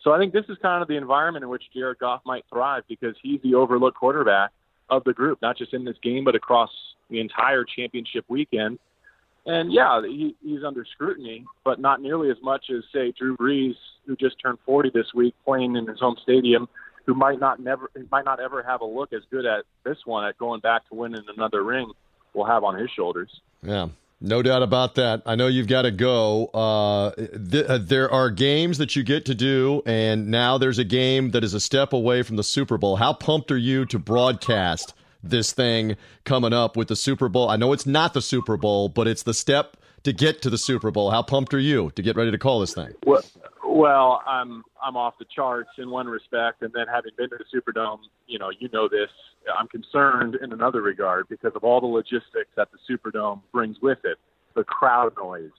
So 0.02 0.12
I 0.12 0.18
think 0.18 0.32
this 0.32 0.44
is 0.48 0.58
kind 0.60 0.82
of 0.82 0.88
the 0.88 0.96
environment 0.96 1.42
in 1.42 1.48
which 1.48 1.64
Jared 1.72 1.98
Goff 1.98 2.20
might 2.26 2.44
thrive 2.50 2.82
because 2.88 3.16
he's 3.22 3.40
the 3.42 3.54
overlooked 3.54 3.96
quarterback 3.96 4.50
of 4.90 5.02
the 5.04 5.14
group, 5.14 5.40
not 5.40 5.56
just 5.56 5.72
in 5.72 5.84
this 5.84 5.96
game, 6.02 6.24
but 6.24 6.34
across 6.34 6.70
the 7.08 7.20
entire 7.20 7.64
championship 7.64 8.24
weekend. 8.28 8.78
And 9.46 9.72
yeah, 9.72 10.00
he, 10.02 10.36
he's 10.42 10.64
under 10.64 10.84
scrutiny, 10.84 11.44
but 11.64 11.78
not 11.78 12.00
nearly 12.00 12.30
as 12.30 12.38
much 12.42 12.66
as 12.70 12.82
say 12.92 13.12
Drew 13.12 13.36
Brees, 13.36 13.74
who 14.06 14.16
just 14.16 14.36
turned 14.40 14.58
40 14.64 14.90
this 14.94 15.12
week, 15.14 15.34
playing 15.44 15.76
in 15.76 15.86
his 15.86 16.00
home 16.00 16.16
stadium, 16.22 16.68
who 17.04 17.14
might 17.14 17.38
not 17.38 17.60
never 17.60 17.90
might 18.10 18.24
not 18.24 18.40
ever 18.40 18.62
have 18.62 18.80
a 18.80 18.86
look 18.86 19.12
as 19.12 19.22
good 19.30 19.44
at 19.44 19.64
this 19.84 19.98
one 20.06 20.24
at 20.26 20.38
going 20.38 20.60
back 20.60 20.88
to 20.88 20.94
winning 20.94 21.24
another 21.36 21.62
ring. 21.62 21.92
Will 22.32 22.46
have 22.46 22.64
on 22.64 22.76
his 22.76 22.90
shoulders. 22.90 23.30
Yeah, 23.62 23.88
no 24.20 24.42
doubt 24.42 24.62
about 24.62 24.94
that. 24.96 25.22
I 25.26 25.36
know 25.36 25.46
you've 25.46 25.68
got 25.68 25.82
to 25.82 25.90
go. 25.90 26.46
Uh, 26.46 27.10
th- 27.12 27.66
uh, 27.66 27.78
there 27.78 28.10
are 28.10 28.30
games 28.30 28.78
that 28.78 28.96
you 28.96 29.04
get 29.04 29.26
to 29.26 29.34
do, 29.34 29.82
and 29.86 30.28
now 30.30 30.58
there's 30.58 30.78
a 30.78 30.84
game 30.84 31.30
that 31.32 31.44
is 31.44 31.54
a 31.54 31.60
step 31.60 31.92
away 31.92 32.22
from 32.22 32.36
the 32.36 32.42
Super 32.42 32.76
Bowl. 32.78 32.96
How 32.96 33.12
pumped 33.12 33.52
are 33.52 33.58
you 33.58 33.84
to 33.86 33.98
broadcast 33.98 34.94
this 35.30 35.52
thing 35.52 35.96
coming 36.24 36.52
up 36.52 36.76
with 36.76 36.88
the 36.88 36.96
Super 36.96 37.28
Bowl? 37.28 37.48
I 37.48 37.56
know 37.56 37.72
it's 37.72 37.86
not 37.86 38.14
the 38.14 38.22
Super 38.22 38.56
Bowl, 38.56 38.88
but 38.88 39.06
it's 39.06 39.22
the 39.22 39.34
step 39.34 39.76
to 40.04 40.12
get 40.12 40.42
to 40.42 40.50
the 40.50 40.58
Super 40.58 40.90
Bowl. 40.90 41.10
How 41.10 41.22
pumped 41.22 41.54
are 41.54 41.58
you 41.58 41.90
to 41.96 42.02
get 42.02 42.16
ready 42.16 42.30
to 42.30 42.38
call 42.38 42.60
this 42.60 42.74
thing? 42.74 42.92
Well, 43.04 43.22
well, 43.66 44.22
I'm 44.26 44.62
I'm 44.82 44.96
off 44.96 45.14
the 45.18 45.24
charts 45.24 45.70
in 45.78 45.90
one 45.90 46.06
respect, 46.06 46.62
and 46.62 46.72
then 46.72 46.86
having 46.86 47.12
been 47.16 47.30
to 47.30 47.36
the 47.38 47.44
Superdome, 47.58 48.00
you 48.26 48.38
know, 48.38 48.50
you 48.58 48.68
know 48.72 48.88
this. 48.88 49.10
I'm 49.58 49.66
concerned 49.68 50.36
in 50.36 50.52
another 50.52 50.80
regard 50.80 51.28
because 51.28 51.52
of 51.54 51.64
all 51.64 51.80
the 51.80 51.86
logistics 51.86 52.50
that 52.56 52.68
the 52.70 52.78
Superdome 52.88 53.40
brings 53.52 53.80
with 53.80 53.98
it, 54.04 54.18
the 54.54 54.64
crowd 54.64 55.14
noise, 55.16 55.50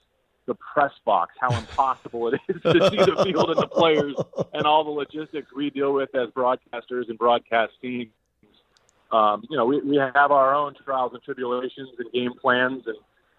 the 0.46 0.54
press 0.54 0.92
box, 1.04 1.34
how 1.40 1.56
impossible 1.56 2.28
it 2.28 2.40
is 2.48 2.62
to 2.62 2.90
see 2.90 2.96
the 2.96 3.22
field 3.24 3.50
and 3.50 3.58
the 3.58 3.68
players, 3.68 4.14
and 4.54 4.66
all 4.66 4.84
the 4.84 4.90
logistics 4.90 5.52
we 5.54 5.70
deal 5.70 5.92
with 5.92 6.14
as 6.14 6.28
broadcasters 6.30 7.08
and 7.08 7.18
broadcast 7.18 7.72
teams. 7.82 8.10
Um, 9.12 9.44
you 9.48 9.56
know, 9.56 9.64
we, 9.64 9.80
we 9.82 9.96
have 9.96 10.30
our 10.30 10.54
own 10.54 10.74
trials 10.84 11.12
and 11.14 11.22
tribulations 11.22 11.90
and 11.98 12.12
game 12.12 12.32
plans, 12.40 12.82
and 12.86 12.96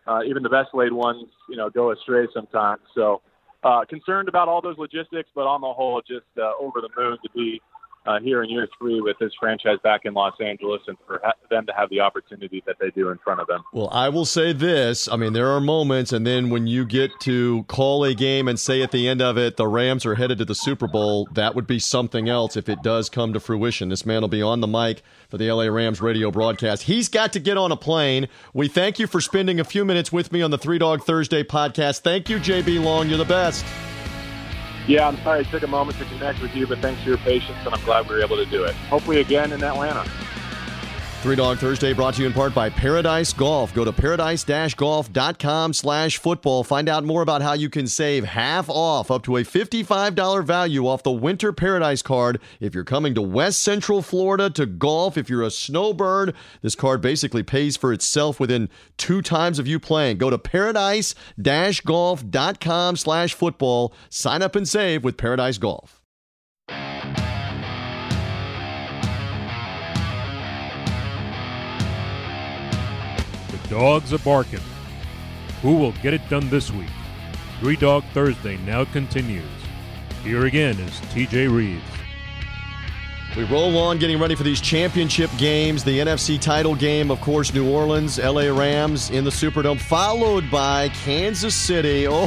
uh, 0.07 0.23
even 0.23 0.43
the 0.43 0.49
best 0.49 0.69
laid 0.73 0.93
ones, 0.93 1.25
you 1.49 1.57
know, 1.57 1.69
go 1.69 1.91
astray 1.91 2.27
sometimes. 2.33 2.81
So 2.95 3.21
uh, 3.63 3.83
concerned 3.89 4.29
about 4.29 4.47
all 4.47 4.61
those 4.61 4.77
logistics, 4.77 5.29
but 5.35 5.41
on 5.41 5.61
the 5.61 5.73
whole, 5.73 6.01
just 6.07 6.25
uh, 6.37 6.51
over 6.59 6.79
the 6.79 6.89
moon 6.97 7.17
to 7.23 7.29
be 7.31 7.61
uh, 8.07 8.19
here 8.19 8.41
in 8.41 8.49
year 8.49 8.67
three 8.79 9.01
with 9.01 9.17
this 9.19 9.31
franchise 9.39 9.77
back 9.83 10.01
in 10.05 10.13
Los 10.13 10.33
Angeles 10.39 10.81
and 10.87 10.97
for 11.05 11.19
ha- 11.23 11.33
them 11.49 11.65
to 11.65 11.73
have 11.73 11.89
the 11.89 11.99
opportunity 11.99 12.63
that 12.65 12.77
they 12.79 12.89
do 12.91 13.09
in 13.09 13.17
front 13.17 13.41
of 13.41 13.47
them. 13.47 13.63
Well, 13.73 13.89
I 13.91 14.09
will 14.09 14.25
say 14.25 14.53
this. 14.53 15.07
I 15.07 15.17
mean, 15.17 15.33
there 15.33 15.49
are 15.49 15.59
moments, 15.59 16.13
and 16.13 16.25
then 16.25 16.49
when 16.49 16.67
you 16.67 16.85
get 16.85 17.11
to 17.21 17.63
call 17.63 18.03
a 18.05 18.13
game 18.13 18.47
and 18.47 18.59
say 18.59 18.81
at 18.81 18.91
the 18.91 19.07
end 19.07 19.21
of 19.21 19.37
it, 19.37 19.57
the 19.57 19.67
Rams 19.67 20.05
are 20.05 20.15
headed 20.15 20.37
to 20.37 20.45
the 20.45 20.55
Super 20.55 20.87
Bowl, 20.87 21.27
that 21.33 21.53
would 21.53 21.67
be 21.67 21.79
something 21.79 22.29
else 22.29 22.55
if 22.55 22.69
it 22.69 22.81
does 22.81 23.09
come 23.09 23.33
to 23.33 23.39
fruition. 23.39 23.89
This 23.89 24.05
man 24.05 24.21
will 24.21 24.29
be 24.29 24.41
on 24.41 24.61
the 24.61 24.67
mic 24.67 25.01
for 25.29 25.37
the 25.37 25.51
LA 25.51 25.65
Rams 25.65 26.01
radio 26.01 26.31
broadcast. 26.31 26.83
He's 26.83 27.09
got 27.09 27.33
to 27.33 27.39
get 27.39 27.57
on 27.57 27.71
a 27.71 27.77
plane. 27.77 28.29
We 28.53 28.69
thank 28.69 28.99
you 28.99 29.07
for 29.07 29.19
spending 29.19 29.59
a 29.59 29.65
few 29.65 29.83
minutes 29.83 30.11
with 30.11 30.31
me 30.31 30.41
on 30.41 30.51
the 30.51 30.57
Three 30.57 30.77
Dog 30.77 31.03
Thursday 31.03 31.43
podcast. 31.43 32.01
Thank 32.01 32.29
you, 32.29 32.37
JB 32.37 32.83
Long. 32.83 33.09
You're 33.09 33.17
the 33.17 33.25
best. 33.25 33.65
Yeah, 34.87 35.05
I'm 35.07 35.17
sorry 35.17 35.41
it 35.41 35.49
took 35.49 35.63
a 35.63 35.67
moment 35.67 35.97
to 35.99 36.05
connect 36.05 36.41
with 36.41 36.55
you, 36.55 36.65
but 36.65 36.79
thanks 36.79 37.03
for 37.03 37.09
your 37.09 37.17
patience, 37.17 37.57
and 37.65 37.75
I'm 37.75 37.83
glad 37.83 38.07
we 38.07 38.15
were 38.15 38.23
able 38.23 38.37
to 38.37 38.45
do 38.45 38.63
it. 38.63 38.73
Hopefully, 38.89 39.19
again 39.19 39.51
in 39.51 39.61
Atlanta. 39.61 40.05
Three 41.23 41.35
Dog 41.35 41.57
Thursday 41.57 41.93
brought 41.93 42.13
to 42.13 42.21
you 42.21 42.27
in 42.27 42.33
part 42.33 42.53
by 42.53 42.69
Paradise 42.69 43.33
Golf. 43.33 43.73
Go 43.73 43.83
to 43.83 43.91
paradise-golf.com 43.91 45.73
slash 45.73 46.17
football. 46.17 46.63
Find 46.63 46.87
out 46.87 47.03
more 47.03 47.23
about 47.23 47.41
how 47.41 47.53
you 47.53 47.69
can 47.69 47.87
save 47.87 48.23
half 48.23 48.69
off, 48.69 49.09
up 49.09 49.23
to 49.23 49.37
a 49.37 49.43
$55 49.43 50.45
value 50.45 50.87
off 50.87 51.01
the 51.01 51.11
Winter 51.11 51.51
Paradise 51.51 52.03
card. 52.03 52.39
If 52.59 52.75
you're 52.75 52.83
coming 52.83 53.15
to 53.15 53.21
West 53.21 53.63
Central 53.63 54.03
Florida 54.03 54.51
to 54.51 54.67
golf, 54.67 55.17
if 55.17 55.27
you're 55.29 55.43
a 55.43 55.51
snowbird, 55.51 56.35
this 56.61 56.75
card 56.75 57.01
basically 57.01 57.43
pays 57.43 57.75
for 57.75 57.91
itself 57.91 58.39
within 58.39 58.69
two 58.95 59.21
times 59.23 59.57
of 59.59 59.67
you 59.67 59.79
playing. 59.79 60.19
Go 60.19 60.29
to 60.29 60.37
paradise-golf.com 60.37 62.95
slash 62.95 63.33
football. 63.33 63.93
Sign 64.09 64.43
up 64.43 64.55
and 64.55 64.67
save 64.67 65.03
with 65.03 65.17
Paradise 65.17 65.57
Golf. 65.57 65.96
Dogs 73.69 74.13
are 74.13 74.19
barking. 74.19 74.61
Who 75.61 75.75
will 75.75 75.91
get 76.03 76.13
it 76.13 76.29
done 76.29 76.49
this 76.49 76.71
week? 76.71 76.89
Three 77.59 77.75
Dog 77.75 78.03
Thursday 78.13 78.57
now 78.57 78.85
continues. 78.85 79.43
Here 80.23 80.45
again 80.45 80.79
is 80.79 80.99
TJ 81.11 81.53
Reeves. 81.53 81.96
We 83.37 83.43
roll 83.43 83.77
on 83.77 83.99
getting 83.99 84.17
ready 84.17 84.33
for 84.33 84.41
these 84.41 84.59
championship 84.59 85.29
games. 85.37 85.83
The 85.83 85.99
NFC 85.99 86.41
title 86.41 86.73
game, 86.73 87.11
of 87.11 87.21
course, 87.21 87.53
New 87.53 87.71
Orleans, 87.71 88.17
LA 88.17 88.45
Rams 88.45 89.11
in 89.11 89.23
the 89.23 89.29
Superdome, 89.29 89.79
followed 89.79 90.49
by 90.49 90.89
Kansas 90.89 91.53
City. 91.53 92.07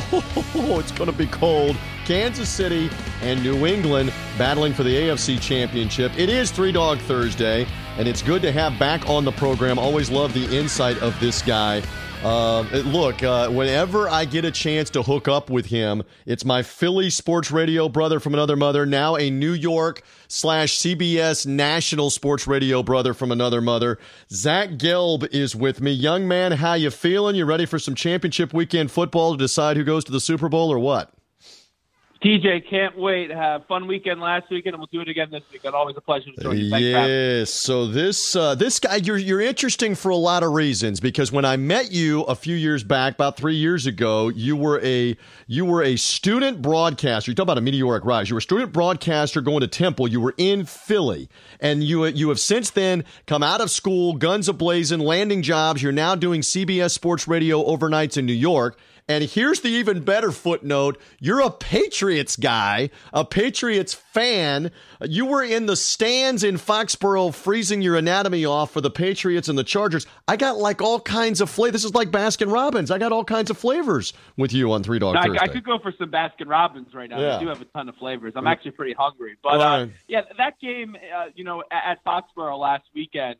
Oh, 0.52 0.78
it's 0.78 0.92
going 0.92 1.10
to 1.10 1.16
be 1.16 1.26
cold. 1.26 1.76
Kansas 2.04 2.48
City 2.48 2.88
and 3.22 3.42
New 3.42 3.66
England 3.66 4.12
battling 4.38 4.72
for 4.72 4.84
the 4.84 4.94
AFC 4.94 5.40
championship. 5.40 6.16
It 6.16 6.28
is 6.28 6.52
Three 6.52 6.70
Dog 6.70 6.98
Thursday 6.98 7.66
and 7.98 8.06
it's 8.06 8.22
good 8.22 8.40
to 8.42 8.52
have 8.52 8.78
back 8.78 9.08
on 9.08 9.24
the 9.24 9.32
program. 9.32 9.80
Always 9.80 10.10
love 10.10 10.32
the 10.32 10.56
insight 10.56 10.98
of 10.98 11.18
this 11.18 11.42
guy. 11.42 11.82
Uh, 12.22 12.60
look, 12.84 13.22
uh, 13.22 13.48
whenever 13.48 14.06
I 14.06 14.26
get 14.26 14.44
a 14.44 14.50
chance 14.50 14.90
to 14.90 15.02
hook 15.02 15.26
up 15.26 15.48
with 15.48 15.66
him, 15.66 16.02
it's 16.26 16.44
my 16.44 16.62
Philly 16.62 17.08
sports 17.08 17.50
radio 17.50 17.88
brother 17.88 18.20
from 18.20 18.34
another 18.34 18.56
mother, 18.56 18.84
now 18.84 19.16
a 19.16 19.30
New 19.30 19.52
York 19.52 20.02
slash 20.28 20.76
CBS 20.76 21.46
national 21.46 22.10
sports 22.10 22.46
radio 22.46 22.82
brother 22.82 23.14
from 23.14 23.32
another 23.32 23.62
mother. 23.62 23.98
Zach 24.30 24.72
Gelb 24.72 25.32
is 25.32 25.56
with 25.56 25.80
me. 25.80 25.92
Young 25.92 26.28
man, 26.28 26.52
how 26.52 26.74
you 26.74 26.90
feeling? 26.90 27.36
You 27.36 27.46
ready 27.46 27.64
for 27.64 27.78
some 27.78 27.94
championship 27.94 28.52
weekend 28.52 28.90
football 28.90 29.32
to 29.32 29.38
decide 29.38 29.78
who 29.78 29.84
goes 29.84 30.04
to 30.04 30.12
the 30.12 30.20
Super 30.20 30.50
Bowl 30.50 30.70
or 30.70 30.78
what? 30.78 31.14
TJ, 32.22 32.68
can't 32.68 32.98
wait. 32.98 33.30
Have 33.30 33.66
fun 33.66 33.86
weekend 33.86 34.20
last 34.20 34.50
weekend, 34.50 34.74
and 34.74 34.80
we'll 34.80 34.88
do 34.92 35.00
it 35.00 35.08
again 35.08 35.28
this 35.30 35.42
weekend. 35.50 35.74
Always 35.74 35.96
a 35.96 36.02
pleasure 36.02 36.30
to 36.36 36.42
join 36.42 36.58
you. 36.58 36.68
Thanks 36.68 36.84
yes. 36.84 37.50
So 37.50 37.86
this 37.86 38.36
uh, 38.36 38.54
this 38.54 38.78
guy, 38.78 38.96
you're 38.96 39.16
you're 39.16 39.40
interesting 39.40 39.94
for 39.94 40.10
a 40.10 40.16
lot 40.16 40.42
of 40.42 40.52
reasons 40.52 41.00
because 41.00 41.32
when 41.32 41.46
I 41.46 41.56
met 41.56 41.92
you 41.92 42.22
a 42.24 42.34
few 42.34 42.56
years 42.56 42.84
back, 42.84 43.14
about 43.14 43.38
three 43.38 43.54
years 43.54 43.86
ago, 43.86 44.28
you 44.28 44.54
were 44.54 44.78
a 44.84 45.16
you 45.46 45.64
were 45.64 45.82
a 45.82 45.96
student 45.96 46.60
broadcaster. 46.60 47.30
You 47.30 47.34
talk 47.34 47.44
about 47.44 47.56
a 47.56 47.62
meteoric 47.62 48.04
rise. 48.04 48.28
You 48.28 48.34
were 48.34 48.40
a 48.40 48.42
student 48.42 48.72
broadcaster 48.72 49.40
going 49.40 49.60
to 49.62 49.68
Temple. 49.68 50.06
You 50.06 50.20
were 50.20 50.34
in 50.36 50.66
Philly, 50.66 51.30
and 51.58 51.82
you 51.82 52.04
you 52.04 52.28
have 52.28 52.40
since 52.40 52.68
then 52.68 53.04
come 53.26 53.42
out 53.42 53.62
of 53.62 53.70
school, 53.70 54.12
guns 54.12 54.46
ablazing, 54.46 55.00
landing 55.00 55.40
jobs. 55.40 55.82
You're 55.82 55.92
now 55.92 56.16
doing 56.16 56.42
CBS 56.42 56.90
Sports 56.90 57.26
Radio 57.26 57.64
overnights 57.64 58.18
in 58.18 58.26
New 58.26 58.34
York 58.34 58.78
And 59.10 59.24
here's 59.24 59.58
the 59.58 59.70
even 59.70 60.04
better 60.04 60.30
footnote 60.30 60.96
you're 61.18 61.40
a 61.40 61.50
Patriots 61.50 62.36
guy, 62.36 62.90
a 63.12 63.24
Patriots 63.24 63.92
fan. 63.92 64.70
You 65.02 65.26
were 65.26 65.42
in 65.42 65.66
the 65.66 65.74
stands 65.74 66.44
in 66.44 66.58
Foxborough 66.58 67.34
freezing 67.34 67.82
your 67.82 67.96
anatomy 67.96 68.44
off 68.44 68.70
for 68.70 68.80
the 68.80 68.88
Patriots 68.88 69.48
and 69.48 69.58
the 69.58 69.64
Chargers. 69.64 70.06
I 70.28 70.36
got 70.36 70.58
like 70.58 70.80
all 70.80 71.00
kinds 71.00 71.40
of 71.40 71.50
flavors. 71.50 71.72
This 71.72 71.84
is 71.86 71.94
like 71.94 72.12
Baskin 72.12 72.52
Robbins. 72.52 72.92
I 72.92 72.98
got 72.98 73.10
all 73.10 73.24
kinds 73.24 73.50
of 73.50 73.58
flavors 73.58 74.12
with 74.36 74.52
you 74.52 74.70
on 74.70 74.84
Three 74.84 75.00
Dog 75.00 75.16
no, 75.16 75.22
Thursday. 75.22 75.40
I, 75.40 75.44
I, 75.46 75.48
could 75.48 75.64
go 75.64 75.80
for 75.80 75.92
some 75.98 76.12
Baskin 76.12 76.46
Robbins 76.46 76.94
right 76.94 77.10
now. 77.10 77.18
Yeah. 77.18 77.38
I 77.38 77.40
do 77.40 77.48
have 77.48 77.60
a 77.60 77.64
ton 77.64 77.88
of 77.88 77.96
flavors. 77.96 78.34
I'm 78.36 78.46
actually 78.46 78.70
pretty 78.70 78.94
hungry. 78.96 79.36
But 79.42 79.60
uh, 79.60 79.86
yeah, 80.06 80.20
that 80.38 80.60
game, 80.60 80.94
uh, 80.94 81.30
you 81.34 81.42
know, 81.42 81.64
at, 81.72 81.98
at 81.98 82.04
Foxborough 82.04 82.60
last 82.60 82.84
weekend, 82.94 83.34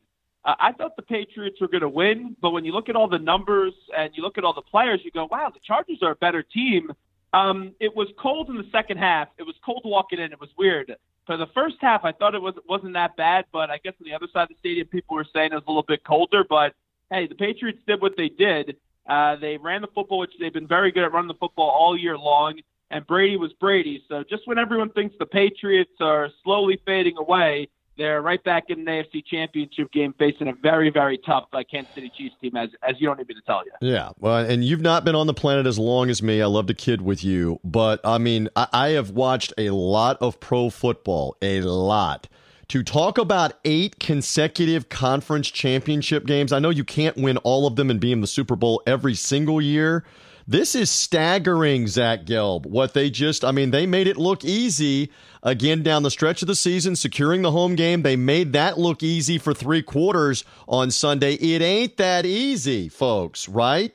uh, 0.45 0.55
I 0.59 0.73
thought 0.73 0.97
the 0.97 1.03
Patriots 1.03 1.61
were 1.61 1.69
going 1.69 1.83
to 1.83 1.89
win, 1.89 2.37
but 2.41 2.51
when 2.51 2.65
you 2.65 2.73
look 2.73 2.89
at 2.89 2.97
all 2.97 3.09
the 3.09 3.19
numbers 3.19 3.75
and 3.97 4.11
you 4.15 4.23
look 4.23 4.39
at 4.39 4.45
all 4.45 4.55
the 4.55 4.63
players, 4.63 5.01
you 5.05 5.11
go, 5.11 5.29
wow, 5.31 5.51
the 5.53 5.61
Chargers 5.61 5.99
are 6.03 6.13
a 6.13 6.17
better 6.17 6.43
team. 6.43 6.91
Um, 7.33 7.75
it 7.79 7.95
was 7.95 8.09
cold 8.19 8.49
in 8.49 8.57
the 8.57 8.67
second 8.73 8.99
half. 8.99 9.29
It 9.39 9.43
was 9.43 9.55
cold 9.65 9.83
walking 9.85 10.19
in. 10.19 10.33
It 10.33 10.41
was 10.41 10.51
weird. 10.57 10.97
For 11.27 11.37
the 11.37 11.47
first 11.55 11.77
half, 11.81 12.05
I 12.05 12.13
thought 12.13 12.35
it 12.35 12.43
was 12.43 12.55
wasn't 12.69 12.95
that 12.95 13.17
bad, 13.17 13.45
but 13.53 13.71
I 13.71 13.79
guess 13.79 13.93
on 14.01 14.07
the 14.09 14.15
other 14.15 14.27
side 14.33 14.45
of 14.45 14.49
the 14.49 14.55
stadium, 14.59 14.89
people 14.89 15.15
were 15.15 15.27
saying 15.33 15.53
it 15.53 15.55
was 15.55 15.65
a 15.67 15.71
little 15.71 15.85
bit 15.85 16.03
colder. 16.05 16.43
But 16.49 16.75
hey, 17.11 17.29
the 17.29 17.35
Patriots 17.35 17.79
did 17.87 18.01
what 18.01 18.17
they 18.17 18.31
did. 18.31 18.77
Uh, 19.09 19.37
they 19.37 19.57
ran 19.59 19.83
the 19.83 19.89
football, 19.95 20.19
which 20.19 20.33
they've 20.41 20.53
been 20.53 20.67
very 20.67 20.91
good 20.91 21.05
at 21.05 21.13
running 21.13 21.29
the 21.29 21.35
football 21.35 21.69
all 21.69 21.97
year 21.97 22.17
long. 22.17 22.61
And 22.91 23.07
Brady 23.07 23.37
was 23.37 23.53
Brady. 23.61 24.03
So 24.09 24.25
just 24.29 24.49
when 24.49 24.59
everyone 24.59 24.91
thinks 24.91 25.15
the 25.19 25.27
Patriots 25.27 25.93
are 26.01 26.31
slowly 26.43 26.81
fading 26.85 27.17
away, 27.17 27.69
they're 28.01 28.23
right 28.23 28.43
back 28.43 28.65
in 28.71 28.81
an 28.81 28.87
AFC 28.87 29.25
Championship 29.27 29.93
game, 29.93 30.15
facing 30.19 30.49
a 30.49 30.55
very, 30.55 30.89
very 30.91 31.19
tough 31.19 31.45
uh, 31.53 31.63
Kansas 31.71 31.95
City 31.95 32.11
Chiefs 32.17 32.35
team, 32.41 32.57
as 32.57 32.71
as 32.83 32.97
you 32.99 33.07
don't 33.07 33.19
need 33.19 33.29
me 33.29 33.35
to 33.35 33.43
tell 33.43 33.63
you. 33.65 33.73
Yeah, 33.83 34.11
well, 34.19 34.39
and 34.39 34.65
you've 34.65 34.81
not 34.81 35.05
been 35.05 35.15
on 35.15 35.27
the 35.27 35.35
planet 35.35 35.67
as 35.67 35.79
long 35.79 36.09
as 36.09 36.23
me. 36.23 36.41
I 36.41 36.47
love 36.47 36.67
to 36.69 36.75
kid 36.75 37.03
with 37.03 37.23
you, 37.23 37.61
but 37.63 38.01
I 38.03 38.17
mean, 38.17 38.49
I, 38.57 38.69
I 38.73 38.89
have 38.91 39.11
watched 39.11 39.53
a 39.59 39.71
lot 39.71 40.17
of 40.23 40.41
pro 40.41 40.71
football, 40.71 41.37
a 41.43 41.61
lot. 41.61 42.27
To 42.69 42.83
talk 42.83 43.19
about 43.19 43.55
eight 43.65 43.99
consecutive 43.99 44.89
conference 44.89 45.51
championship 45.51 46.25
games, 46.25 46.53
I 46.53 46.59
know 46.59 46.71
you 46.71 46.85
can't 46.85 47.17
win 47.17 47.37
all 47.39 47.67
of 47.67 47.77
them 47.77 47.91
and 47.91 48.01
be 48.01 48.13
in 48.13 48.23
the 48.23 48.27
Super 48.27 48.57
Bowl 48.57 48.83
every 48.87 49.15
single 49.15 49.61
year. 49.61 50.05
This 50.51 50.75
is 50.75 50.91
staggering, 50.91 51.87
Zach 51.87 52.25
Gelb. 52.25 52.67
What 52.67 52.93
they 52.93 53.09
just, 53.09 53.45
I 53.45 53.53
mean, 53.53 53.71
they 53.71 53.87
made 53.87 54.09
it 54.09 54.17
look 54.17 54.45
easy 54.45 55.13
again 55.45 55.85
down 55.85 56.03
the 56.03 56.11
stretch 56.11 56.43
of 56.43 56.49
the 56.49 56.57
season, 56.57 56.97
securing 56.97 57.43
the 57.43 57.53
home 57.53 57.77
game. 57.77 58.03
They 58.03 58.17
made 58.17 58.53
that 58.55 58.77
look 58.77 59.01
easy 59.05 59.39
for 59.39 59.55
three 59.55 59.81
quarters 59.81 60.45
on 60.67 60.91
Sunday. 60.91 61.35
It 61.35 61.63
ain't 61.63 61.99
that 61.99 62.27
easy, 62.27 62.89
folks, 62.89 63.49
right? 63.49 63.95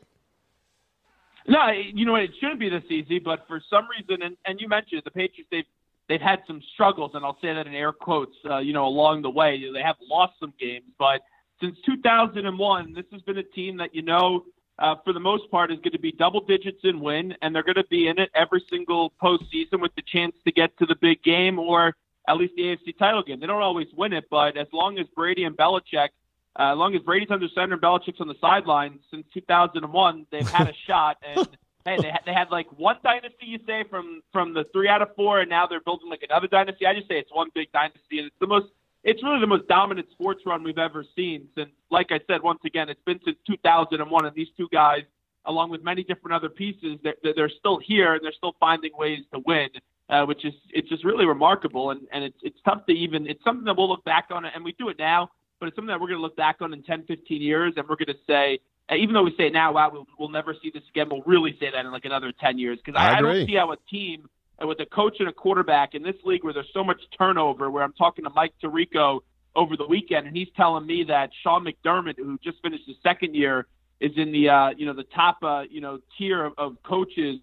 No, 1.45 1.59
you 1.93 2.05
know, 2.05 2.15
it 2.15 2.31
shouldn't 2.39 2.61
be 2.61 2.69
this 2.69 2.85
easy, 2.89 3.19
but 3.19 3.45
for 3.49 3.61
some 3.69 3.89
reason, 3.89 4.23
and, 4.23 4.37
and 4.45 4.61
you 4.61 4.69
mentioned 4.69 5.01
the 5.03 5.11
Patriots, 5.11 5.49
they've 5.51 5.65
they've 6.07 6.21
had 6.21 6.39
some 6.47 6.61
struggles, 6.73 7.11
and 7.15 7.25
I'll 7.25 7.37
say 7.41 7.53
that 7.53 7.67
in 7.67 7.75
air 7.75 7.91
quotes, 7.91 8.37
uh, 8.49 8.59
you 8.59 8.71
know, 8.71 8.85
along 8.85 9.23
the 9.23 9.29
way. 9.29 9.61
They 9.73 9.81
have 9.81 9.97
lost 10.09 10.35
some 10.39 10.53
games, 10.57 10.85
but 10.97 11.19
since 11.59 11.75
2001, 11.85 12.93
this 12.93 13.03
has 13.11 13.21
been 13.23 13.39
a 13.39 13.43
team 13.43 13.75
that 13.77 13.93
you 13.93 14.03
know 14.03 14.45
uh, 14.79 14.95
for 15.03 15.13
the 15.13 15.19
most 15.19 15.49
part, 15.51 15.71
is 15.71 15.77
going 15.77 15.93
to 15.93 15.99
be 15.99 16.11
double 16.11 16.41
digits 16.41 16.79
in 16.83 16.99
win, 16.99 17.35
and 17.41 17.55
they're 17.55 17.63
going 17.63 17.75
to 17.75 17.85
be 17.89 18.07
in 18.07 18.19
it 18.19 18.29
every 18.35 18.63
single 18.69 19.13
postseason 19.21 19.81
with 19.81 19.93
the 19.95 20.03
chance 20.05 20.35
to 20.45 20.51
get 20.51 20.77
to 20.77 20.85
the 20.85 20.95
big 20.95 21.23
game 21.23 21.59
or 21.59 21.95
at 22.27 22.37
least 22.37 22.53
the 22.55 22.63
AFC 22.63 22.97
title 22.97 23.23
game. 23.23 23.39
They 23.39 23.47
don't 23.47 23.61
always 23.61 23.87
win 23.95 24.13
it, 24.13 24.25
but 24.29 24.57
as 24.57 24.67
long 24.73 24.97
as 24.97 25.05
Brady 25.15 25.43
and 25.43 25.55
Belichick, 25.55 26.09
uh, 26.57 26.71
as 26.71 26.77
long 26.77 26.95
as 26.95 27.01
Brady's 27.01 27.29
under 27.31 27.47
center 27.49 27.73
and 27.73 27.81
Belichick's 27.81 28.19
on 28.19 28.27
the 28.27 28.35
sidelines 28.41 28.99
since 29.11 29.25
2001, 29.33 30.27
they've 30.31 30.47
had 30.47 30.67
a 30.67 30.73
shot. 30.87 31.17
And 31.23 31.47
hey, 31.85 31.97
they 32.01 32.09
had, 32.09 32.21
they 32.25 32.33
had 32.33 32.49
like 32.49 32.67
one 32.77 32.97
dynasty, 33.03 33.45
you 33.45 33.59
say, 33.67 33.83
from 33.89 34.21
from 34.31 34.53
the 34.53 34.65
three 34.73 34.87
out 34.87 35.01
of 35.01 35.15
four, 35.15 35.39
and 35.39 35.49
now 35.49 35.67
they're 35.67 35.81
building 35.81 36.09
like 36.09 36.23
another 36.23 36.47
dynasty. 36.47 36.85
I 36.85 36.93
just 36.93 37.07
say 37.07 37.19
it's 37.19 37.33
one 37.33 37.49
big 37.53 37.71
dynasty, 37.71 38.19
and 38.19 38.27
it's 38.27 38.39
the 38.39 38.47
most 38.47 38.67
it's 39.05 39.21
really 39.23 39.39
the 39.39 39.47
most 39.47 39.67
dominant 39.67 40.07
sports 40.11 40.41
run 40.45 40.63
we've 40.63 40.79
ever 40.79 41.05
seen 41.15 41.47
since, 41.55 41.69
like 41.91 42.07
I 42.09 42.19
said, 42.27 42.41
once 42.41 42.59
again, 42.65 42.89
it's 42.89 43.01
been 43.05 43.19
since 43.23 43.37
2001, 43.47 44.25
and 44.25 44.35
these 44.35 44.47
two 44.57 44.67
guys, 44.73 45.03
along 45.45 45.69
with 45.69 45.83
many 45.83 46.03
different 46.03 46.33
other 46.33 46.49
pieces, 46.49 46.97
they're, 47.03 47.33
they're 47.35 47.51
still 47.59 47.79
here 47.79 48.15
and 48.15 48.23
they're 48.23 48.33
still 48.35 48.55
finding 48.59 48.91
ways 48.97 49.19
to 49.31 49.39
win, 49.45 49.69
uh, 50.09 50.25
which 50.25 50.43
is 50.43 50.53
it's 50.71 50.89
just 50.89 51.05
really 51.05 51.25
remarkable, 51.25 51.91
and 51.91 52.01
and 52.11 52.23
it's 52.23 52.37
it's 52.41 52.57
tough 52.65 52.83
to 52.87 52.93
even 52.93 53.27
it's 53.27 53.43
something 53.43 53.65
that 53.65 53.77
we'll 53.77 53.87
look 53.87 54.03
back 54.05 54.29
on, 54.31 54.43
and 54.43 54.65
we 54.65 54.71
do 54.79 54.89
it 54.89 54.97
now, 54.97 55.29
but 55.59 55.67
it's 55.67 55.75
something 55.75 55.89
that 55.89 56.01
we're 56.01 56.07
going 56.07 56.17
to 56.17 56.23
look 56.23 56.35
back 56.35 56.57
on 56.61 56.73
in 56.73 56.81
10, 56.81 57.03
15 57.03 57.41
years, 57.41 57.73
and 57.77 57.87
we're 57.87 57.95
going 57.95 58.07
to 58.07 58.19
say. 58.27 58.59
Even 58.95 59.15
though 59.15 59.23
we 59.23 59.35
say 59.35 59.47
it 59.47 59.53
now, 59.53 59.73
wow, 59.73 59.89
we'll, 59.91 60.05
we'll 60.19 60.29
never 60.29 60.53
see 60.61 60.69
this 60.71 60.83
again. 60.91 61.07
We'll 61.09 61.23
really 61.25 61.57
say 61.59 61.71
that 61.71 61.85
in 61.85 61.91
like 61.91 62.05
another 62.05 62.31
ten 62.39 62.59
years 62.59 62.77
because 62.77 62.95
I, 62.95 63.13
I, 63.13 63.17
I 63.17 63.21
don't 63.21 63.47
see 63.47 63.55
how 63.55 63.71
a 63.71 63.77
team 63.89 64.29
with 64.61 64.79
a 64.79 64.85
coach 64.85 65.17
and 65.19 65.27
a 65.27 65.33
quarterback 65.33 65.95
in 65.95 66.03
this 66.03 66.15
league 66.23 66.43
where 66.43 66.53
there's 66.53 66.69
so 66.73 66.83
much 66.83 67.01
turnover. 67.17 67.69
Where 67.69 67.83
I'm 67.83 67.93
talking 67.93 68.23
to 68.25 68.29
Mike 68.29 68.53
Tirico 68.63 69.19
over 69.55 69.77
the 69.77 69.87
weekend, 69.87 70.27
and 70.27 70.35
he's 70.35 70.49
telling 70.55 70.85
me 70.85 71.03
that 71.05 71.31
Sean 71.43 71.65
McDermott, 71.65 72.17
who 72.17 72.37
just 72.43 72.61
finished 72.61 72.83
his 72.87 72.97
second 73.03 73.35
year, 73.35 73.67
is 73.99 74.11
in 74.17 74.31
the 74.31 74.49
uh, 74.49 74.69
you 74.77 74.85
know 74.85 74.93
the 74.93 75.03
top 75.03 75.37
uh, 75.41 75.63
you 75.69 75.81
know 75.81 75.99
tier 76.17 76.45
of, 76.45 76.53
of 76.57 76.83
coaches, 76.83 77.39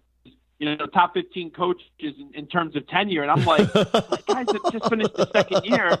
you 0.59 0.75
know 0.75 0.85
top 0.87 1.13
15 1.13 1.51
coaches 1.51 1.83
in, 1.99 2.31
in 2.33 2.47
terms 2.47 2.75
of 2.75 2.87
tenure, 2.87 3.23
and 3.23 3.31
I'm 3.31 3.45
like, 3.45 3.71
guys 4.27 4.47
have 4.51 4.71
just 4.71 4.89
finished 4.89 5.15
the 5.15 5.29
second 5.31 5.65
year. 5.65 5.97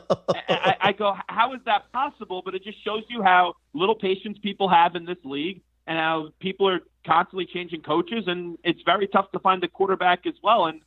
I, 0.49 0.75
I 0.81 0.91
go, 0.93 1.15
how 1.27 1.53
is 1.53 1.59
that 1.65 1.91
possible? 1.91 2.41
But 2.43 2.55
it 2.55 2.63
just 2.63 2.83
shows 2.83 3.03
you 3.09 3.21
how 3.21 3.55
little 3.73 3.95
patience 3.95 4.37
people 4.41 4.69
have 4.69 4.95
in 4.95 5.05
this 5.05 5.17
league, 5.23 5.61
and 5.87 5.97
how 5.97 6.29
people 6.39 6.67
are 6.69 6.79
constantly 7.05 7.45
changing 7.45 7.81
coaches, 7.81 8.25
and 8.27 8.57
it's 8.63 8.81
very 8.83 9.07
tough 9.07 9.31
to 9.31 9.39
find 9.39 9.63
a 9.63 9.67
quarterback 9.67 10.25
as 10.25 10.35
well. 10.43 10.67
And 10.67 10.81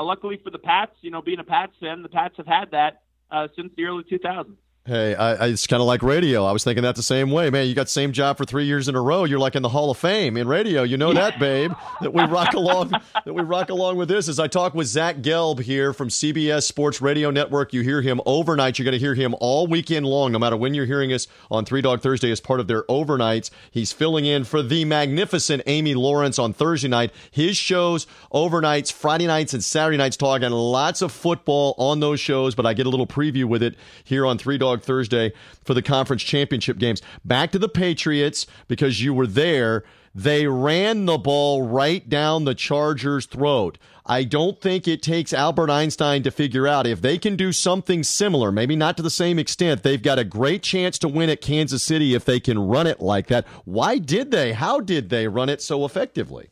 luckily 0.00 0.40
for 0.42 0.50
the 0.50 0.58
Pats, 0.58 0.92
you 1.02 1.10
know, 1.10 1.20
being 1.20 1.40
a 1.40 1.44
Pats 1.44 1.72
fan, 1.80 2.02
the 2.02 2.08
Pats 2.08 2.34
have 2.38 2.46
had 2.46 2.70
that 2.70 3.02
uh, 3.30 3.48
since 3.56 3.72
the 3.76 3.84
early 3.84 4.04
2000s. 4.04 4.56
Hey, 4.84 5.14
I, 5.14 5.34
I, 5.34 5.46
it's 5.46 5.68
kind 5.68 5.80
of 5.80 5.86
like 5.86 6.02
radio. 6.02 6.44
I 6.44 6.50
was 6.50 6.64
thinking 6.64 6.82
that 6.82 6.96
the 6.96 7.04
same 7.04 7.30
way. 7.30 7.50
Man, 7.50 7.68
you 7.68 7.74
got 7.74 7.88
same 7.88 8.10
job 8.10 8.36
for 8.36 8.44
three 8.44 8.64
years 8.64 8.88
in 8.88 8.96
a 8.96 9.00
row. 9.00 9.22
You're 9.22 9.38
like 9.38 9.54
in 9.54 9.62
the 9.62 9.68
Hall 9.68 9.92
of 9.92 9.98
Fame 9.98 10.36
in 10.36 10.48
radio. 10.48 10.82
You 10.82 10.96
know 10.96 11.12
that, 11.12 11.38
babe. 11.38 11.70
That 12.00 12.12
we 12.12 12.24
rock 12.24 12.54
along. 12.54 12.90
that 13.24 13.32
we 13.32 13.42
rock 13.42 13.70
along 13.70 13.96
with 13.96 14.08
this. 14.08 14.28
As 14.28 14.40
I 14.40 14.48
talk 14.48 14.74
with 14.74 14.88
Zach 14.88 15.18
Gelb 15.18 15.60
here 15.60 15.92
from 15.92 16.08
CBS 16.08 16.64
Sports 16.64 17.00
Radio 17.00 17.30
Network, 17.30 17.72
you 17.72 17.82
hear 17.82 18.02
him 18.02 18.20
overnight. 18.26 18.76
You're 18.76 18.82
going 18.82 18.94
to 18.94 18.98
hear 18.98 19.14
him 19.14 19.36
all 19.38 19.68
weekend 19.68 20.04
long, 20.04 20.32
no 20.32 20.40
matter 20.40 20.56
when 20.56 20.74
you're 20.74 20.84
hearing 20.84 21.12
us 21.12 21.28
on 21.48 21.64
Three 21.64 21.80
Dog 21.80 22.00
Thursday 22.00 22.32
as 22.32 22.40
part 22.40 22.58
of 22.58 22.66
their 22.66 22.82
overnights. 22.84 23.50
He's 23.70 23.92
filling 23.92 24.24
in 24.24 24.42
for 24.42 24.64
the 24.64 24.84
magnificent 24.84 25.62
Amy 25.66 25.94
Lawrence 25.94 26.40
on 26.40 26.52
Thursday 26.52 26.88
night. 26.88 27.12
His 27.30 27.56
shows 27.56 28.08
overnights, 28.34 28.92
Friday 28.92 29.28
nights, 29.28 29.54
and 29.54 29.62
Saturday 29.62 29.96
nights, 29.96 30.16
talking 30.16 30.50
lots 30.50 31.02
of 31.02 31.12
football 31.12 31.76
on 31.78 32.00
those 32.00 32.18
shows. 32.18 32.56
But 32.56 32.66
I 32.66 32.74
get 32.74 32.86
a 32.86 32.90
little 32.90 33.06
preview 33.06 33.44
with 33.44 33.62
it 33.62 33.76
here 34.02 34.26
on 34.26 34.38
Three 34.38 34.58
Dog. 34.58 34.71
Thursday 34.80 35.32
for 35.64 35.74
the 35.74 35.82
conference 35.82 36.22
championship 36.22 36.78
games. 36.78 37.02
Back 37.24 37.52
to 37.52 37.58
the 37.58 37.68
Patriots 37.68 38.46
because 38.68 39.02
you 39.02 39.12
were 39.12 39.26
there. 39.26 39.84
They 40.14 40.46
ran 40.46 41.06
the 41.06 41.18
ball 41.18 41.62
right 41.62 42.06
down 42.06 42.44
the 42.44 42.54
Chargers' 42.54 43.26
throat. 43.26 43.78
I 44.04 44.24
don't 44.24 44.60
think 44.60 44.86
it 44.86 45.02
takes 45.02 45.32
Albert 45.32 45.70
Einstein 45.70 46.22
to 46.24 46.30
figure 46.30 46.66
out 46.66 46.86
if 46.86 47.00
they 47.00 47.18
can 47.18 47.36
do 47.36 47.52
something 47.52 48.02
similar, 48.02 48.52
maybe 48.52 48.76
not 48.76 48.96
to 48.96 49.02
the 49.02 49.10
same 49.10 49.38
extent. 49.38 49.82
They've 49.82 50.02
got 50.02 50.18
a 50.18 50.24
great 50.24 50.62
chance 50.62 50.98
to 50.98 51.08
win 51.08 51.30
at 51.30 51.40
Kansas 51.40 51.82
City 51.82 52.14
if 52.14 52.24
they 52.24 52.40
can 52.40 52.58
run 52.58 52.86
it 52.86 53.00
like 53.00 53.28
that. 53.28 53.46
Why 53.64 53.98
did 53.98 54.30
they? 54.32 54.52
How 54.52 54.80
did 54.80 55.08
they 55.08 55.28
run 55.28 55.48
it 55.48 55.62
so 55.62 55.84
effectively? 55.84 56.50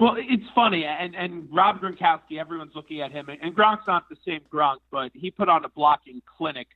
Well, 0.00 0.16
it's 0.16 0.50
funny, 0.54 0.86
and 0.86 1.14
and 1.14 1.46
Rob 1.52 1.78
Gronkowski, 1.80 2.40
everyone's 2.40 2.74
looking 2.74 3.02
at 3.02 3.12
him, 3.12 3.28
and 3.28 3.54
Gronk's 3.54 3.86
not 3.86 4.08
the 4.08 4.16
same 4.26 4.40
Gronk, 4.50 4.78
but 4.90 5.10
he 5.14 5.30
put 5.30 5.50
on 5.50 5.66
a 5.66 5.68
blocking 5.68 6.22
clinic 6.38 6.68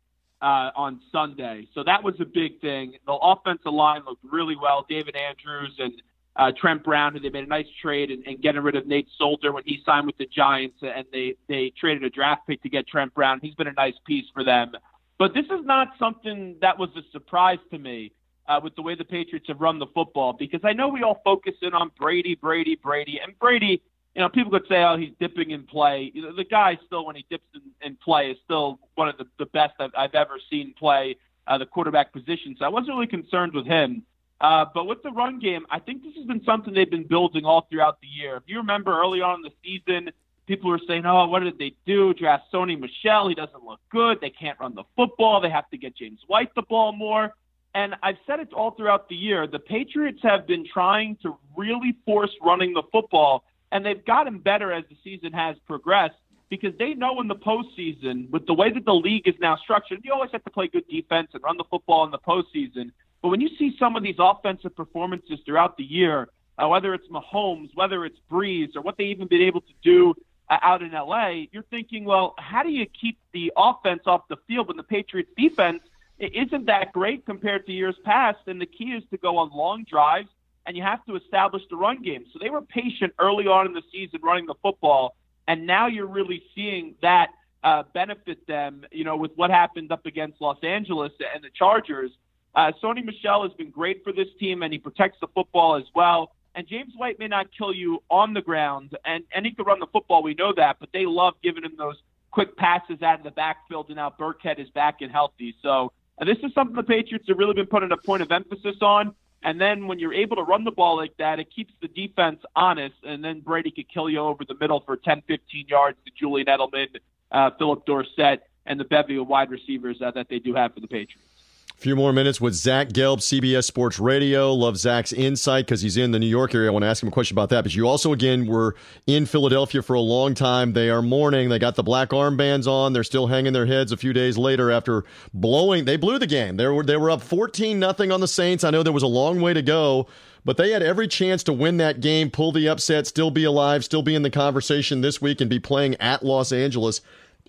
uh, 0.45 0.71
on 0.77 1.01
Sunday. 1.11 1.67
So 1.75 1.83
that 1.85 2.05
was 2.05 2.15
a 2.21 2.27
big 2.27 2.61
thing. 2.61 2.93
The 3.07 3.15
offensive 3.15 3.73
line 3.73 4.03
looked 4.07 4.23
really 4.31 4.57
well. 4.61 4.85
David 4.87 5.17
Andrews 5.17 5.75
and 5.79 5.95
uh, 6.37 6.53
Trent 6.61 6.85
Brown, 6.85 7.15
who 7.15 7.21
they 7.21 7.31
made 7.31 7.45
a 7.45 7.49
nice 7.49 7.67
trade 7.81 8.11
and, 8.11 8.23
and 8.27 8.43
getting 8.43 8.61
rid 8.61 8.77
of 8.77 8.87
Nate 8.87 9.09
Solder 9.17 9.53
when 9.53 9.63
he 9.65 9.81
signed 9.87 10.07
with 10.07 10.19
the 10.19 10.27
Giants, 10.27 10.77
and 10.83 11.07
they 11.13 11.37
they 11.49 11.73
traded 11.81 12.05
a 12.05 12.11
draft 12.11 12.47
pick 12.47 12.63
to 12.63 12.69
get 12.69 12.87
Trent 12.87 13.15
Brown. 13.15 13.41
He's 13.41 13.55
been 13.55 13.69
a 13.69 13.73
nice 13.73 13.95
piece 14.07 14.27
for 14.35 14.45
them. 14.45 14.73
But 15.19 15.33
this 15.33 15.47
is 15.47 15.65
not 15.65 15.89
something 15.99 16.57
that 16.61 16.79
was 16.79 16.91
a 16.95 17.03
surprise 17.11 17.61
to 17.71 17.79
me 17.79 18.13
uh, 18.47 18.61
with 18.63 18.77
the 18.77 18.83
way 18.83 18.97
the 18.97 19.05
Patriots 19.05 19.47
have 19.49 19.61
run 19.61 19.79
the 19.79 19.87
football 19.95 20.35
because 20.35 20.61
I 20.63 20.75
know 20.75 20.89
we 20.89 21.03
all 21.03 21.23
focus 21.25 21.55
in 21.63 21.73
on 21.73 21.91
Brady, 21.99 22.35
Brady, 22.35 22.75
Brady, 22.75 23.19
and 23.25 23.39
Brady 23.39 23.81
you 24.15 24.23
know, 24.23 24.29
people 24.29 24.51
could 24.51 24.69
say, 24.69 24.83
oh, 24.85 24.97
he's 24.97 25.13
dipping 25.19 25.51
in 25.51 25.65
play. 25.65 26.11
You 26.15 26.23
know, 26.23 26.37
the 26.37 26.45
guy 26.45 26.79
still, 26.87 27.05
when 27.05 27.17
he 27.17 27.27
dips 27.29 27.47
in, 27.55 27.63
in 27.87 27.97
play, 27.97 28.31
is 28.31 28.39
still 28.45 28.79
one 28.95 29.09
of 29.09 29.19
the, 29.19 29.27
the 29.39 29.47
best 29.47 29.75
I've, 29.81 29.91
I've 29.97 30.15
ever 30.15 30.39
seen 30.51 30.75
play 30.79 31.17
uh, 31.47 31.59
the 31.59 31.67
quarterback 31.67 32.13
position. 32.13 32.55
So 32.59 32.65
I 32.65 32.69
wasn't 32.69 32.91
really 32.91 33.09
concerned 33.09 33.53
with 33.53 33.67
him. 33.67 34.03
Uh, 34.41 34.67
but 34.73 34.87
with 34.87 35.03
the 35.03 35.11
run 35.11 35.39
game, 35.39 35.67
I 35.71 35.79
think 35.79 36.03
this 36.03 36.15
has 36.17 36.27
been 36.27 36.45
something 36.45 36.75
they've 36.75 36.91
been 36.91 37.07
building 37.07 37.45
all 37.45 37.67
throughout 37.71 38.01
the 38.01 38.07
year. 38.07 38.37
If 38.37 38.45
you 38.47 38.59
remember 38.59 38.99
early 38.99 39.21
on 39.21 39.37
in 39.37 39.43
the 39.43 39.53
season, 39.65 40.11
people 40.47 40.71
were 40.71 40.81
saying, 40.87 41.07
oh, 41.07 41.27
what 41.27 41.41
did 41.41 41.59
they 41.59 41.75
do? 41.87 42.15
Draft 42.15 42.45
Sony 42.53 42.79
Michel. 42.79 43.29
He 43.29 43.35
doesn't 43.35 43.65
look 43.65 43.81
good. 43.91 44.21
They 44.21 44.31
can't 44.31 44.59
run 44.61 44.75
the 44.75 44.85
football. 44.97 45.41
They 45.41 45.51
have 45.51 45.69
to 45.71 45.79
get 45.79 45.97
James 45.97 46.21
White 46.27 46.55
the 46.55 46.63
ball 46.63 46.93
more. 46.93 47.35
And 47.75 47.97
I've 48.03 48.19
said 48.27 48.39
it 48.39 48.53
all 48.53 48.71
throughout 48.73 49.09
the 49.09 49.17
year. 49.17 49.47
The 49.47 49.59
Patriots 49.59 50.21
have 50.23 50.47
been 50.47 50.65
trying 50.65 51.17
to 51.23 51.37
really 51.57 51.97
force 52.05 52.31
running 52.43 52.73
the 52.73 52.85
football, 52.93 53.45
and 53.75 53.85
they've 53.85 54.05
gotten 54.05 54.39
better 54.39 54.73
as 54.73 54.85
the 54.89 54.97
season 55.03 55.33
has 55.33 55.57
progressed 55.67 56.15
because 56.49 56.73
they 56.79 56.95
know 56.95 57.21
in 57.21 57.27
the 57.27 57.35
postseason, 57.35 58.31
with 58.31 58.47
the 58.47 58.55
way 58.55 58.71
that 58.71 58.85
the 58.85 58.95
league 58.95 59.27
is 59.27 59.35
now 59.41 59.57
structured, 59.57 60.01
you 60.05 60.13
always 60.13 60.31
have 60.31 60.45
to 60.45 60.51
play 60.51 60.69
good 60.69 60.87
defense 60.89 61.29
and 61.35 61.43
run 61.43 61.57
the 61.57 61.65
football 61.65 62.05
in 62.05 62.13
the 62.13 62.19
postseason. 62.19 62.93
But 63.21 63.31
when 63.31 63.41
you 63.41 63.49
see 63.59 63.77
some 63.77 63.97
of 63.97 64.05
these 64.05 64.15
offensive 64.21 64.77
performances 64.77 65.41
throughout 65.45 65.77
the 65.77 65.83
year, 65.83 66.29
uh, 66.57 66.69
whether 66.69 66.95
it's 66.95 67.09
Mahomes, 67.09 67.71
whether 67.75 68.05
it's 68.05 68.19
Brees, 68.31 68.77
or 68.77 68.83
what 68.83 68.97
they 68.97 69.05
even 69.05 69.27
been 69.27 69.43
able 69.43 69.63
to 69.63 69.73
do 69.83 70.15
uh, 70.49 70.59
out 70.63 70.83
in 70.83 70.93
LA, 70.93 71.47
you're 71.51 71.65
thinking, 71.65 72.05
well, 72.05 72.35
how 72.39 72.63
do 72.63 72.71
you 72.71 72.87
keep 72.87 73.19
the 73.33 73.53
offense 73.57 74.03
off 74.07 74.29
the 74.29 74.37
field 74.47 74.69
when 74.69 74.77
the 74.77 74.85
Patriots 74.85 75.31
defense 75.37 75.81
isn't 76.21 76.67
that 76.67 76.93
great 76.93 77.27
compared 77.27 77.67
to 77.67 77.73
years 77.73 77.97
past? 78.05 78.39
And 78.47 78.61
the 78.61 78.67
key 78.67 78.93
is 78.93 79.03
to 79.11 79.17
go 79.17 79.39
on 79.39 79.51
long 79.51 79.83
drives, 79.83 80.29
and 80.67 80.77
you 80.77 80.83
have 80.83 81.05
to 81.07 81.17
establish 81.17 81.63
the 81.71 81.77
run 81.77 82.03
game. 82.03 82.25
So 82.33 82.39
they 82.41 82.51
were 82.51 82.63
patient 82.63 83.13
early 83.19 83.47
on 83.47 83.67
in 83.67 83.73
the 83.73 83.83
season 83.93 84.21
running 84.23 84.47
the 84.47 84.55
football, 84.63 85.17
and 85.47 85.67
now 85.67 85.87
you're 85.87 86.07
really 86.07 86.43
seeing 86.55 86.95
that 87.03 87.29
uh, 87.63 87.83
benefit 87.93 88.47
them. 88.47 88.85
You 88.93 89.05
know, 89.05 89.17
with 89.17 89.33
what 89.37 89.51
happened 89.51 89.93
up 89.93 90.07
against 90.07 90.41
Los 90.41 90.59
Angeles 90.63 91.13
and 91.35 91.43
the 91.45 91.51
Chargers. 91.51 92.11
Uh, 92.57 92.71
Sony 92.81 93.05
Michel 93.05 93.43
has 93.43 93.53
been 93.55 93.71
great 93.71 94.05
for 94.05 94.13
this 94.13 94.29
team, 94.39 94.63
and 94.63 94.73
he 94.73 94.79
protects 94.79 95.19
the 95.21 95.27
football 95.35 95.75
as 95.75 95.85
well. 95.93 96.31
And 96.55 96.69
James 96.69 96.93
White 96.97 97.19
may 97.19 97.27
not 97.27 97.47
kill 97.57 97.75
you 97.75 98.03
on 98.11 98.33
the 98.33 98.41
ground, 98.41 98.97
and, 99.05 99.25
and 99.35 99.45
he 99.45 99.53
could 99.53 99.67
run 99.67 99.81
the 99.81 99.89
football. 99.89 100.23
We 100.23 100.35
know 100.35 100.53
that, 100.57 100.77
but 100.79 100.91
they 100.93 101.05
love 101.05 101.35
giving 101.43 101.65
him 101.65 101.73
those 101.77 101.97
quick 102.31 102.57
passes 102.57 103.03
out 103.03 103.19
of 103.19 103.25
the 103.25 103.33
backfield, 103.33 103.87
and 103.89 103.97
now 103.97 104.13
Burkhead 104.17 104.61
is 104.61 104.71
back 104.71 105.01
and 105.01 105.11
healthy. 105.11 105.55
So 105.63 105.93
uh, 106.19 106.25
this 106.25 106.39
is 106.45 106.55
something 106.55 106.77
the 106.77 106.85
Patriots 106.85 107.27
have 107.29 107.39
really 107.39 107.55
been 107.55 107.67
putting 107.67 107.91
a 107.91 107.97
point 107.97 108.23
of 108.23 108.31
emphasis 108.31 108.77
on. 108.83 109.15
And 109.45 109.61
then 109.61 109.87
when 109.87 109.99
you're 109.99 110.15
able 110.15 110.37
to 110.37 110.43
run 110.43 110.65
the 110.65 110.71
ball 110.71 110.97
like 110.97 111.15
that, 111.19 111.39
it 111.39 111.55
keeps 111.55 111.73
the 111.83 111.89
defense 111.89 112.41
honest, 112.57 112.95
and 113.05 113.23
then 113.23 113.41
Brady 113.41 113.71
could 113.71 113.89
kill 113.93 114.09
you 114.09 114.19
over 114.21 114.43
the 114.45 114.57
middle 114.59 114.81
for 114.81 114.97
10, 114.97 115.23
15 115.29 115.67
yards 115.69 115.99
to 116.07 116.11
Julian 116.19 116.47
Edelman, 116.47 116.89
uh, 117.31 117.51
Phillip 117.59 117.85
Dorsett, 117.85 118.43
and 118.65 118.81
the 118.81 118.85
bevy 118.85 119.19
of 119.19 119.29
wide 119.29 119.51
receivers 119.51 120.01
uh, 120.01 120.11
that 120.13 120.29
they 120.31 120.39
do 120.39 120.55
have 120.55 120.73
for 120.73 120.81
the 120.81 120.89
Patriots. 120.89 121.34
A 121.77 121.81
few 121.85 121.97
more 121.97 122.13
minutes 122.13 122.41
with 122.41 122.55
Zach 122.55 122.91
Gelb, 122.91 123.19
CBS 123.19 123.65
Sports 123.65 123.99
Radio. 123.99 124.55
Love 124.55 124.77
Zach's 124.77 125.13
insight 125.13 125.67
because 125.67 125.83
he's 125.83 125.97
in 125.97 126.13
the 126.13 126.19
New 126.19 126.29
York 126.29 126.55
area. 126.55 126.71
I 126.71 126.73
want 126.73 126.85
to 126.85 126.87
ask 126.87 127.03
him 127.03 127.09
a 127.09 127.13
question 127.13 127.35
about 127.35 127.51
that. 127.51 127.63
But 127.63 127.75
you 127.75 127.87
also, 127.87 128.13
again, 128.13 128.47
were 128.47 128.77
in 129.07 129.27
Philadelphia 129.27 129.83
for 129.83 129.95
a 129.95 130.01
long 130.01 130.35
time. 130.35 130.73
They 130.73 130.89
are 130.89 131.03
mourning. 131.03 131.49
They 131.49 131.59
got 131.59 131.75
the 131.75 131.83
black 131.83 132.11
armbands 132.11 132.67
on. 132.67 132.93
They're 132.93 133.05
still 133.05 133.27
hanging 133.27 133.53
their 133.53 133.67
heads 133.67 133.93
a 133.93 133.97
few 133.97 134.13
days 134.13 134.39
later 134.39 134.71
after 134.71 135.05
blowing. 135.35 135.85
They 135.85 135.97
blew 135.97 136.19
the 136.19 136.29
game. 136.29 136.57
They 136.57 136.67
were 136.69 136.85
they 136.85 136.97
were 136.97 137.11
up 137.11 137.21
fourteen 137.21 137.81
nothing 137.81 138.13
on 138.13 138.21
the 138.21 138.29
Saints. 138.29 138.65
I 138.65 138.71
know 138.71 138.83
there 138.83 138.93
was 138.93 139.03
a 139.03 139.09
long 139.09 139.41
way 139.41 139.53
to 139.53 139.63
go, 139.63 140.07
but 140.45 140.57
they 140.57 140.71
had 140.71 140.83
every 140.83 141.09
chance 141.09 141.43
to 141.43 141.53
win 141.53 141.79
that 141.79 142.01
game, 142.01 142.31
pull 142.31 142.53
the 142.53 142.69
upset, 142.69 143.07
still 143.09 143.33
be 143.33 143.45
alive, 143.45 143.85
still 143.85 144.03
be 144.03 144.15
in 144.15 144.23
the 144.23 144.31
conversation 144.31 145.01
this 145.01 145.21
week, 145.21 145.41
and 145.41 145.51
be 145.51 145.59
playing 145.59 145.97
at 145.97 146.25
Los 146.25 146.53
Angeles 146.53 147.01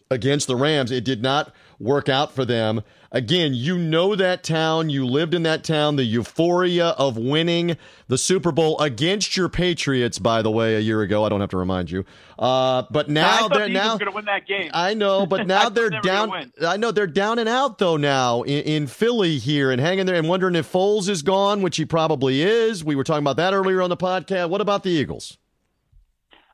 against 0.10 0.48
the 0.48 0.56
Rams. 0.56 0.92
It 0.92 1.06
did 1.06 1.22
not 1.22 1.54
work 1.80 2.10
out 2.10 2.34
for 2.34 2.46
them. 2.46 2.82
Again, 3.12 3.54
you 3.54 3.78
know 3.78 4.16
that 4.16 4.44
town. 4.44 4.90
You 4.90 5.06
lived 5.06 5.34
in 5.34 5.44
that 5.44 5.64
town. 5.64 5.96
The 5.96 6.04
euphoria 6.04 6.88
of 6.90 7.18
winning 7.18 7.78
the 8.08 8.18
Super 8.18 8.52
Bowl 8.52 8.80
against 8.82 9.38
your 9.38 9.48
Patriots, 9.48 10.20
by 10.20 10.42
the 10.42 10.52
way, 10.52 10.76
a 10.76 10.80
year 10.80 11.02
ago. 11.02 11.24
I 11.24 11.30
don't 11.30 11.40
have 11.40 11.52
to 11.52 11.58
remind 11.58 11.90
you. 11.90 12.04
Uh, 12.38 12.84
but 12.92 13.10
now 13.10 13.48
they're 13.48 13.70
now 13.70 13.98
going 13.98 14.12
to 14.12 14.16
win 14.16 14.26
that 14.26 14.46
game. 14.46 14.70
I 14.74 14.94
know, 14.94 15.26
but 15.26 15.48
now 15.48 15.70
they're 15.70 15.90
down. 15.90 16.52
I 16.62 16.76
know 16.78 16.92
they're 16.92 17.08
down 17.08 17.40
and 17.40 17.48
out 17.48 17.78
though 17.78 17.98
now 17.98 18.42
in, 18.42 18.64
in 18.64 18.88
Philly 18.88 19.38
here 19.38 19.72
and 19.72 19.80
hanging 19.80 20.06
there 20.06 20.16
and 20.16 20.28
wondering 20.28 20.56
if 20.56 20.70
Foles 20.70 21.08
is 21.08 21.22
gone, 21.22 21.62
which 21.62 21.78
he 21.78 21.86
probably 21.86 22.42
is. 22.42 22.84
We 22.84 22.96
were 22.96 23.06
talking 23.06 23.24
about 23.24 23.38
that 23.38 23.54
earlier 23.54 23.82
on 23.82 23.90
the 23.90 23.98
podcast. 23.98 24.50
What 24.50 24.60
about 24.62 24.84
the 24.84 24.90
Eagles? 24.90 25.38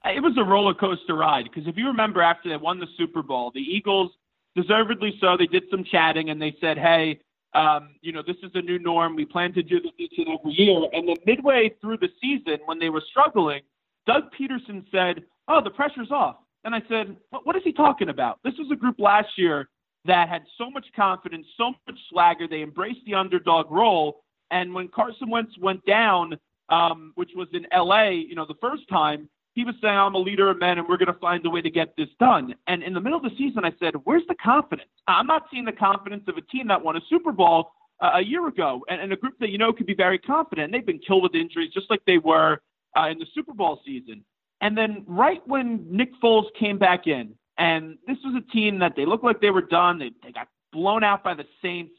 It 0.03 0.21
was 0.21 0.35
a 0.37 0.43
roller 0.43 0.73
coaster 0.73 1.15
ride 1.15 1.43
because 1.43 1.67
if 1.67 1.77
you 1.77 1.87
remember, 1.87 2.21
after 2.21 2.49
they 2.49 2.57
won 2.57 2.79
the 2.79 2.87
Super 2.97 3.21
Bowl, 3.21 3.51
the 3.53 3.61
Eagles 3.61 4.11
deservedly 4.55 5.17
so. 5.19 5.37
They 5.37 5.47
did 5.47 5.63
some 5.69 5.83
chatting 5.83 6.29
and 6.29 6.41
they 6.41 6.55
said, 6.61 6.77
hey, 6.77 7.19
um, 7.53 7.89
you 8.01 8.11
know, 8.11 8.23
this 8.25 8.37
is 8.43 8.51
a 8.53 8.61
new 8.61 8.79
norm. 8.79 9.15
We 9.15 9.25
plan 9.25 9.53
to 9.53 9.63
do 9.63 9.81
this 9.81 9.91
each 9.97 10.13
and 10.17 10.27
every 10.27 10.53
year. 10.53 10.87
And 10.93 11.07
then 11.07 11.17
midway 11.25 11.73
through 11.81 11.97
the 11.97 12.09
season, 12.21 12.59
when 12.65 12.79
they 12.79 12.89
were 12.89 13.03
struggling, 13.09 13.61
Doug 14.07 14.23
Pederson 14.39 14.85
said, 14.91 15.23
oh, 15.47 15.61
the 15.61 15.69
pressure's 15.69 16.11
off. 16.11 16.37
And 16.63 16.73
I 16.75 16.81
said, 16.87 17.17
what 17.43 17.55
is 17.55 17.63
he 17.63 17.73
talking 17.73 18.09
about? 18.09 18.39
This 18.43 18.53
was 18.57 18.69
a 18.71 18.75
group 18.75 18.99
last 18.99 19.29
year 19.37 19.67
that 20.05 20.29
had 20.29 20.43
so 20.57 20.69
much 20.69 20.85
confidence, 20.95 21.45
so 21.57 21.73
much 21.87 21.99
swagger. 22.09 22.47
They 22.47 22.61
embraced 22.61 23.01
the 23.05 23.15
underdog 23.15 23.71
role. 23.71 24.23
And 24.51 24.73
when 24.73 24.87
Carson 24.87 25.29
Wentz 25.29 25.57
went 25.59 25.85
down, 25.85 26.37
um, 26.69 27.11
which 27.15 27.31
was 27.35 27.47
in 27.53 27.65
LA, 27.73 28.09
you 28.09 28.35
know, 28.35 28.45
the 28.45 28.55
first 28.61 28.87
time, 28.89 29.29
he 29.53 29.65
was 29.65 29.75
saying, 29.81 29.97
I'm 29.97 30.15
a 30.15 30.19
leader 30.19 30.49
of 30.49 30.59
men 30.59 30.77
and 30.77 30.87
we're 30.87 30.97
going 30.97 31.13
to 31.13 31.19
find 31.19 31.45
a 31.45 31.49
way 31.49 31.61
to 31.61 31.69
get 31.69 31.95
this 31.97 32.07
done. 32.19 32.55
And 32.67 32.83
in 32.83 32.93
the 32.93 33.01
middle 33.01 33.17
of 33.17 33.23
the 33.23 33.35
season, 33.37 33.65
I 33.65 33.73
said, 33.79 33.93
Where's 34.03 34.23
the 34.27 34.35
confidence? 34.35 34.89
I'm 35.07 35.27
not 35.27 35.43
seeing 35.51 35.65
the 35.65 35.73
confidence 35.73 36.23
of 36.27 36.37
a 36.37 36.41
team 36.41 36.67
that 36.67 36.83
won 36.83 36.95
a 36.95 37.01
Super 37.09 37.31
Bowl 37.31 37.71
uh, 38.01 38.11
a 38.15 38.21
year 38.21 38.47
ago 38.47 38.83
and, 38.89 39.01
and, 39.01 39.13
a 39.13 39.15
group 39.15 39.35
that 39.39 39.49
you 39.49 39.57
know 39.57 39.71
could 39.73 39.85
be 39.85 39.93
very 39.93 40.17
confident. 40.17 40.65
And 40.65 40.73
they've 40.73 40.85
been 40.85 40.99
killed 40.99 41.23
with 41.23 41.35
injuries 41.35 41.71
just 41.73 41.89
like 41.89 42.01
they 42.07 42.17
were 42.17 42.61
uh, 42.97 43.07
in 43.09 43.19
the 43.19 43.27
Super 43.33 43.53
Bowl 43.53 43.79
season. 43.85 44.23
And 44.61 44.77
then 44.77 45.03
right 45.07 45.41
when 45.47 45.85
Nick 45.89 46.09
Foles 46.23 46.45
came 46.57 46.77
back 46.77 47.07
in, 47.07 47.33
and 47.57 47.97
this 48.07 48.17
was 48.23 48.41
a 48.41 48.51
team 48.51 48.79
that 48.79 48.95
they 48.95 49.05
looked 49.05 49.23
like 49.23 49.41
they 49.41 49.49
were 49.49 49.61
done, 49.61 49.99
they, 49.99 50.11
they 50.23 50.31
got 50.31 50.47
blown 50.71 51.03
out 51.03 51.23
by 51.23 51.33
the 51.33 51.45
Saints. 51.61 51.93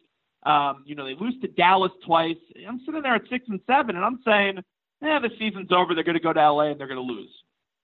Um, 0.45 0.83
you 0.87 0.95
know, 0.95 1.05
they 1.05 1.15
lose 1.15 1.35
to 1.43 1.49
Dallas 1.49 1.93
twice. 2.05 2.37
I'm 2.67 2.81
sitting 2.85 3.03
there 3.03 3.15
at 3.15 3.23
six 3.31 3.45
and 3.49 3.61
seven, 3.67 3.95
and 3.95 4.05
I'm 4.05 4.19
saying, 4.25 4.59
yeah, 5.03 5.19
the 5.19 5.31
season's 5.39 5.73
over. 5.73 5.95
They're 5.95 6.05
going 6.05 6.17
to 6.17 6.23
go 6.23 6.33
to 6.33 6.53
LA 6.53 6.71
and 6.71 6.81
they're 6.81 6.87
going 6.87 7.07
to 7.07 7.13
lose. 7.13 7.31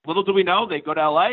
Little 0.05 0.23
do 0.23 0.33
we 0.33 0.43
know, 0.43 0.67
they 0.67 0.79
go 0.79 0.93
to 0.93 1.09
LA, 1.09 1.31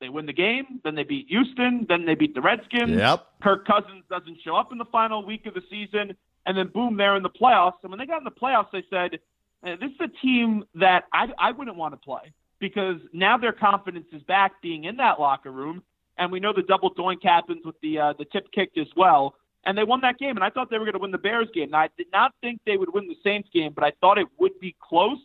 they 0.00 0.08
win 0.08 0.26
the 0.26 0.32
game, 0.32 0.80
then 0.84 0.94
they 0.94 1.04
beat 1.04 1.26
Houston, 1.28 1.86
then 1.88 2.04
they 2.04 2.14
beat 2.14 2.34
the 2.34 2.40
Redskins. 2.40 2.90
Yep. 2.90 3.26
Kirk 3.42 3.66
Cousins 3.66 4.04
doesn't 4.10 4.38
show 4.44 4.56
up 4.56 4.72
in 4.72 4.78
the 4.78 4.84
final 4.86 5.24
week 5.24 5.46
of 5.46 5.54
the 5.54 5.62
season, 5.70 6.14
and 6.46 6.58
then 6.58 6.68
boom, 6.68 6.96
they're 6.96 7.16
in 7.16 7.22
the 7.22 7.30
playoffs. 7.30 7.78
And 7.82 7.90
when 7.90 7.98
they 7.98 8.06
got 8.06 8.18
in 8.18 8.24
the 8.24 8.30
playoffs, 8.30 8.70
they 8.72 8.84
said, 8.90 9.20
"This 9.62 9.90
is 9.90 10.00
a 10.00 10.08
team 10.20 10.64
that 10.74 11.04
I 11.12 11.28
I 11.38 11.52
wouldn't 11.52 11.76
want 11.76 11.94
to 11.94 11.98
play 11.98 12.32
because 12.58 12.96
now 13.12 13.38
their 13.38 13.52
confidence 13.52 14.06
is 14.12 14.22
back, 14.24 14.60
being 14.60 14.84
in 14.84 14.96
that 14.96 15.20
locker 15.20 15.52
room, 15.52 15.82
and 16.16 16.32
we 16.32 16.40
know 16.40 16.52
the 16.52 16.62
double 16.62 16.92
doink 16.94 17.22
happens 17.22 17.64
with 17.64 17.80
the 17.80 17.98
uh, 17.98 18.12
the 18.18 18.24
tip 18.26 18.50
kick 18.52 18.72
as 18.76 18.88
well." 18.96 19.36
And 19.64 19.76
they 19.76 19.84
won 19.84 20.00
that 20.02 20.18
game, 20.18 20.36
and 20.36 20.44
I 20.44 20.50
thought 20.50 20.70
they 20.70 20.78
were 20.78 20.84
going 20.84 20.94
to 20.94 21.00
win 21.00 21.10
the 21.10 21.18
Bears 21.18 21.48
game. 21.52 21.70
Now, 21.70 21.80
I 21.80 21.90
did 21.96 22.06
not 22.12 22.32
think 22.40 22.60
they 22.64 22.76
would 22.76 22.92
win 22.92 23.08
the 23.08 23.16
Saints 23.22 23.48
game, 23.52 23.72
but 23.74 23.84
I 23.84 23.92
thought 24.00 24.18
it 24.18 24.28
would 24.38 24.58
be 24.60 24.74
close. 24.80 25.18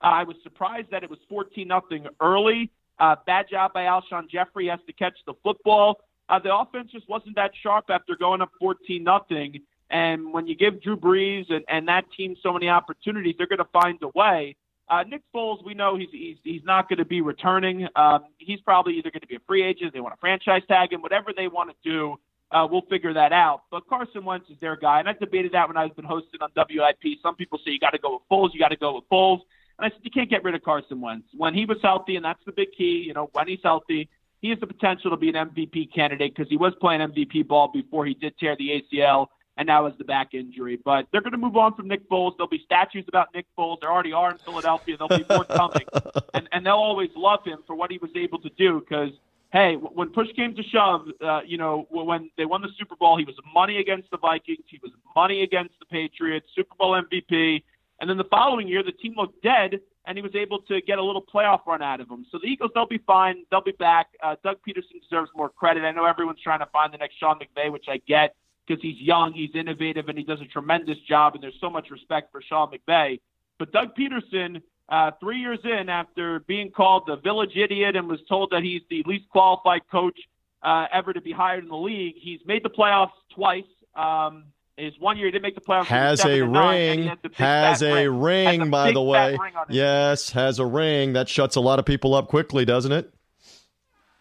I 0.00 0.22
was 0.22 0.36
surprised 0.42 0.90
that 0.90 1.02
it 1.02 1.10
was 1.10 1.18
14 1.28 1.66
nothing 1.66 2.06
early. 2.20 2.70
Uh, 3.00 3.16
bad 3.26 3.46
job 3.50 3.72
by 3.72 3.84
Alshon 3.84 4.28
Jeffery 4.28 4.68
has 4.68 4.80
to 4.86 4.92
catch 4.92 5.14
the 5.26 5.34
football. 5.42 6.00
Uh, 6.28 6.38
the 6.38 6.54
offense 6.54 6.90
just 6.92 7.08
wasn't 7.08 7.34
that 7.36 7.52
sharp 7.62 7.86
after 7.88 8.14
going 8.16 8.42
up 8.42 8.50
14 8.60 9.02
nothing. 9.02 9.60
And 9.90 10.32
when 10.32 10.46
you 10.46 10.54
give 10.54 10.82
Drew 10.82 10.96
Brees 10.96 11.50
and, 11.50 11.64
and 11.68 11.88
that 11.88 12.04
team 12.16 12.36
so 12.42 12.52
many 12.52 12.68
opportunities, 12.68 13.36
they're 13.38 13.46
going 13.46 13.58
to 13.58 13.64
find 13.72 13.98
a 14.02 14.08
way. 14.08 14.56
Uh, 14.90 15.02
Nick 15.02 15.22
Foles, 15.34 15.64
we 15.64 15.74
know 15.74 15.96
he's 15.96 16.08
he's, 16.10 16.36
he's 16.44 16.64
not 16.64 16.88
going 16.88 16.98
to 16.98 17.04
be 17.04 17.20
returning. 17.20 17.88
Um, 17.94 18.24
he's 18.38 18.60
probably 18.60 18.94
either 18.94 19.10
going 19.10 19.20
to 19.20 19.26
be 19.26 19.36
a 19.36 19.40
free 19.46 19.62
agent, 19.62 19.92
they 19.92 20.00
want 20.00 20.14
to 20.14 20.20
franchise 20.20 20.62
tag 20.66 20.92
him, 20.92 21.02
whatever 21.02 21.32
they 21.36 21.48
want 21.48 21.70
to 21.70 21.76
do. 21.88 22.18
Uh, 22.50 22.66
we'll 22.70 22.82
figure 22.82 23.12
that 23.12 23.32
out. 23.32 23.62
But 23.70 23.86
Carson 23.88 24.24
Wentz 24.24 24.48
is 24.48 24.56
their 24.60 24.76
guy, 24.76 25.00
and 25.00 25.08
I 25.08 25.12
debated 25.12 25.52
that 25.52 25.68
when 25.68 25.76
I've 25.76 25.94
been 25.94 26.04
hosting 26.04 26.40
on 26.40 26.50
WIP. 26.56 27.18
Some 27.22 27.34
people 27.36 27.58
say 27.58 27.72
you 27.72 27.78
got 27.78 27.90
to 27.90 27.98
go 27.98 28.14
with 28.14 28.22
Foles, 28.30 28.54
you 28.54 28.60
got 28.60 28.68
to 28.68 28.76
go 28.76 28.94
with 28.94 29.04
Foles. 29.10 29.40
And 29.78 29.86
I 29.86 29.90
said, 29.90 30.00
you 30.02 30.10
can't 30.10 30.30
get 30.30 30.42
rid 30.42 30.54
of 30.54 30.62
Carson 30.62 31.00
Wentz. 31.00 31.28
When 31.36 31.54
he 31.54 31.66
was 31.66 31.78
healthy, 31.82 32.16
and 32.16 32.24
that's 32.24 32.42
the 32.46 32.52
big 32.52 32.68
key, 32.76 33.04
you 33.06 33.14
know, 33.14 33.28
when 33.32 33.46
he's 33.46 33.60
healthy, 33.62 34.08
he 34.40 34.50
has 34.50 34.58
the 34.60 34.66
potential 34.66 35.10
to 35.10 35.16
be 35.16 35.28
an 35.28 35.34
MVP 35.34 35.92
candidate 35.94 36.34
because 36.34 36.48
he 36.48 36.56
was 36.56 36.72
playing 36.80 37.00
MVP 37.00 37.46
ball 37.46 37.68
before 37.68 38.06
he 38.06 38.14
did 38.14 38.38
tear 38.38 38.56
the 38.56 38.82
ACL 38.92 39.26
and 39.56 39.66
now 39.66 39.86
has 39.86 39.98
the 39.98 40.04
back 40.04 40.34
injury. 40.34 40.78
But 40.82 41.08
they're 41.10 41.20
going 41.20 41.32
to 41.32 41.38
move 41.38 41.56
on 41.56 41.74
from 41.74 41.88
Nick 41.88 42.08
Foles. 42.08 42.36
There'll 42.36 42.48
be 42.48 42.62
statues 42.64 43.04
about 43.08 43.28
Nick 43.34 43.46
Foles. 43.58 43.80
There 43.80 43.90
already 43.90 44.12
are 44.12 44.30
in 44.30 44.38
Philadelphia. 44.38 44.96
There'll 44.96 45.08
be 45.08 45.26
more 45.28 45.44
coming. 45.44 45.84
and, 46.34 46.48
and 46.52 46.64
they'll 46.64 46.74
always 46.74 47.10
love 47.16 47.40
him 47.44 47.58
for 47.66 47.74
what 47.74 47.90
he 47.90 47.98
was 47.98 48.12
able 48.14 48.38
to 48.40 48.50
do 48.50 48.80
because, 48.80 49.10
hey, 49.52 49.74
when 49.76 50.10
push 50.10 50.28
came 50.36 50.54
to 50.54 50.62
shove, 50.62 51.06
uh, 51.24 51.40
you 51.46 51.56
know, 51.56 51.86
when 51.90 52.30
they 52.36 52.44
won 52.44 52.62
the 52.62 52.68
Super 52.78 52.96
Bowl, 52.96 53.16
he 53.16 53.24
was 53.24 53.34
money 53.54 53.78
against 53.78 54.10
the 54.10 54.18
Vikings. 54.18 54.64
He 54.68 54.78
was 54.82 54.92
money 55.16 55.42
against 55.42 55.74
the 55.78 55.86
Patriots, 55.86 56.46
Super 56.54 56.74
Bowl 56.78 57.00
MVP. 57.00 57.62
And 58.00 58.08
then 58.08 58.18
the 58.18 58.24
following 58.24 58.68
year, 58.68 58.82
the 58.82 58.92
team 58.92 59.14
looked 59.16 59.42
dead, 59.42 59.80
and 60.06 60.16
he 60.16 60.22
was 60.22 60.34
able 60.34 60.60
to 60.62 60.80
get 60.82 60.98
a 60.98 61.02
little 61.02 61.22
playoff 61.22 61.66
run 61.66 61.82
out 61.82 62.00
of 62.00 62.08
them. 62.08 62.26
So 62.30 62.38
the 62.42 62.46
Eagles, 62.46 62.70
they'll 62.74 62.86
be 62.86 63.02
fine. 63.06 63.44
They'll 63.50 63.62
be 63.62 63.72
back. 63.72 64.08
Uh, 64.22 64.36
Doug 64.44 64.58
Pederson 64.66 65.02
deserves 65.02 65.30
more 65.34 65.48
credit. 65.48 65.82
I 65.82 65.92
know 65.92 66.04
everyone's 66.04 66.40
trying 66.40 66.60
to 66.60 66.66
find 66.66 66.92
the 66.92 66.98
next 66.98 67.18
Sean 67.18 67.38
McVay, 67.38 67.72
which 67.72 67.86
I 67.88 68.00
get 68.06 68.34
because 68.66 68.82
he's 68.82 69.00
young, 69.00 69.32
he's 69.32 69.50
innovative, 69.54 70.08
and 70.08 70.18
he 70.18 70.24
does 70.24 70.40
a 70.42 70.44
tremendous 70.44 70.98
job, 71.08 71.34
and 71.34 71.42
there's 71.42 71.56
so 71.60 71.70
much 71.70 71.90
respect 71.90 72.30
for 72.30 72.42
Sean 72.42 72.70
McVay. 72.70 73.18
But 73.58 73.72
Doug 73.72 73.96
Pederson, 73.96 74.62
uh, 74.88 75.10
three 75.20 75.38
years 75.38 75.58
in, 75.64 75.88
after 75.88 76.40
being 76.40 76.70
called 76.70 77.04
the 77.06 77.16
village 77.16 77.56
idiot 77.56 77.96
and 77.96 78.08
was 78.08 78.20
told 78.28 78.50
that 78.50 78.62
he's 78.62 78.82
the 78.90 79.02
least 79.06 79.28
qualified 79.30 79.82
coach 79.90 80.18
uh, 80.62 80.86
ever 80.92 81.12
to 81.12 81.20
be 81.20 81.32
hired 81.32 81.62
in 81.62 81.68
the 81.68 81.76
league, 81.76 82.14
he's 82.16 82.40
made 82.46 82.62
the 82.62 82.70
playoffs 82.70 83.10
twice. 83.34 83.64
Um, 83.94 84.44
His 84.76 84.94
one 85.00 85.16
year 85.16 85.26
he 85.26 85.32
didn't 85.32 85.42
make 85.42 85.56
the 85.56 85.60
playoffs. 85.60 85.86
Has 85.86 86.24
a 86.24 86.42
ring. 86.42 87.10
Has 87.34 87.82
a 87.82 88.08
ring, 88.08 88.20
ring 88.20 88.60
has 88.60 88.68
a 88.68 88.70
by 88.70 88.92
the 88.92 89.02
way. 89.02 89.36
Yes, 89.68 90.30
has 90.30 90.58
a 90.58 90.66
ring. 90.66 91.14
That 91.14 91.28
shuts 91.28 91.56
a 91.56 91.60
lot 91.60 91.78
of 91.78 91.84
people 91.84 92.14
up 92.14 92.28
quickly, 92.28 92.64
doesn't 92.64 92.92
it? 92.92 93.12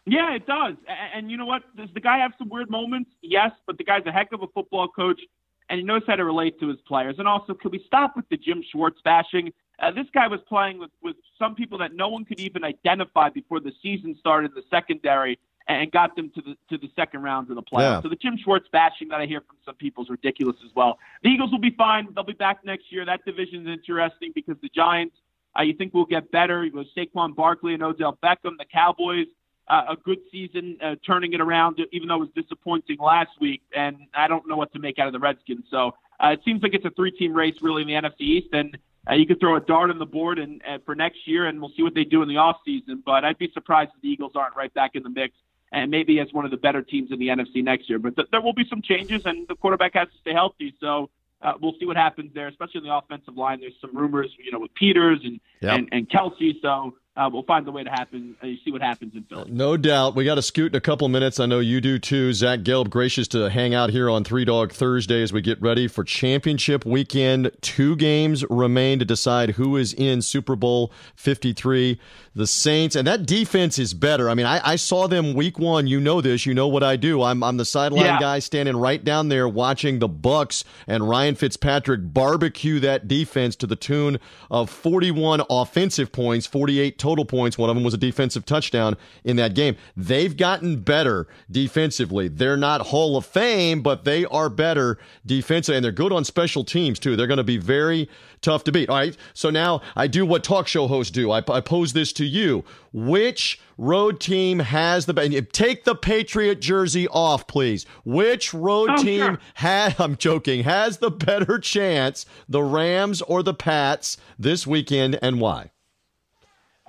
Yeah, 0.05 0.33
it 0.35 0.47
does. 0.47 0.75
And 1.13 1.29
you 1.29 1.37
know 1.37 1.45
what? 1.45 1.63
Does 1.75 1.89
the 1.93 1.99
guy 1.99 2.19
have 2.19 2.31
some 2.37 2.49
weird 2.49 2.69
moments? 2.69 3.11
Yes, 3.21 3.51
but 3.67 3.77
the 3.77 3.83
guy's 3.83 4.05
a 4.05 4.11
heck 4.11 4.31
of 4.31 4.41
a 4.41 4.47
football 4.47 4.87
coach, 4.87 5.21
and 5.69 5.79
he 5.79 5.85
knows 5.85 6.01
how 6.07 6.15
to 6.15 6.23
relate 6.23 6.59
to 6.61 6.69
his 6.69 6.77
players. 6.87 7.15
And 7.19 7.27
also, 7.27 7.53
could 7.53 7.71
we 7.71 7.83
stop 7.85 8.15
with 8.15 8.27
the 8.29 8.37
Jim 8.37 8.63
Schwartz 8.71 8.99
bashing? 9.03 9.53
Uh, 9.79 9.91
this 9.91 10.07
guy 10.13 10.27
was 10.27 10.39
playing 10.47 10.79
with, 10.79 10.89
with 11.03 11.15
some 11.37 11.53
people 11.53 11.77
that 11.77 11.93
no 11.93 12.09
one 12.09 12.25
could 12.25 12.39
even 12.39 12.63
identify 12.63 13.29
before 13.29 13.59
the 13.59 13.71
season 13.81 14.15
started 14.19 14.51
in 14.51 14.55
the 14.55 14.63
secondary 14.71 15.37
and 15.67 15.91
got 15.91 16.15
them 16.15 16.31
to 16.33 16.41
the 16.41 16.55
to 16.69 16.77
the 16.77 16.89
second 16.95 17.21
rounds 17.23 17.49
of 17.49 17.55
the 17.55 17.61
playoffs. 17.61 17.97
Yeah. 17.97 18.01
So 18.01 18.09
the 18.09 18.15
Jim 18.15 18.37
Schwartz 18.41 18.67
bashing 18.71 19.09
that 19.09 19.19
I 19.19 19.25
hear 19.25 19.41
from 19.41 19.57
some 19.65 19.75
people 19.75 20.03
is 20.03 20.09
ridiculous 20.09 20.55
as 20.65 20.73
well. 20.75 20.97
The 21.23 21.29
Eagles 21.29 21.51
will 21.51 21.59
be 21.59 21.75
fine. 21.77 22.07
They'll 22.15 22.23
be 22.23 22.33
back 22.33 22.63
next 22.63 22.91
year. 22.91 23.05
That 23.05 23.25
division 23.25 23.67
is 23.67 23.73
interesting 23.73 24.31
because 24.33 24.55
the 24.61 24.69
Giants, 24.69 25.15
uh, 25.57 25.63
you 25.63 25.73
think 25.73 25.93
will 25.93 26.05
get 26.05 26.31
better. 26.31 26.63
You 26.63 26.71
go 26.71 26.83
Saquon 26.95 27.35
Barkley 27.35 27.73
and 27.73 27.83
Odell 27.83 28.17
Beckham. 28.23 28.57
The 28.57 28.65
Cowboys, 28.71 29.27
uh, 29.67 29.83
a 29.89 29.95
good 29.97 30.19
season, 30.31 30.77
uh, 30.81 30.95
turning 31.05 31.33
it 31.33 31.41
around, 31.41 31.79
even 31.91 32.07
though 32.07 32.15
it 32.15 32.19
was 32.19 32.29
disappointing 32.35 32.97
last 32.99 33.31
week. 33.41 33.61
And 33.75 33.97
I 34.13 34.27
don't 34.27 34.47
know 34.47 34.55
what 34.55 34.71
to 34.73 34.79
make 34.79 34.99
out 34.99 35.07
of 35.07 35.13
the 35.13 35.19
Redskins. 35.19 35.65
So 35.69 35.91
uh, 36.23 36.29
it 36.29 36.39
seems 36.45 36.63
like 36.63 36.73
it's 36.73 36.85
a 36.85 36.91
three-team 36.91 37.33
race 37.33 37.55
really 37.61 37.81
in 37.81 37.87
the 37.87 37.93
NFC 37.95 38.21
East, 38.21 38.47
and 38.53 38.77
uh, 39.09 39.13
you 39.13 39.25
could 39.25 39.39
throw 39.39 39.55
a 39.55 39.59
dart 39.59 39.89
on 39.89 39.99
the 39.99 40.05
board 40.05 40.39
and 40.39 40.61
uh, 40.67 40.77
for 40.85 40.95
next 40.95 41.27
year, 41.27 41.45
and 41.45 41.59
we'll 41.59 41.71
see 41.75 41.83
what 41.83 41.95
they 41.95 42.03
do 42.03 42.21
in 42.21 42.27
the 42.27 42.37
off 42.37 42.57
season. 42.65 43.01
But 43.05 43.23
I'd 43.23 43.37
be 43.37 43.49
surprised 43.53 43.91
if 43.95 44.01
the 44.01 44.09
Eagles 44.09 44.33
aren't 44.35 44.55
right 44.55 44.73
back 44.73 44.91
in 44.95 45.03
the 45.03 45.09
mix 45.09 45.33
and 45.71 45.91
maybe 45.91 46.19
as 46.19 46.31
one 46.31 46.45
of 46.45 46.51
the 46.51 46.57
better 46.57 46.81
teams 46.81 47.11
in 47.11 47.19
the 47.19 47.27
NFC 47.27 47.63
next 47.63 47.89
year. 47.89 47.99
But 47.99 48.15
th- 48.15 48.29
there 48.31 48.41
will 48.41 48.53
be 48.53 48.65
some 48.69 48.81
changes, 48.81 49.25
and 49.25 49.47
the 49.47 49.55
quarterback 49.55 49.93
has 49.95 50.07
to 50.07 50.17
stay 50.21 50.33
healthy. 50.33 50.73
So 50.79 51.09
uh, 51.41 51.53
we'll 51.61 51.73
see 51.79 51.85
what 51.85 51.97
happens 51.97 52.31
there, 52.33 52.47
especially 52.47 52.79
in 52.79 52.83
the 52.85 52.95
offensive 52.95 53.35
line. 53.35 53.59
There's 53.59 53.73
some 53.81 53.95
rumors, 53.95 54.31
you 54.43 54.51
know, 54.51 54.59
with 54.59 54.73
Peters 54.73 55.19
and 55.23 55.39
yep. 55.61 55.77
and, 55.77 55.89
and 55.91 56.09
Kelce. 56.09 56.61
So 56.61 56.95
uh, 57.17 57.29
we'll 57.33 57.43
find 57.43 57.65
the 57.65 57.71
way 57.71 57.83
to 57.83 57.89
happen. 57.89 58.35
Uh, 58.41 58.45
see 58.63 58.71
what 58.71 58.81
happens 58.81 59.15
in 59.15 59.23
Philly. 59.23 59.49
No 59.49 59.75
doubt. 59.75 60.15
We 60.15 60.23
got 60.23 60.35
to 60.35 60.41
scoot 60.43 60.71
in 60.71 60.77
a 60.77 60.81
couple 60.81 61.07
minutes. 61.09 61.39
I 61.39 61.47
know 61.47 61.59
you 61.59 61.81
do 61.81 61.97
too. 61.97 62.31
Zach 62.31 62.59
Gelb, 62.59 62.91
gracious 62.91 63.27
to 63.29 63.49
hang 63.49 63.73
out 63.73 63.89
here 63.89 64.07
on 64.07 64.23
Three 64.23 64.45
Dog 64.45 64.71
Thursday 64.71 65.23
as 65.23 65.33
we 65.33 65.41
get 65.41 65.59
ready 65.59 65.87
for 65.87 66.03
championship 66.03 66.85
weekend. 66.85 67.51
Two 67.61 67.95
games 67.95 68.45
remain 68.51 68.99
to 68.99 69.05
decide 69.05 69.51
who 69.51 69.77
is 69.77 69.93
in 69.93 70.21
Super 70.21 70.55
Bowl 70.55 70.91
53. 71.15 71.99
The 72.37 72.45
Saints, 72.45 72.95
and 72.95 73.07
that 73.07 73.25
defense 73.25 73.79
is 73.79 73.95
better. 73.95 74.29
I 74.29 74.35
mean, 74.35 74.45
I, 74.45 74.61
I 74.63 74.75
saw 74.75 75.07
them 75.07 75.33
week 75.33 75.57
one. 75.57 75.87
You 75.87 75.99
know 75.99 76.21
this. 76.21 76.45
You 76.45 76.53
know 76.53 76.67
what 76.67 76.83
I 76.83 76.95
do. 76.95 77.23
I'm, 77.23 77.41
I'm 77.41 77.57
the 77.57 77.65
sideline 77.65 78.05
yeah. 78.05 78.19
guy 78.19 78.37
standing 78.37 78.77
right 78.77 79.03
down 79.03 79.29
there 79.29 79.49
watching 79.49 79.97
the 79.97 80.07
Bucks 80.07 80.63
and 80.85 81.09
Ryan 81.09 81.33
Fitzpatrick 81.33 82.13
barbecue 82.13 82.79
that 82.79 83.07
defense 83.07 83.55
to 83.55 83.65
the 83.65 83.75
tune 83.75 84.19
of 84.51 84.69
41 84.69 85.41
offensive 85.49 86.11
points, 86.11 86.45
48 86.45 86.99
total 86.99 87.25
points. 87.25 87.57
One 87.57 87.71
of 87.71 87.75
them 87.75 87.83
was 87.83 87.95
a 87.95 87.97
defensive 87.97 88.45
touchdown 88.45 88.97
in 89.23 89.37
that 89.37 89.55
game. 89.55 89.75
They've 89.95 90.37
gotten 90.37 90.81
better 90.81 91.27
defensively. 91.49 92.27
They're 92.27 92.55
not 92.55 92.81
Hall 92.81 93.17
of 93.17 93.25
Fame, 93.25 93.81
but 93.81 94.05
they 94.05 94.25
are 94.25 94.51
better 94.51 94.99
defensively, 95.25 95.77
and 95.77 95.83
they're 95.83 95.91
good 95.91 96.13
on 96.13 96.23
special 96.23 96.63
teams, 96.63 96.99
too. 96.99 97.15
They're 97.15 97.25
going 97.25 97.37
to 97.37 97.43
be 97.43 97.57
very 97.57 98.07
tough 98.41 98.63
to 98.65 98.71
beat. 98.71 98.89
All 98.89 98.97
right. 98.97 99.17
So 99.33 99.49
now 99.49 99.81
I 99.95 100.05
do 100.05 100.23
what 100.23 100.43
talk 100.43 100.67
show 100.67 100.87
hosts 100.87 101.11
do. 101.11 101.31
I, 101.31 101.39
I 101.49 101.61
pose 101.61 101.93
this 101.93 102.13
to 102.13 102.26
you. 102.27 102.63
Which 102.93 103.59
road 103.77 104.19
team 104.19 104.59
has 104.59 105.05
the 105.05 105.47
take 105.51 105.83
the 105.83 105.95
Patriot 105.95 106.61
jersey 106.61 107.07
off, 107.07 107.47
please? 107.47 107.85
Which 108.05 108.53
road 108.53 108.89
oh, 108.91 109.03
team 109.03 109.25
sure. 109.25 109.39
had 109.55 109.95
I'm 109.99 110.17
joking 110.17 110.63
has 110.63 110.97
the 110.97 111.11
better 111.11 111.59
chance, 111.59 112.25
the 112.47 112.63
Rams 112.63 113.21
or 113.21 113.43
the 113.43 113.53
Pats 113.53 114.17
this 114.37 114.67
weekend, 114.67 115.17
and 115.21 115.39
why? 115.39 115.71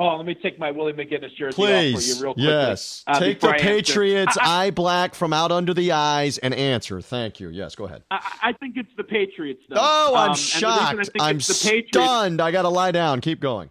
Oh, 0.00 0.16
let 0.16 0.26
me 0.26 0.34
take 0.34 0.60
my 0.60 0.70
Willie 0.70 0.92
McGinest 0.92 1.34
jersey 1.34 1.56
Please. 1.56 1.96
off 1.96 2.02
for 2.02 2.08
you 2.08 2.22
real 2.22 2.34
quick. 2.34 2.46
Yes. 2.46 3.02
Uh, 3.04 3.18
take 3.18 3.40
the 3.40 3.52
Patriots 3.54 4.38
I, 4.40 4.66
eye 4.66 4.70
black 4.70 5.12
from 5.12 5.32
out 5.32 5.50
under 5.50 5.74
the 5.74 5.90
eyes 5.90 6.38
and 6.38 6.54
answer. 6.54 7.00
Thank 7.00 7.40
you. 7.40 7.48
Yes, 7.48 7.74
go 7.74 7.86
ahead. 7.86 8.04
I, 8.12 8.38
I 8.42 8.52
think 8.52 8.76
it's 8.76 8.92
the 8.96 9.02
Patriots, 9.02 9.60
though. 9.68 9.76
Oh, 9.76 10.14
I'm 10.14 10.30
um, 10.30 10.36
shocked. 10.36 11.10
I'm 11.18 11.40
stunned. 11.40 12.40
I 12.40 12.52
got 12.52 12.62
to 12.62 12.68
lie 12.68 12.92
down. 12.92 13.20
Keep 13.20 13.40
going. 13.40 13.70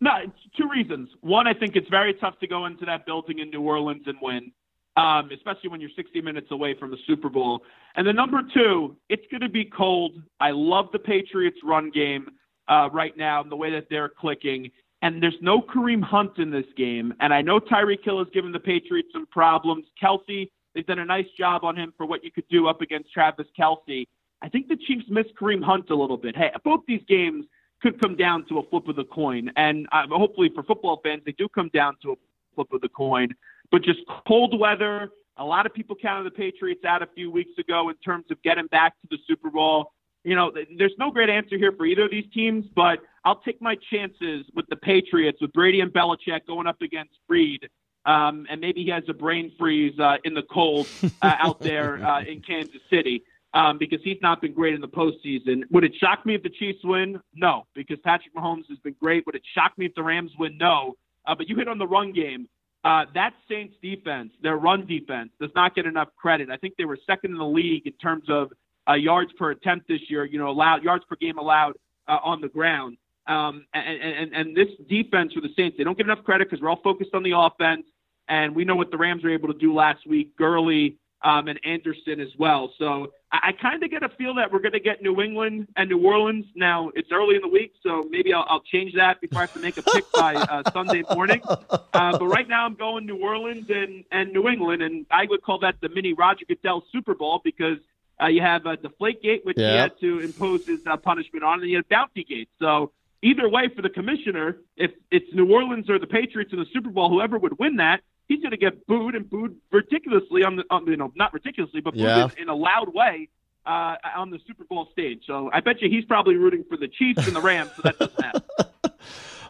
No, 0.00 0.10
two 0.58 0.68
reasons. 0.68 1.08
One, 1.20 1.46
I 1.46 1.54
think 1.54 1.76
it's 1.76 1.88
very 1.88 2.14
tough 2.14 2.38
to 2.40 2.46
go 2.46 2.66
into 2.66 2.84
that 2.86 3.06
building 3.06 3.38
in 3.38 3.50
New 3.50 3.62
Orleans 3.62 4.02
and 4.06 4.18
win, 4.20 4.52
um, 4.96 5.30
especially 5.32 5.70
when 5.70 5.80
you're 5.80 5.90
60 5.96 6.20
minutes 6.20 6.48
away 6.50 6.74
from 6.78 6.90
the 6.90 6.98
Super 7.06 7.28
Bowl. 7.28 7.62
And 7.96 8.06
the 8.06 8.12
number 8.12 8.40
two, 8.52 8.96
it's 9.08 9.24
going 9.30 9.40
to 9.40 9.48
be 9.48 9.64
cold. 9.64 10.20
I 10.40 10.50
love 10.50 10.86
the 10.92 10.98
Patriots' 10.98 11.58
run 11.64 11.90
game 11.90 12.26
uh, 12.68 12.88
right 12.92 13.16
now 13.16 13.40
and 13.40 13.50
the 13.50 13.56
way 13.56 13.70
that 13.70 13.86
they're 13.88 14.10
clicking 14.10 14.70
and 15.02 15.22
there's 15.22 15.36
no 15.40 15.60
Kareem 15.60 16.02
Hunt 16.02 16.38
in 16.38 16.50
this 16.50 16.66
game. 16.76 17.14
And 17.20 17.32
I 17.32 17.40
know 17.40 17.60
Tyreek 17.60 18.04
Hill 18.04 18.18
has 18.18 18.28
given 18.32 18.52
the 18.52 18.58
Patriots 18.58 19.08
some 19.12 19.26
problems. 19.26 19.84
Kelce, 20.02 20.50
they've 20.74 20.86
done 20.86 20.98
a 20.98 21.04
nice 21.04 21.26
job 21.38 21.64
on 21.64 21.76
him 21.76 21.92
for 21.96 22.06
what 22.06 22.24
you 22.24 22.32
could 22.32 22.48
do 22.48 22.66
up 22.66 22.80
against 22.80 23.12
Travis 23.12 23.46
Kelce. 23.58 24.06
I 24.42 24.48
think 24.48 24.68
the 24.68 24.76
Chiefs 24.76 25.04
miss 25.08 25.26
Kareem 25.40 25.62
Hunt 25.62 25.90
a 25.90 25.94
little 25.94 26.16
bit. 26.16 26.36
Hey, 26.36 26.50
both 26.64 26.80
these 26.86 27.02
games 27.08 27.44
could 27.82 28.00
come 28.00 28.16
down 28.16 28.44
to 28.48 28.58
a 28.58 28.62
flip 28.68 28.88
of 28.88 28.96
the 28.96 29.04
coin, 29.04 29.50
and 29.56 29.86
uh, 29.92 30.06
hopefully 30.10 30.50
for 30.54 30.62
football 30.62 31.00
fans, 31.02 31.22
they 31.24 31.32
do 31.32 31.48
come 31.48 31.70
down 31.72 31.96
to 32.02 32.12
a 32.12 32.14
flip 32.54 32.68
of 32.72 32.80
the 32.80 32.88
coin. 32.88 33.28
But 33.70 33.82
just 33.82 34.00
cold 34.26 34.58
weather. 34.58 35.10
A 35.36 35.44
lot 35.44 35.66
of 35.66 35.74
people 35.74 35.94
counted 35.94 36.24
the 36.24 36.34
Patriots 36.34 36.84
out 36.84 37.02
a 37.02 37.06
few 37.14 37.30
weeks 37.30 37.52
ago 37.58 37.90
in 37.90 37.94
terms 37.96 38.24
of 38.30 38.42
getting 38.42 38.66
back 38.66 38.94
to 39.02 39.08
the 39.10 39.18
Super 39.28 39.50
Bowl 39.50 39.92
you 40.24 40.34
know, 40.34 40.52
there's 40.76 40.92
no 40.98 41.10
great 41.10 41.30
answer 41.30 41.56
here 41.56 41.72
for 41.72 41.86
either 41.86 42.04
of 42.04 42.10
these 42.10 42.26
teams, 42.34 42.66
but 42.74 42.98
I'll 43.24 43.40
take 43.40 43.62
my 43.62 43.76
chances 43.90 44.44
with 44.54 44.66
the 44.68 44.76
Patriots 44.76 45.38
with 45.40 45.52
Brady 45.52 45.80
and 45.80 45.92
Belichick 45.92 46.46
going 46.46 46.66
up 46.66 46.82
against 46.82 47.14
Reid. 47.28 47.68
Um, 48.04 48.46
and 48.50 48.60
maybe 48.60 48.84
he 48.84 48.90
has 48.90 49.04
a 49.08 49.14
brain 49.14 49.52
freeze 49.58 49.98
uh, 49.98 50.16
in 50.24 50.34
the 50.34 50.42
cold 50.42 50.86
uh, 51.02 51.08
out 51.38 51.60
there 51.60 52.04
uh, 52.04 52.22
in 52.22 52.40
Kansas 52.40 52.80
City 52.90 53.22
um, 53.54 53.78
because 53.78 54.00
he's 54.04 54.18
not 54.22 54.40
been 54.40 54.52
great 54.52 54.74
in 54.74 54.80
the 54.80 54.88
postseason. 54.88 55.62
Would 55.70 55.84
it 55.84 55.92
shock 55.98 56.26
me 56.26 56.34
if 56.34 56.42
the 56.42 56.50
Chiefs 56.50 56.80
win? 56.84 57.20
No, 57.34 57.66
because 57.74 57.98
Patrick 58.04 58.34
Mahomes 58.34 58.68
has 58.68 58.78
been 58.78 58.96
great. 59.00 59.24
Would 59.26 59.34
it 59.34 59.42
shock 59.54 59.72
me 59.78 59.86
if 59.86 59.94
the 59.94 60.02
Rams 60.02 60.32
win? 60.38 60.58
No. 60.58 60.94
Uh, 61.26 61.34
but 61.34 61.48
you 61.48 61.56
hit 61.56 61.68
on 61.68 61.78
the 61.78 61.86
run 61.86 62.12
game. 62.12 62.48
Uh, 62.84 63.04
that 63.14 63.32
Saints 63.48 63.74
defense, 63.82 64.30
their 64.42 64.56
run 64.56 64.86
defense, 64.86 65.30
does 65.40 65.50
not 65.54 65.74
get 65.74 65.84
enough 65.84 66.08
credit. 66.16 66.48
I 66.50 66.56
think 66.56 66.74
they 66.78 66.84
were 66.84 66.98
second 67.06 67.32
in 67.32 67.38
the 67.38 67.44
league 67.44 67.86
in 67.86 67.92
terms 67.94 68.24
of 68.28 68.50
uh, 68.88 68.94
yards 68.94 69.30
per 69.38 69.50
attempt 69.50 69.88
this 69.88 70.00
year. 70.08 70.24
You 70.24 70.38
know, 70.38 70.48
allowed 70.48 70.82
yards 70.82 71.04
per 71.08 71.16
game 71.16 71.38
allowed 71.38 71.74
uh, 72.06 72.18
on 72.22 72.40
the 72.40 72.48
ground. 72.48 72.96
Um, 73.26 73.66
and, 73.74 74.00
and 74.02 74.32
and 74.32 74.56
this 74.56 74.68
defense 74.88 75.32
for 75.34 75.40
the 75.40 75.50
Saints, 75.56 75.76
they 75.76 75.84
don't 75.84 75.98
get 75.98 76.06
enough 76.06 76.24
credit 76.24 76.48
because 76.48 76.62
we're 76.62 76.70
all 76.70 76.80
focused 76.82 77.10
on 77.14 77.22
the 77.22 77.32
offense, 77.36 77.84
and 78.28 78.54
we 78.54 78.64
know 78.64 78.76
what 78.76 78.90
the 78.90 78.96
Rams 78.96 79.24
were 79.24 79.34
able 79.34 79.52
to 79.52 79.58
do 79.58 79.74
last 79.74 80.06
week. 80.06 80.34
Gurley 80.36 80.96
um, 81.22 81.48
and 81.48 81.60
Anderson 81.64 82.20
as 82.20 82.28
well. 82.38 82.72
So 82.78 83.08
I, 83.32 83.38
I 83.48 83.52
kind 83.52 83.82
of 83.82 83.90
get 83.90 84.02
a 84.02 84.08
feel 84.10 84.34
that 84.34 84.52
we're 84.52 84.60
going 84.60 84.72
to 84.72 84.80
get 84.80 85.02
New 85.02 85.20
England 85.20 85.68
and 85.76 85.88
New 85.90 86.04
Orleans. 86.04 86.46
Now 86.54 86.90
it's 86.94 87.10
early 87.12 87.36
in 87.36 87.42
the 87.42 87.48
week, 87.48 87.72
so 87.82 88.04
maybe 88.10 88.32
I'll, 88.32 88.46
I'll 88.48 88.62
change 88.62 88.94
that 88.94 89.20
before 89.20 89.38
I 89.38 89.42
have 89.42 89.52
to 89.54 89.60
make 89.60 89.76
a 89.76 89.82
pick 89.82 90.04
by 90.12 90.34
uh, 90.34 90.62
Sunday 90.72 91.02
morning. 91.14 91.40
Uh, 91.48 92.18
but 92.18 92.26
right 92.26 92.48
now 92.48 92.64
I'm 92.66 92.74
going 92.74 93.06
New 93.06 93.22
Orleans 93.22 93.68
and 93.70 94.04
and 94.10 94.32
New 94.32 94.48
England, 94.48 94.82
and 94.82 95.06
I 95.10 95.26
would 95.28 95.42
call 95.42 95.58
that 95.60 95.76
the 95.80 95.88
mini 95.88 96.12
Roger 96.12 96.44
Goodell 96.46 96.84
Super 96.92 97.14
Bowl 97.14 97.40
because 97.42 97.78
uh, 98.20 98.26
you 98.26 98.40
have 98.40 98.66
uh, 98.66 98.76
Deflategate, 98.76 99.44
which 99.44 99.58
yep. 99.58 99.70
he 99.70 99.76
had 99.76 100.00
to 100.00 100.20
impose 100.20 100.66
his 100.66 100.80
uh, 100.86 100.96
punishment 100.96 101.44
on, 101.44 101.60
and 101.60 101.70
you 101.70 101.76
have 101.76 101.88
Bounty 101.88 102.24
Gate. 102.24 102.48
So 102.58 102.92
either 103.22 103.48
way, 103.48 103.68
for 103.74 103.82
the 103.82 103.90
commissioner, 103.90 104.58
if 104.76 104.90
it's 105.10 105.32
New 105.32 105.52
Orleans 105.52 105.88
or 105.88 105.98
the 105.98 106.06
Patriots 106.06 106.52
in 106.52 106.58
the 106.58 106.66
Super 106.72 106.90
Bowl, 106.90 107.08
whoever 107.10 107.38
would 107.38 107.58
win 107.58 107.76
that, 107.76 108.00
he's 108.28 108.40
going 108.40 108.52
to 108.52 108.56
get 108.56 108.86
booed 108.86 109.14
and 109.14 109.28
booed 109.28 109.56
ridiculously 109.72 110.44
on 110.44 110.56
the, 110.56 110.64
on, 110.70 110.86
you 110.86 110.96
know, 110.96 111.12
not 111.16 111.32
ridiculously, 111.32 111.80
but 111.80 111.96
yeah. 111.96 112.28
in, 112.36 112.48
a 112.48 112.54
loud 112.54 112.94
way 112.94 113.28
uh, 113.66 113.96
on 114.16 114.30
the 114.30 114.38
Super 114.46 114.64
Bowl 114.64 114.88
stage. 114.92 115.22
So 115.26 115.50
I 115.52 115.60
bet 115.60 115.80
you 115.80 115.90
he's 115.90 116.04
probably 116.04 116.36
rooting 116.36 116.64
for 116.68 116.76
the 116.76 116.88
Chiefs 116.88 117.26
and 117.26 117.34
the 117.34 117.40
Rams, 117.40 117.70
so 117.76 117.82
that 117.82 117.98
doesn't 117.98 118.20
happen. 118.24 118.42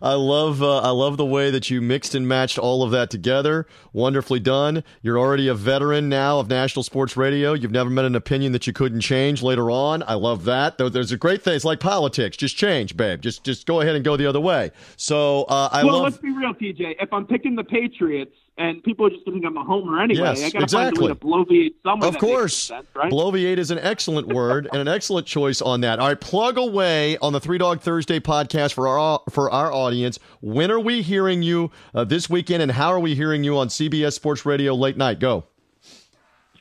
I 0.00 0.14
love 0.14 0.62
uh, 0.62 0.78
I 0.78 0.90
love 0.90 1.16
the 1.16 1.24
way 1.24 1.50
that 1.50 1.70
you 1.70 1.80
mixed 1.80 2.14
and 2.14 2.28
matched 2.28 2.58
all 2.58 2.82
of 2.82 2.90
that 2.92 3.10
together. 3.10 3.66
Wonderfully 3.92 4.40
done. 4.40 4.84
You're 5.02 5.18
already 5.18 5.48
a 5.48 5.54
veteran 5.54 6.08
now 6.08 6.38
of 6.38 6.48
national 6.48 6.84
sports 6.84 7.16
radio. 7.16 7.52
You've 7.52 7.72
never 7.72 7.90
met 7.90 8.04
an 8.04 8.14
opinion 8.14 8.52
that 8.52 8.66
you 8.66 8.72
couldn't 8.72 9.00
change 9.00 9.42
later 9.42 9.70
on. 9.70 10.04
I 10.06 10.14
love 10.14 10.44
that. 10.44 10.78
There's 10.78 11.12
a 11.12 11.16
great 11.16 11.42
thing. 11.42 11.56
It's 11.56 11.64
like 11.64 11.80
politics. 11.80 12.36
Just 12.36 12.56
change, 12.56 12.96
babe. 12.96 13.20
Just 13.20 13.42
just 13.42 13.66
go 13.66 13.80
ahead 13.80 13.96
and 13.96 14.04
go 14.04 14.16
the 14.16 14.26
other 14.26 14.40
way. 14.40 14.70
So 14.96 15.44
uh, 15.44 15.68
I 15.72 15.84
well, 15.84 15.94
love. 15.94 16.04
let's 16.04 16.18
be 16.18 16.30
real, 16.30 16.54
TJ. 16.54 16.96
If 17.00 17.12
I'm 17.12 17.26
picking 17.26 17.56
the 17.56 17.64
Patriots 17.64 18.36
and 18.58 18.82
people 18.82 19.06
are 19.06 19.10
just 19.10 19.24
thinking 19.24 19.44
I'm 19.44 19.56
a 19.56 19.64
homer 19.64 20.02
anyway. 20.02 20.34
Yes, 20.34 20.40
I 20.42 20.50
got 20.50 20.58
to 20.58 20.64
exactly. 20.64 21.08
find 21.08 21.24
a 21.24 21.26
way 21.26 21.42
to 21.44 21.52
bloviate 21.54 21.74
someone. 21.82 22.08
Of 22.08 22.18
course, 22.18 22.56
sense, 22.56 22.86
right? 22.94 23.10
bloviate 23.10 23.58
is 23.58 23.70
an 23.70 23.78
excellent 23.78 24.28
word 24.28 24.68
and 24.72 24.80
an 24.80 24.88
excellent 24.88 25.26
choice 25.26 25.62
on 25.62 25.80
that. 25.82 26.00
All 26.00 26.08
right, 26.08 26.20
plug 26.20 26.58
away 26.58 27.16
on 27.18 27.32
the 27.32 27.40
Three 27.40 27.58
Dog 27.58 27.80
Thursday 27.80 28.18
podcast 28.20 28.74
for 28.74 28.88
our 28.88 29.22
for 29.30 29.50
our 29.50 29.72
audience. 29.72 30.18
When 30.40 30.70
are 30.70 30.80
we 30.80 31.02
hearing 31.02 31.42
you 31.42 31.70
uh, 31.94 32.04
this 32.04 32.28
weekend, 32.28 32.62
and 32.62 32.72
how 32.72 32.88
are 32.88 33.00
we 33.00 33.14
hearing 33.14 33.44
you 33.44 33.56
on 33.56 33.68
CBS 33.68 34.14
Sports 34.14 34.44
Radio 34.44 34.74
late 34.74 34.96
night? 34.96 35.20
Go. 35.20 35.44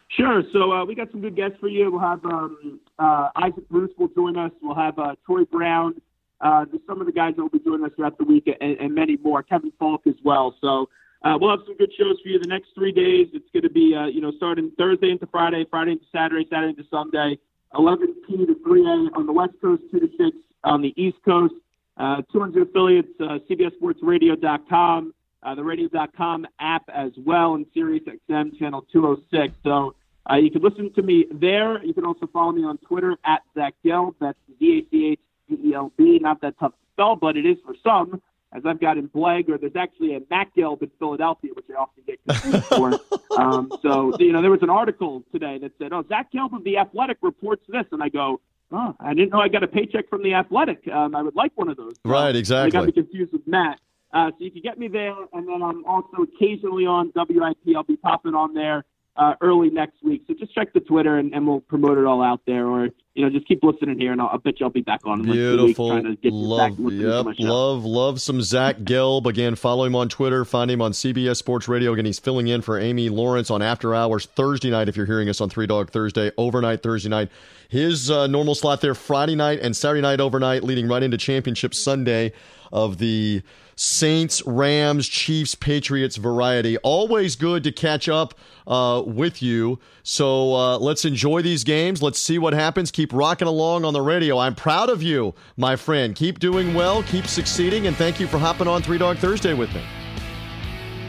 Sure. 0.10 0.44
So 0.54 0.72
uh, 0.72 0.86
we 0.86 0.96
got 0.96 1.12
some 1.12 1.22
good 1.22 1.36
guests 1.36 1.58
for 1.60 1.68
you. 1.68 1.92
We'll 1.92 2.00
have 2.00 2.24
um, 2.26 2.80
uh, 2.98 3.30
Isaac 3.36 3.68
Bruce 3.70 3.92
will 3.98 4.08
join 4.10 4.38
us. 4.38 4.52
We'll 4.62 4.76
have 4.76 4.98
uh, 4.98 5.16
Troy 5.26 5.46
Brown. 5.46 6.02
Uh, 6.40 6.66
some 6.86 7.02
of 7.02 7.08
the 7.08 7.12
guys 7.12 7.36
that 7.36 7.42
will 7.42 7.50
be 7.50 7.60
joining 7.60 7.86
us 7.86 7.92
throughout 7.96 8.18
the 8.20 8.24
week, 8.24 8.48
and, 8.62 8.78
and 8.80 8.94
many 8.94 9.18
more. 9.18 9.42
Kevin 9.42 9.72
Falk 9.80 10.06
as 10.06 10.16
well. 10.24 10.56
So 10.62 10.88
uh, 11.24 11.38
we'll 11.40 11.50
have 11.50 11.66
some 11.66 11.78
good 11.78 11.92
shows 11.98 12.20
for 12.22 12.30
you 12.30 12.40
the 12.40 12.48
next 12.48 12.70
three 12.76 12.92
days. 12.92 13.28
It's 13.34 13.50
going 13.52 13.64
to 13.64 13.70
be, 13.70 13.96
uh, 13.96 14.06
you 14.06 14.22
know, 14.22 14.32
starting 14.38 14.72
Thursday 14.78 15.12
into 15.12 15.28
Friday, 15.28 15.66
Friday 15.70 15.94
into 15.94 16.06
Saturday, 16.12 16.46
Saturday 16.50 16.70
into 16.78 16.86
Sunday, 16.90 17.40
11 17.76 18.16
p 18.28 18.46
to 18.46 18.56
3 18.64 18.82
a 18.82 18.86
on 19.18 19.26
the 19.26 19.34
West 19.34 19.54
Coast, 19.62 19.84
2 19.92 20.00
to 20.00 20.10
6 20.18 20.38
on 20.64 20.82
the 20.82 20.94
East 20.96 21.18
Coast. 21.26 21.54
Uh, 21.98 22.22
200 22.32 22.68
affiliates, 22.70 23.10
uh, 23.20 23.40
CBSSportsRadio.com, 23.50 25.14
uh, 25.42 25.56
the 25.56 25.64
Radio.com 25.64 26.46
app 26.60 26.84
as 26.94 27.12
well, 27.26 27.56
and 27.56 27.66
Sirius 27.74 28.04
XM 28.30 28.58
channel 28.60 28.86
206. 28.92 29.54
So 29.64 29.96
uh, 30.30 30.36
you 30.36 30.52
can 30.52 30.62
listen 30.62 30.94
to 30.94 31.02
me 31.02 31.26
there. 31.32 31.84
You 31.84 31.96
can 31.96 32.06
also 32.06 32.28
follow 32.28 32.52
me 32.52 32.64
on 32.64 32.78
Twitter 32.78 33.18
at 33.26 33.42
Zach 33.56 33.74
Gelb. 33.84 34.14
That's 34.20 34.38
Z 34.60 34.86
A 34.86 34.92
C 34.92 35.06
H 35.08 35.20
G 35.50 35.70
E 35.70 35.74
L 35.74 35.92
B. 35.98 36.20
Not 36.22 36.42
that 36.42 36.60
tough 36.60 36.74
to 36.74 36.78
spell, 36.94 37.16
but 37.16 37.36
it 37.36 37.48
is 37.48 37.58
for 37.66 37.76
some 37.84 38.22
as 38.54 38.64
I've 38.66 38.80
got 38.80 38.98
in 38.98 39.08
Bleg, 39.08 39.50
or 39.50 39.58
there's 39.58 39.76
actually 39.76 40.16
a 40.16 40.22
Matt 40.30 40.50
Gelb 40.56 40.82
in 40.82 40.92
Philadelphia, 41.00 41.52
which 41.54 41.66
I 41.70 41.80
often 41.80 42.04
get 42.06 42.20
confused 42.28 42.66
for. 42.66 43.00
Um, 43.38 43.72
so, 43.84 44.18
you 44.18 44.32
know, 44.32 44.42
there 44.42 44.50
was 44.50 44.64
an 44.64 44.72
article 44.72 45.24
today 45.32 45.60
that 45.60 45.72
said, 45.78 45.94
oh, 45.94 46.04
Zach 46.10 46.32
Gelb 46.34 46.54
of 46.54 46.64
The 46.64 46.80
Athletic 46.80 47.20
reports 47.22 47.62
this. 47.70 47.84
And 47.92 48.02
I 48.02 48.10
go, 48.10 48.42
oh, 48.72 48.96
I 49.00 49.14
didn't 49.14 49.30
know 49.30 49.40
I 49.40 49.48
got 49.48 49.62
a 49.62 49.68
paycheck 49.68 50.10
from 50.10 50.24
The 50.24 50.34
Athletic. 50.34 50.88
Um, 50.88 51.16
I 51.16 51.22
would 51.22 51.36
like 51.36 51.52
one 51.54 51.70
of 51.70 51.78
those. 51.78 51.94
Right, 52.04 52.36
exactly. 52.36 52.76
I 52.76 52.82
got 52.82 52.88
me 52.88 52.94
confused 52.94 53.34
with 53.34 53.46
Matt. 53.46 53.80
Uh, 54.12 54.32
so 54.32 54.38
you 54.40 54.50
can 54.50 54.64
get 54.64 54.80
me 54.80 54.88
there, 54.88 55.14
and 55.34 55.48
then 55.48 55.62
I'm 55.62 55.86
also 55.86 56.24
occasionally 56.24 56.88
on 56.88 57.12
WIP. 57.16 57.76
I'll 57.76 57.84
be 57.84 57.98
popping 57.98 58.34
on 58.34 58.56
there 58.56 58.86
uh, 59.18 59.34
early 59.42 59.70
next 59.70 60.04
week. 60.04 60.24
So 60.28 60.34
just 60.34 60.54
check 60.54 60.74
the 60.74 60.80
Twitter 60.80 61.18
and, 61.18 61.34
and, 61.34 61.48
we'll 61.48 61.62
promote 61.62 61.98
it 61.98 62.06
all 62.06 62.22
out 62.22 62.42
there. 62.46 62.68
Or 62.68 62.90
you 63.16 63.24
know, 63.24 63.32
just 63.32 63.48
keep 63.48 63.64
listening 63.64 64.00
here, 64.00 64.12
and 64.12 64.22
I'll, 64.22 64.28
I 64.28 64.38
bet 64.38 64.60
you 64.60 64.66
I'll 64.68 64.72
be 64.72 64.82
back 64.82 65.00
on. 65.06 65.24
Beautiful, 65.24 65.88
like 65.88 66.20
love, 66.24 66.80
yep, 66.80 67.26
love, 67.40 67.84
love 67.84 68.22
some 68.22 68.44
Zach 68.44 68.78
Gelb. 68.78 69.26
Again, 69.26 69.56
follow 69.56 69.86
him 69.86 69.96
on 69.96 70.08
Twitter. 70.08 70.46
Find 70.46 70.70
him 70.70 70.84
on 70.84 70.92
CBS 70.92 71.38
Sports 71.38 71.68
Radio. 71.68 71.94
Again, 71.94 72.06
he's 72.06 72.20
filling 72.20 72.48
in 72.48 72.62
for 72.62 72.78
Amy 72.78 73.10
Lawrence 73.10 73.50
on 73.50 73.64
After 73.64 73.96
Hours 73.96 74.28
Thursday 74.28 74.70
night. 74.70 74.88
If 74.88 74.96
you're 74.96 75.08
hearing 75.08 75.30
us 75.30 75.42
on 75.42 75.50
Three 75.50 75.66
Dog 75.66 75.90
Thursday, 75.90 76.32
overnight 76.38 76.84
Thursday 76.84 77.10
night. 77.10 77.32
His 77.70 78.12
uh, 78.12 78.28
normal 78.28 78.54
slot 78.54 78.82
there 78.82 78.94
Friday 78.94 79.36
night 79.36 79.60
and 79.62 79.76
Saturday 79.76 80.02
night 80.02 80.20
overnight, 80.20 80.64
leading 80.64 80.88
right 80.88 81.02
into 81.02 81.18
Championship 81.18 81.74
Sunday 81.74 82.34
of 82.72 82.98
the 82.98 83.42
Saints, 83.76 84.42
Rams, 84.46 85.08
Chiefs, 85.08 85.54
Patriots 85.54 86.16
variety. 86.18 86.78
Always 86.80 87.36
good 87.36 87.64
to 87.64 87.72
catch 87.72 88.10
up 88.10 88.34
uh, 88.66 89.04
with 89.06 89.42
you. 89.42 89.80
So 90.02 90.56
uh, 90.56 90.78
let's 90.80 91.06
enjoy 91.06 91.44
these 91.44 91.64
games. 91.64 92.02
Let's 92.02 92.20
see 92.20 92.40
what 92.40 92.54
happens. 92.54 92.90
Keep 92.90 93.14
rocking 93.14 93.48
along 93.48 93.86
on 93.86 93.94
the 93.94 94.02
radio. 94.02 94.40
I'm 94.40 94.56
proud 94.56 94.90
of 94.90 95.04
you, 95.04 95.36
my 95.58 95.76
friend. 95.76 96.16
Keep 96.16 96.40
doing 96.40 96.74
well, 96.74 97.04
keep 97.04 97.28
succeeding, 97.28 97.86
and 97.86 97.96
thank 97.96 98.20
you 98.20 98.26
for 98.28 98.40
hopping 98.40 98.68
on 98.68 98.82
Three 98.82 98.98
Dog 98.98 99.18
Thursday 99.18 99.54
with 99.54 99.72
me. 99.74 99.84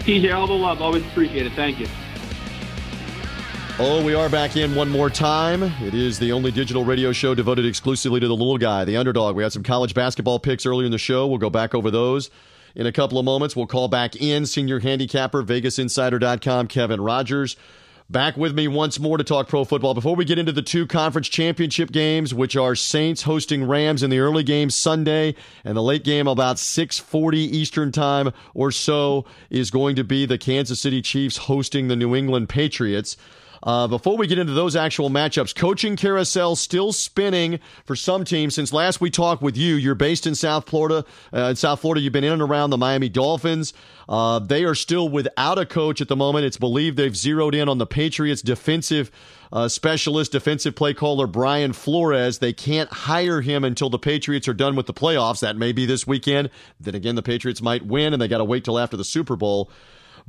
TJ, 0.01 0.35
all 0.35 0.47
the 0.47 0.53
love. 0.53 0.83
Always 0.83 1.05
appreciate 1.07 1.47
it. 1.47 1.53
Thank 1.55 1.81
you. 1.81 1.87
Oh, 3.81 4.03
we 4.05 4.13
are 4.13 4.29
back 4.29 4.57
in 4.57 4.75
one 4.75 4.89
more 4.89 5.09
time. 5.09 5.63
It 5.63 5.95
is 5.95 6.19
the 6.19 6.33
only 6.33 6.51
digital 6.51 6.85
radio 6.85 7.13
show 7.13 7.33
devoted 7.33 7.65
exclusively 7.65 8.19
to 8.19 8.27
the 8.27 8.35
little 8.35 8.59
guy, 8.59 8.85
the 8.85 8.97
underdog. 8.97 9.37
We 9.37 9.45
had 9.45 9.53
some 9.53 9.63
college 9.63 9.95
basketball 9.95 10.41
picks 10.41 10.67
earlier 10.67 10.87
in 10.87 10.91
the 10.91 10.99
show. 10.99 11.29
We'll 11.29 11.39
go 11.39 11.49
back 11.49 11.77
over 11.77 11.89
those 11.89 12.29
in 12.75 12.87
a 12.87 12.93
couple 12.93 13.21
of 13.21 13.25
moments. 13.25 13.55
We'll 13.55 13.69
call 13.69 13.87
back 13.87 14.17
in 14.17 14.47
senior 14.47 14.81
handicapper, 14.81 15.45
VegasInsider.com, 15.45 16.67
Kevin 16.67 17.01
Rogers. 17.01 17.55
Back 18.11 18.37
with 18.37 18.53
me 18.53 18.67
once 18.67 18.99
more 18.99 19.17
to 19.17 19.23
talk 19.23 19.47
pro 19.47 19.65
football. 19.65 19.95
Before 19.95 20.17
we 20.17 20.25
get 20.25 20.41
into 20.41 20.51
the 20.51 20.61
two 20.61 20.85
conference 20.85 21.29
championship 21.29 21.93
games, 21.93 22.35
which 22.35 22.57
are 22.57 22.75
Saints 22.75 23.23
hosting 23.23 23.63
Rams 23.63 24.03
in 24.03 24.11
the 24.11 24.19
early 24.19 24.43
game 24.43 24.71
Sunday, 24.71 25.37
and 25.63 25.77
the 25.77 25.83
late 25.85 26.03
game 26.03 26.27
about 26.27 26.57
6:40 26.57 27.37
Eastern 27.37 27.93
time 27.93 28.33
or 28.55 28.73
so 28.73 29.25
is 29.51 29.71
going 29.71 29.95
to 29.95 30.03
be 30.03 30.27
the 30.27 30.39
Kansas 30.39 30.81
City 30.81 31.01
Chiefs 31.01 31.37
hosting 31.37 31.87
the 31.87 31.97
New 31.97 32.17
England 32.17 32.49
Patriots. 32.49 33.17
Uh, 33.63 33.87
before 33.87 34.17
we 34.17 34.27
get 34.27 34.39
into 34.39 34.53
those 34.53 34.77
actual 34.77 35.11
matchups, 35.11 35.55
coaching 35.55 35.97
carousel 35.97 36.57
still 36.57 36.93
spinning 36.93 37.61
for 37.85 37.97
some 37.97 38.25
teams. 38.25 38.55
Since 38.55 38.73
last 38.73 39.01
we 39.01 39.11
talked 39.11 39.43
with 39.43 39.57
you, 39.57 39.75
you're 39.75 39.95
based 39.95 40.27
in 40.27 40.35
South 40.35 40.69
Florida. 40.69 41.05
Uh, 41.33 41.51
in 41.51 41.57
South 41.57 41.81
Florida, 41.81 42.01
you've 42.01 42.13
been 42.13 42.25
in 42.25 42.33
and 42.33 42.43
around 42.43 42.71
the 42.71 42.79
Miami 42.79 43.09
Dolphins. 43.09 43.73
Uh, 44.09 44.39
they 44.39 44.65
are 44.65 44.75
still 44.75 45.09
without 45.09 45.59
a 45.59 45.67
coach 45.67 46.01
at 46.01 46.09
the 46.09 46.17
moment. 46.17 46.47
It's 46.47 46.57
believed 46.57 46.97
they've 46.97 47.17
zeroed 47.17 47.55
in 47.55 47.69
on 47.69 47.79
the 47.79 47.87
Patriots' 47.87 48.41
defensive 48.43 49.11
uh, 49.53 49.69
specialist, 49.69 50.33
defensive 50.33 50.75
play 50.75 50.95
caller 50.95 51.27
Brian 51.27 51.73
Flores. 51.73 52.39
They 52.39 52.53
can't 52.53 52.91
hire 52.91 53.41
him 53.41 53.65
until 53.65 53.91
the 53.91 53.99
Patriots 53.99 54.49
are 54.49 54.55
done 54.55 54.77
with 54.77 54.87
the 54.87 54.95
playoffs. 54.95 55.41
That 55.41 55.57
may 55.57 55.73
be 55.73 55.87
this 55.87 56.07
weekend. 56.07 56.51
Then 56.81 56.95
again, 56.95 57.15
the 57.15 57.23
Patriots 57.23 57.61
might 57.61 57.85
win, 57.85 58.13
and 58.13 58.21
they 58.21 58.29
got 58.29 58.39
to 58.39 58.45
wait 58.45 58.65
till 58.65 58.79
after 58.79 58.97
the 58.97 59.05
Super 59.05 59.37
Bowl. 59.37 59.71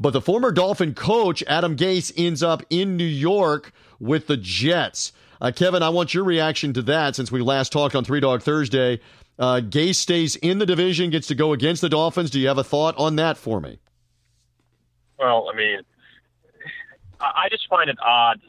But 0.02 0.14
the 0.14 0.22
former 0.22 0.54
Dolphin 0.54 0.94
coach, 0.94 1.44
Adam 1.46 1.76
Gase, 1.76 2.14
ends 2.16 2.42
up 2.42 2.64
in 2.70 2.96
New 2.96 3.04
York 3.04 3.74
with 4.00 4.28
the 4.28 4.38
Jets. 4.38 5.12
Uh, 5.42 5.52
Kevin, 5.54 5.84
I 5.84 5.90
want 5.90 6.14
your 6.14 6.24
reaction 6.24 6.72
to 6.74 6.82
that 6.84 7.18
since 7.18 7.34
we 7.34 7.42
last 7.42 7.74
talked 7.74 7.96
on 7.96 8.06
Three 8.06 8.22
Dog 8.22 8.42
Thursday. 8.42 9.02
Uh, 9.38 9.60
Gase 9.62 9.96
stays 9.96 10.38
in 10.38 10.60
the 10.60 10.66
division, 10.66 11.10
gets 11.10 11.28
to 11.28 11.36
go 11.36 11.52
against 11.52 11.82
the 11.82 11.90
Dolphins. 11.90 12.30
Do 12.30 12.40
you 12.40 12.48
have 12.48 12.58
a 12.58 12.64
thought 12.64 12.96
on 12.98 13.18
that 13.18 13.38
for 13.38 13.60
me? 13.60 13.80
Well, 15.18 15.50
I 15.54 15.56
mean, 15.56 15.82
I 17.20 17.50
just 17.52 17.68
find 17.68 17.90
it 17.90 17.98
odd 18.02 18.40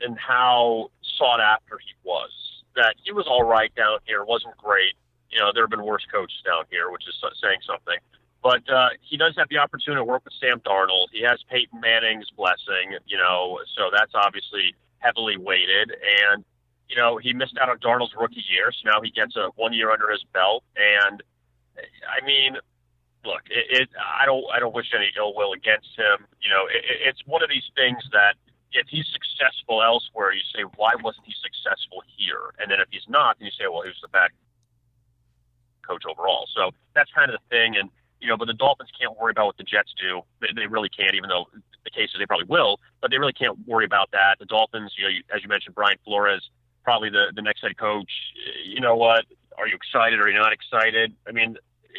and 0.00 0.16
how 0.16 0.90
sought 1.18 1.40
after 1.40 1.78
he 1.78 1.92
was. 2.04 2.30
That 2.76 2.94
he 3.02 3.10
was 3.10 3.26
all 3.28 3.42
right 3.42 3.74
down 3.74 3.98
here, 4.06 4.24
wasn't 4.24 4.56
great. 4.56 4.94
You 5.30 5.40
know, 5.40 5.50
there 5.52 5.64
have 5.64 5.70
been 5.70 5.84
worse 5.84 6.06
coaches 6.10 6.40
down 6.44 6.64
here, 6.70 6.90
which 6.90 7.02
is 7.08 7.14
saying 7.42 7.58
something. 7.66 7.98
But 8.42 8.68
uh, 8.70 8.88
he 9.02 9.16
does 9.16 9.34
have 9.36 9.48
the 9.50 9.58
opportunity 9.58 10.00
to 10.00 10.04
work 10.04 10.24
with 10.24 10.32
Sam 10.40 10.60
Darnold. 10.60 11.08
He 11.12 11.22
has 11.22 11.42
Peyton 11.50 11.80
Manning's 11.80 12.30
blessing, 12.30 12.96
you 13.06 13.18
know, 13.18 13.60
so 13.76 13.90
that's 13.92 14.12
obviously 14.14 14.74
heavily 14.98 15.36
weighted. 15.36 15.92
And 16.30 16.44
you 16.88 16.96
know, 16.96 17.18
he 17.18 17.32
missed 17.32 17.56
out 17.56 17.68
on 17.68 17.78
Darnold's 17.78 18.14
rookie 18.18 18.44
year, 18.50 18.72
so 18.72 18.90
now 18.90 19.00
he 19.00 19.10
gets 19.10 19.36
a 19.36 19.50
one 19.54 19.72
year 19.72 19.92
under 19.92 20.10
his 20.10 20.24
belt. 20.32 20.64
And 20.76 21.22
I 22.02 22.24
mean, 22.26 22.56
look, 23.24 23.42
it, 23.48 23.82
it 23.82 23.88
I 23.94 24.26
don't 24.26 24.44
I 24.52 24.58
don't 24.58 24.74
wish 24.74 24.90
any 24.94 25.10
ill 25.16 25.34
will 25.34 25.52
against 25.52 25.94
him. 25.96 26.26
You 26.42 26.50
know, 26.50 26.66
it, 26.66 26.82
it's 27.06 27.22
one 27.26 27.42
of 27.42 27.48
these 27.48 27.68
things 27.76 28.02
that 28.12 28.34
if 28.72 28.86
he's 28.88 29.06
successful 29.12 29.82
elsewhere, 29.82 30.32
you 30.32 30.42
say, 30.54 30.62
why 30.76 30.94
wasn't 31.02 31.26
he 31.26 31.34
successful 31.42 32.02
here? 32.16 32.54
And 32.58 32.70
then 32.70 32.80
if 32.80 32.88
he's 32.90 33.06
not, 33.08 33.38
then 33.38 33.46
you 33.46 33.52
say, 33.52 33.66
well, 33.66 33.82
he 33.82 33.88
was 33.88 33.98
the 34.02 34.08
bad 34.08 34.30
coach 35.86 36.02
overall. 36.06 36.46
So 36.54 36.70
that's 36.94 37.10
kind 37.12 37.30
of 37.30 37.38
the 37.38 37.46
thing. 37.50 37.76
And 37.76 37.90
you 38.20 38.28
know, 38.28 38.36
but 38.36 38.46
the 38.46 38.54
Dolphins 38.54 38.90
can't 38.98 39.18
worry 39.18 39.30
about 39.30 39.46
what 39.46 39.56
the 39.56 39.64
Jets 39.64 39.94
do. 40.00 40.22
They, 40.40 40.48
they 40.54 40.66
really 40.66 40.88
can't, 40.88 41.14
even 41.14 41.28
though 41.28 41.46
the 41.84 41.90
case 41.90 42.10
is 42.12 42.18
they 42.18 42.26
probably 42.26 42.46
will, 42.46 42.78
but 43.00 43.10
they 43.10 43.18
really 43.18 43.32
can't 43.32 43.66
worry 43.66 43.84
about 43.84 44.10
that. 44.12 44.36
The 44.38 44.46
Dolphins, 44.46 44.92
you 44.98 45.04
know, 45.04 45.10
as 45.34 45.42
you 45.42 45.48
mentioned, 45.48 45.74
Brian 45.74 45.96
Flores, 46.04 46.48
probably 46.84 47.10
the, 47.10 47.32
the 47.34 47.42
next 47.42 47.62
head 47.62 47.76
coach. 47.76 48.10
You 48.64 48.80
know 48.80 48.96
what? 48.96 49.24
Are 49.58 49.66
you 49.66 49.74
excited? 49.74 50.18
Or 50.18 50.24
are 50.24 50.28
you 50.28 50.38
not 50.38 50.52
excited? 50.52 51.14
I 51.26 51.32
mean, 51.32 51.56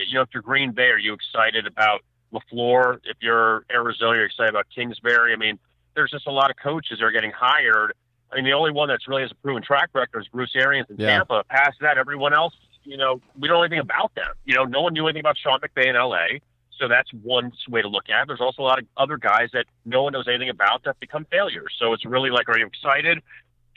you 0.07 0.13
know, 0.15 0.21
if 0.21 0.29
you're 0.33 0.43
Green 0.43 0.71
Bay, 0.71 0.89
are 0.89 0.97
you 0.97 1.13
excited 1.13 1.65
about 1.65 2.01
LaFleur? 2.33 2.99
If 3.03 3.17
you're 3.21 3.65
Arizona, 3.71 4.17
you're 4.17 4.25
excited 4.25 4.49
about 4.49 4.67
Kingsbury. 4.73 5.33
I 5.33 5.37
mean, 5.37 5.59
there's 5.95 6.11
just 6.11 6.27
a 6.27 6.31
lot 6.31 6.49
of 6.49 6.57
coaches 6.57 6.99
that 6.99 7.05
are 7.05 7.11
getting 7.11 7.31
hired. 7.31 7.93
I 8.31 8.35
mean, 8.35 8.45
the 8.45 8.53
only 8.53 8.71
one 8.71 8.87
that's 8.87 9.07
really 9.07 9.23
has 9.23 9.31
a 9.31 9.35
proven 9.35 9.61
track 9.61 9.89
record 9.93 10.21
is 10.21 10.27
Bruce 10.29 10.53
Arians 10.55 10.89
in 10.89 10.97
yeah. 10.97 11.17
Tampa. 11.17 11.43
Past 11.49 11.77
that, 11.81 11.97
everyone 11.97 12.33
else 12.33 12.53
you 12.83 12.97
know, 12.97 13.21
we 13.39 13.47
don't 13.47 13.57
know 13.57 13.63
anything 13.63 13.79
about 13.79 14.13
them. 14.15 14.33
You 14.45 14.55
know, 14.55 14.63
no 14.63 14.81
one 14.81 14.93
knew 14.93 15.07
anything 15.07 15.21
about 15.21 15.37
Sean 15.37 15.59
McVay 15.59 15.87
in 15.87 15.95
LA. 15.95 16.39
So 16.79 16.87
that's 16.87 17.11
one 17.21 17.51
way 17.69 17.81
to 17.83 17.87
look 17.87 18.09
at 18.09 18.23
it. 18.23 18.27
There's 18.27 18.41
also 18.41 18.63
a 18.63 18.65
lot 18.65 18.79
of 18.79 18.85
other 18.97 19.17
guys 19.17 19.49
that 19.53 19.65
no 19.85 20.03
one 20.03 20.13
knows 20.13 20.27
anything 20.27 20.49
about 20.49 20.83
that 20.85 20.99
become 20.99 21.25
failures. 21.29 21.75
So 21.77 21.93
it's 21.93 22.05
really 22.05 22.31
like, 22.31 22.49
are 22.49 22.57
you 22.57 22.65
excited? 22.65 23.21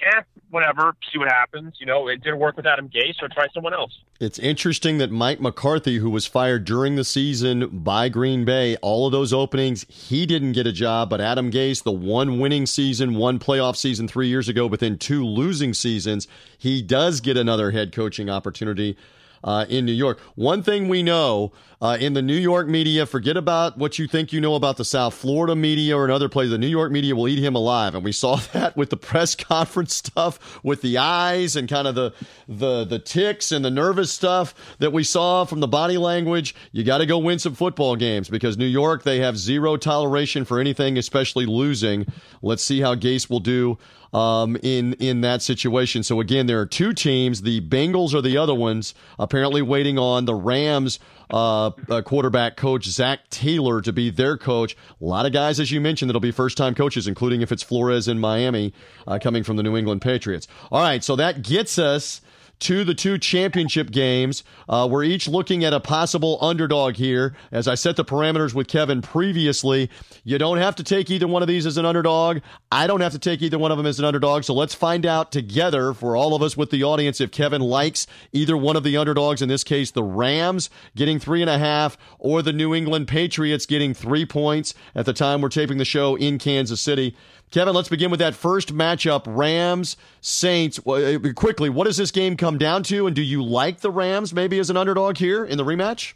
Eh, 0.01 0.23
whatever, 0.51 0.95
see 1.13 1.19
what 1.19 1.29
happens. 1.29 1.75
You 1.81 1.87
know, 1.87 2.09
it 2.09 2.23
didn't 2.23 2.39
work 2.39 2.57
with 2.57 2.67
Adam 2.67 2.89
Gase, 2.89 3.17
so 3.21 3.27
try 3.29 3.47
someone 3.53 3.75
else. 3.75 3.93
It's 4.21 4.39
interesting 4.39 4.99
that 4.99 5.11
Mike 5.11 5.41
McCarthy, 5.41 5.99
who 5.99 6.11
was 6.11 6.27
fired 6.27 6.65
during 6.65 6.97
the 6.97 7.05
season 7.05 7.69
by 7.69 8.09
Green 8.09 8.45
Bay, 8.45 8.77
all 8.77 9.07
of 9.07 9.13
those 9.13 9.33
openings, 9.33 9.85
he 9.89 10.27
didn't 10.27 10.53
get 10.53 10.67
a 10.67 10.73
job, 10.73 11.11
but 11.11 11.21
Adam 11.21 11.51
Gase, 11.51 11.83
the 11.83 11.93
one 11.93 12.39
winning 12.39 12.67
season, 12.67 13.17
one 13.17 13.39
playoff 13.39 13.77
season 13.77 14.07
three 14.07 14.29
years 14.29 14.49
ago, 14.49 14.67
within 14.67 14.99
two 14.99 15.25
losing 15.25 15.75
seasons, 15.75 16.29
he 16.57 16.81
does 16.81 17.21
get 17.21 17.37
another 17.37 17.71
head 17.73 17.93
coaching 17.93 18.31
opportunity. 18.31 18.97
uh, 19.45 19.67
in 19.69 19.85
New 19.85 19.93
York. 19.93 20.19
One 20.37 20.63
thing 20.63 20.89
we 20.89 21.03
know 21.03 21.53
uh, 21.85 21.99
in 22.01 22.15
the 22.15 22.23
New 22.23 22.37
York 22.37 22.67
media, 22.67 23.05
forget 23.05 23.37
about 23.37 23.77
what 23.77 23.99
you 23.99 24.09
think 24.09 24.33
you 24.33 24.41
know 24.41 24.55
about 24.55 24.79
the 24.79 24.87
South 24.87 25.13
Florida 25.13 25.55
media 25.55 25.95
or 25.95 26.07
another 26.07 26.31
place. 26.31 26.49
The 26.49 26.57
New 26.57 26.67
York 26.67 26.91
media 26.91 27.15
will 27.15 27.29
eat 27.29 27.39
him 27.39 27.55
alive, 27.55 27.95
and 27.95 28.03
we 28.03 28.11
saw 28.11 28.37
that 28.55 28.75
with 28.75 28.89
the 28.89 28.97
press 28.97 29.35
conference 29.35 29.95
stuff, 29.95 30.65
with 30.65 30.81
the 30.81 30.97
eyes 30.97 31.57
and 31.57 31.69
kind 31.69 31.87
of 31.87 31.95
the 31.95 32.15
the 32.49 32.85
the 32.85 32.99
ticks 32.99 33.53
and 33.53 33.63
the 33.63 33.71
nervous 33.71 34.11
stuff 34.11 34.55
that 34.79 34.95
we 34.95 35.05
saw 35.05 35.45
from 35.45 35.61
the 35.61 35.69
body 35.69 35.99
language. 35.99 36.55
You 36.73 36.85
got 36.85 36.99
to 36.99 37.07
go 37.07 37.19
win 37.19 37.39
some 37.39 37.55
football 37.55 37.97
games 37.97 38.31
because 38.31 38.57
New 38.57 38.65
York 38.65 39.03
they 39.03 39.19
have 39.19 39.37
zero 39.37 39.77
toleration 39.77 40.47
for 40.47 40.59
anything, 40.59 40.97
especially 40.97 41.45
losing. 41.45 42.07
Let's 42.41 42.65
see 42.65 42.81
how 42.81 42.95
Gase 42.95 43.29
will 43.29 43.41
do 43.41 43.77
um, 44.15 44.57
in 44.63 44.95
in 44.95 45.21
that 45.23 45.43
situation. 45.43 46.03
So 46.03 46.21
again, 46.21 46.47
there 46.47 46.61
are 46.61 46.67
two 46.67 46.95
teams. 46.95 47.43
The 47.43 47.61
Bengals 47.61 48.15
are 48.15 48.23
the 48.23 48.39
other 48.39 48.55
ones. 48.55 48.95
Apparently, 49.19 49.61
waiting 49.61 49.99
on 49.99 50.25
the 50.25 50.35
Rams 50.35 50.99
uh, 51.31 51.71
quarterback 52.03 52.57
coach 52.57 52.87
Zac 52.87 53.29
Taylor 53.31 53.81
to 53.81 53.93
be 53.93 54.11
their 54.11 54.37
coach. 54.37 54.77
A 55.01 55.05
lot 55.05 55.27
of 55.27 55.33
guys, 55.33 55.61
as 55.61 55.71
you 55.71 55.81
mentioned, 55.81 56.09
that'll 56.11 56.21
be 56.21 56.31
first 56.31 56.57
time 56.57 56.75
coaches, 56.75 57.07
including 57.07 57.43
if 57.43 57.53
it's 57.53 57.63
Flores 57.63 58.09
in 58.09 58.19
Miami, 58.19 58.73
uh, 59.07 59.19
coming 59.21 59.43
from 59.43 59.57
the 59.57 59.63
New 59.63 59.77
England 59.77 60.03
Patriots. 60.03 60.47
All 60.71 60.83
right, 60.83 61.03
so 61.03 61.17
that 61.17 61.43
gets 61.43 61.79
us 61.79 62.21
to 62.65 62.83
the 62.83 62.95
two 62.95 63.19
championship 63.19 63.91
games. 63.91 64.43
Uh, 64.69 64.89
we're 64.91 65.05
each 65.05 65.29
looking 65.29 65.65
at 65.65 65.75
a 65.75 65.81
possible 65.81 66.39
underdog 66.41 66.97
here. 66.97 67.37
As 67.53 67.69
I 67.69 67.75
set 67.75 67.97
the 67.97 68.05
parameters 68.05 68.55
with 68.55 68.69
Kevin 68.69 69.03
previously, 69.03 69.91
you 70.25 70.39
don't 70.39 70.57
have 70.57 70.75
to 70.77 70.83
take 70.83 71.11
either 71.11 71.29
one 71.29 71.43
of 71.43 71.49
these 71.49 71.67
as 71.67 71.77
an 71.77 71.85
underdog. 71.85 72.39
I 72.73 72.87
don't 72.87 73.03
have 73.03 73.13
to 73.13 73.19
take 73.19 73.43
either 73.43 73.59
one 73.59 73.71
of 73.71 73.77
them 73.77 73.87
as 73.87 73.99
an 73.99 74.07
underdog. 74.07 74.45
So 74.45 74.55
let's 74.55 74.75
find 74.75 75.05
out 75.05 75.31
together 75.31 75.93
for 75.93 76.17
all 76.17 76.35
of 76.35 76.43
us 76.43 76.57
with 76.57 76.71
the 76.71 76.83
audience 76.83 77.21
if 77.21 77.31
Kevin 77.31 77.61
likes 77.61 78.07
either 78.33 78.57
one 78.57 78.77
of 78.77 78.83
the 78.83 78.97
underdogs, 78.97 79.43
in 79.43 79.49
this 79.51 79.63
case, 79.63 79.91
the 79.91 80.03
Rams 80.03 80.71
getting 80.97 81.19
three 81.19 81.43
and 81.43 81.51
a 81.51 81.59
half 81.59 81.99
or 82.19 82.41
the 82.41 82.53
New 82.53 82.75
England 82.75 83.09
Patriots 83.09 83.67
getting 83.67 83.93
three 83.93 84.25
points 84.25 84.73
at 84.95 85.05
the 85.05 85.13
time 85.13 85.43
we're 85.43 85.51
taping 85.51 85.77
the 85.77 85.85
show 85.85 86.17
in 86.17 86.39
Kansas 86.39 86.81
City. 86.81 87.15
Kevin, 87.55 87.73
let's 87.73 87.89
begin 87.89 88.11
with 88.11 88.19
that 88.19 88.35
first 88.35 88.75
matchup 88.75 89.23
Rams 89.29 89.97
Saints. 90.21 90.85
Uh, 90.85 91.21
quickly, 91.37 91.71
what 91.71 91.85
does 91.85 91.97
this 91.97 92.11
game 92.11 92.37
come 92.37 92.59
down 92.59 92.83
to? 92.83 93.07
And 93.07 93.15
do 93.15 93.23
you 93.23 93.45
like 93.45 93.79
the 93.79 93.93
Rams 93.93 94.35
maybe 94.35 94.59
as 94.59 94.71
an 94.71 94.77
underdog 94.77 95.19
here 95.19 95.45
in 95.45 95.57
the 95.57 95.65
rematch? 95.65 96.15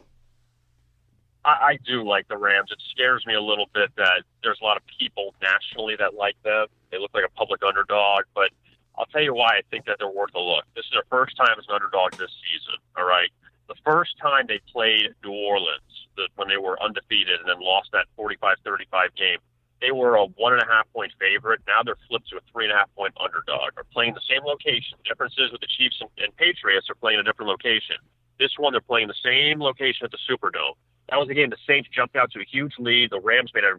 I, 1.45 1.51
I 1.51 1.79
do 1.87 2.03
like 2.03 2.27
the 2.27 2.37
Rams. 2.37 2.71
It 2.73 2.83
scares 2.91 3.25
me 3.25 3.35
a 3.35 3.41
little 3.41 3.67
bit 3.73 3.95
that 3.99 4.25
there's 4.43 4.59
a 4.61 4.65
lot 4.65 4.79
of 4.79 4.83
people 4.99 5.33
nationally 5.41 5.95
that 6.01 6.15
like 6.15 6.35
them. 6.43 6.67
They 6.91 6.99
look 6.99 7.13
like 7.15 7.25
a 7.25 7.31
public 7.39 7.63
underdog, 7.63 8.25
but 8.35 8.51
I'll 8.99 9.07
tell 9.07 9.23
you 9.23 9.33
why 9.33 9.51
I 9.51 9.61
think 9.71 9.85
that 9.85 9.99
they're 10.01 10.11
worth 10.11 10.35
a 10.35 10.41
look. 10.41 10.65
This 10.75 10.87
is 10.87 10.91
their 10.91 11.07
first 11.09 11.37
time 11.37 11.55
as 11.57 11.67
an 11.69 11.75
underdog 11.77 12.15
this 12.19 12.35
season, 12.51 12.83
all 12.97 13.07
right? 13.07 13.31
The 13.69 13.77
first 13.85 14.19
time 14.21 14.47
they 14.49 14.61
played 14.73 15.15
New 15.23 15.31
Orleans, 15.31 16.09
the, 16.17 16.27
when 16.35 16.49
they 16.49 16.57
were 16.57 16.83
undefeated 16.83 17.39
and 17.39 17.49
then 17.49 17.61
lost 17.61 17.91
that 17.93 18.07
45 18.17 18.57
35 18.65 19.15
game, 19.15 19.39
they 19.81 19.93
were 19.93 20.17
a 20.17 20.25
one 20.25 20.53
and 20.53 20.63
a 20.63 20.67
half 20.67 20.87
point 20.93 21.13
favorite. 21.21 21.61
Now 21.67 21.83
they're 21.85 21.99
flipped 22.09 22.29
to 22.31 22.37
a 22.37 22.41
three 22.53 22.65
and 22.65 22.73
a 22.73 22.77
half 22.77 22.93
point 22.95 23.15
underdog. 23.21 23.75
They're 23.75 23.85
playing 23.93 24.15
the 24.15 24.25
same 24.29 24.45
location. 24.45 24.99
Differences 25.05 25.53
with 25.53 25.61
the 25.61 25.69
Chiefs 25.69 25.99
and, 26.01 26.11
and 26.19 26.37
Patriots 26.37 26.91
are 26.91 26.95
playing 26.95 27.21
a 27.21 27.23
different 27.23 27.49
location. 27.49 27.97
This 28.39 28.51
one 28.57 28.73
they're 28.73 28.81
playing 28.81 29.09
the 29.09 29.23
same 29.23 29.61
location 29.61 30.05
at 30.05 30.11
the 30.11 30.19
Superdome. 30.29 30.75
That 31.11 31.17
was 31.17 31.29
a 31.29 31.35
game 31.35 31.51
the 31.51 31.57
Saints 31.67 31.89
jumped 31.95 32.17
out 32.17 32.31
to 32.33 32.41
a 32.41 32.45
huge 32.45 32.75
lead. 32.79 33.11
The 33.11 33.21
Rams 33.21 33.51
made 33.55 33.65
a 33.65 33.79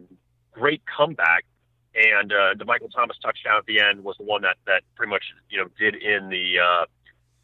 great 0.52 0.82
comeback, 0.84 1.44
and 1.94 2.32
uh, 2.32 2.54
the 2.58 2.64
Michael 2.64 2.88
Thomas 2.88 3.16
touchdown 3.22 3.58
at 3.58 3.66
the 3.66 3.80
end 3.80 4.02
was 4.02 4.16
the 4.18 4.24
one 4.24 4.42
that 4.42 4.56
that 4.66 4.82
pretty 4.96 5.10
much 5.10 5.24
you 5.48 5.58
know 5.58 5.68
did 5.78 5.94
in 5.94 6.28
the 6.28 6.58
uh, 6.58 6.84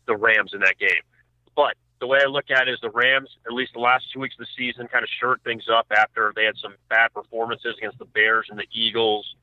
the 0.07 0.17
Rams 0.17 0.53
in 0.55 0.61
that 0.61 0.79
game. 0.79 1.03
But 1.55 1.75
the 2.01 2.07
way 2.07 2.19
I 2.23 2.27
look 2.27 2.51
at 2.51 2.69
it 2.69 2.73
is 2.73 2.81
the 2.81 2.91
Rams, 2.91 3.31
at 3.47 3.53
least 3.53 3.73
the 3.73 3.81
last 3.81 4.13
two 4.13 4.21
weeks 4.21 4.35
of 4.39 4.47
the 4.47 4.53
season, 4.57 4.87
kind 4.89 5.03
of 5.03 5.09
shirt 5.21 5.41
things 5.45 5.65
up 5.73 5.87
after 5.91 6.33
they 6.35 6.45
had 6.45 6.57
some 6.61 6.75
bad 6.89 7.13
performances 7.15 7.75
against 7.79 7.99
the 7.99 8.05
Bears 8.05 8.47
and 8.51 8.59
the 8.59 8.67
Eagles 8.73 9.35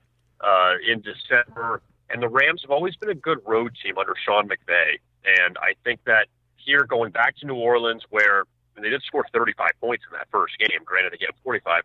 uh, 0.41 0.74
in 0.88 1.01
December. 1.01 1.82
And 2.10 2.22
the 2.22 2.30
Rams 2.30 2.62
have 2.62 2.72
always 2.72 2.95
been 2.95 3.10
a 3.10 3.16
good 3.16 3.39
road 3.45 3.74
team 3.82 3.97
under 3.97 4.14
Sean 4.24 4.47
McVay. 4.47 4.99
And 5.26 5.58
I 5.58 5.74
think 5.84 6.01
that 6.06 6.28
here, 6.58 6.84
going 6.86 7.12
back 7.12 7.38
to 7.38 7.47
New 7.47 7.56
Orleans, 7.56 8.04
where 8.10 8.43
they 8.76 8.89
did 8.89 9.01
score 9.04 9.26
35 9.34 9.72
points 9.82 10.04
in 10.10 10.18
that 10.18 10.28
first 10.32 10.58
game, 10.60 10.80
granted, 10.86 11.14
they 11.14 11.18
get 11.18 11.32
45, 11.43 11.84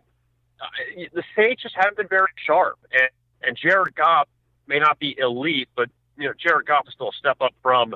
uh, 0.61 0.66
the 1.14 1.23
Saints 1.37 1.62
just 1.62 1.75
haven't 1.77 1.97
been 1.97 2.09
very 2.09 2.29
sharp. 2.45 2.79
And, 2.93 3.09
and 3.43 3.57
Jared 3.57 3.95
Goff 3.95 4.29
may 4.66 4.79
not 4.79 4.99
be 4.99 5.16
elite, 5.19 5.69
but 5.77 5.89
you 6.16 6.27
know, 6.27 6.35
Jared 6.39 6.66
Goff 6.66 6.87
is 6.89 6.95
still 6.95 7.11
a 7.11 7.19
step 7.19 7.37
up 7.41 7.55
from 7.62 7.95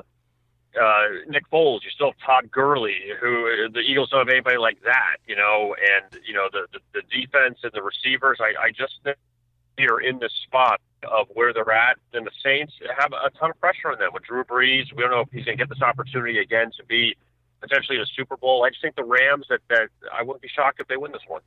Nick 1.27 1.49
Foles. 1.49 1.83
You 1.83 1.89
still 1.89 2.11
have 2.11 2.19
Todd 2.25 2.51
Gurley, 2.51 2.97
who 3.19 3.69
the 3.71 3.79
Eagles 3.79 4.09
don't 4.09 4.19
have 4.19 4.29
anybody 4.29 4.57
like 4.57 4.81
that, 4.83 5.17
you 5.27 5.35
know, 5.35 5.75
and 5.75 6.21
you 6.25 6.33
know 6.33 6.47
the 6.51 6.67
the, 6.73 6.79
the 6.93 7.01
defense 7.09 7.59
and 7.63 7.71
the 7.73 7.81
receivers. 7.81 8.39
I, 8.41 8.67
I 8.67 8.71
just 8.71 8.93
think 9.03 9.17
are 9.79 9.99
in 9.99 10.19
this 10.19 10.31
spot 10.43 10.79
of 11.11 11.27
where 11.33 11.53
they're 11.53 11.71
at, 11.71 11.97
and 12.13 12.25
the 12.25 12.31
Saints 12.43 12.73
have 12.97 13.11
a 13.11 13.29
ton 13.31 13.49
of 13.49 13.59
pressure 13.59 13.91
on 13.91 13.99
them 13.99 14.11
with 14.13 14.23
Drew 14.23 14.43
Brees. 14.43 14.93
We 14.95 15.01
don't 15.01 15.11
know 15.11 15.21
if 15.21 15.29
he's 15.31 15.45
going 15.45 15.57
to 15.57 15.61
get 15.61 15.69
this 15.69 15.81
opportunity 15.81 16.39
again 16.39 16.71
to 16.77 16.85
be 16.85 17.15
potentially 17.59 17.97
in 17.97 18.03
a 18.03 18.05
Super 18.15 18.37
Bowl. 18.37 18.63
I 18.63 18.69
just 18.69 18.81
think 18.81 18.95
the 18.95 19.03
Rams 19.03 19.47
that 19.49 19.61
that 19.69 19.89
I 20.13 20.21
wouldn't 20.21 20.41
be 20.41 20.47
shocked 20.47 20.79
if 20.79 20.87
they 20.87 20.97
win 20.97 21.11
this 21.11 21.23
one. 21.27 21.41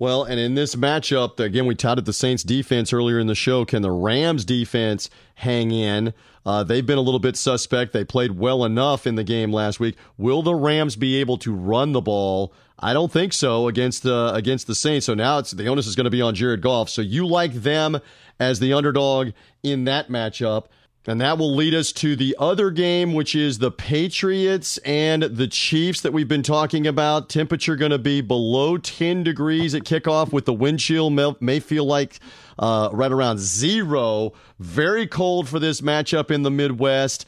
Well, 0.00 0.22
and 0.22 0.38
in 0.38 0.54
this 0.54 0.76
matchup, 0.76 1.40
again, 1.40 1.66
we 1.66 1.74
touted 1.74 2.04
the 2.04 2.12
Saints 2.12 2.44
defense 2.44 2.92
earlier 2.92 3.18
in 3.18 3.26
the 3.26 3.34
show. 3.34 3.64
Can 3.64 3.82
the 3.82 3.90
Rams 3.90 4.44
defense 4.44 5.10
hang 5.34 5.72
in? 5.72 6.14
Uh, 6.46 6.62
they've 6.62 6.86
been 6.86 6.98
a 6.98 7.02
little 7.02 7.18
bit 7.18 7.36
suspect. 7.36 7.92
They 7.92 8.04
played 8.04 8.38
well 8.38 8.64
enough 8.64 9.08
in 9.08 9.16
the 9.16 9.24
game 9.24 9.52
last 9.52 9.80
week. 9.80 9.96
Will 10.16 10.42
the 10.42 10.54
Rams 10.54 10.94
be 10.94 11.16
able 11.16 11.36
to 11.38 11.52
run 11.52 11.92
the 11.92 12.00
ball? 12.00 12.54
I 12.78 12.92
don't 12.92 13.10
think 13.10 13.32
so 13.32 13.66
against 13.66 14.04
the 14.04 14.32
against 14.32 14.68
the 14.68 14.74
Saints. 14.76 15.06
So 15.06 15.14
now 15.14 15.38
it's 15.38 15.50
the 15.50 15.66
onus 15.66 15.88
is 15.88 15.96
going 15.96 16.04
to 16.04 16.10
be 16.10 16.22
on 16.22 16.36
Jared 16.36 16.62
Goff. 16.62 16.88
So 16.88 17.02
you 17.02 17.26
like 17.26 17.52
them 17.52 17.98
as 18.38 18.60
the 18.60 18.72
underdog 18.74 19.32
in 19.64 19.84
that 19.84 20.08
matchup. 20.08 20.66
And 21.08 21.22
that 21.22 21.38
will 21.38 21.54
lead 21.54 21.74
us 21.74 21.90
to 21.92 22.16
the 22.16 22.36
other 22.38 22.70
game, 22.70 23.14
which 23.14 23.34
is 23.34 23.60
the 23.60 23.70
Patriots 23.70 24.76
and 24.84 25.22
the 25.22 25.46
Chiefs 25.46 26.02
that 26.02 26.12
we've 26.12 26.28
been 26.28 26.42
talking 26.42 26.86
about. 26.86 27.30
Temperature 27.30 27.76
going 27.76 27.92
to 27.92 27.98
be 27.98 28.20
below 28.20 28.76
10 28.76 29.22
degrees 29.22 29.74
at 29.74 29.84
kickoff 29.84 30.32
with 30.32 30.44
the 30.44 30.52
wind 30.52 30.80
chill 30.80 31.08
may, 31.08 31.34
may 31.40 31.60
feel 31.60 31.86
like 31.86 32.20
uh, 32.58 32.90
right 32.92 33.10
around 33.10 33.38
zero. 33.38 34.34
Very 34.58 35.06
cold 35.06 35.48
for 35.48 35.58
this 35.58 35.80
matchup 35.80 36.30
in 36.30 36.42
the 36.42 36.50
Midwest. 36.50 37.24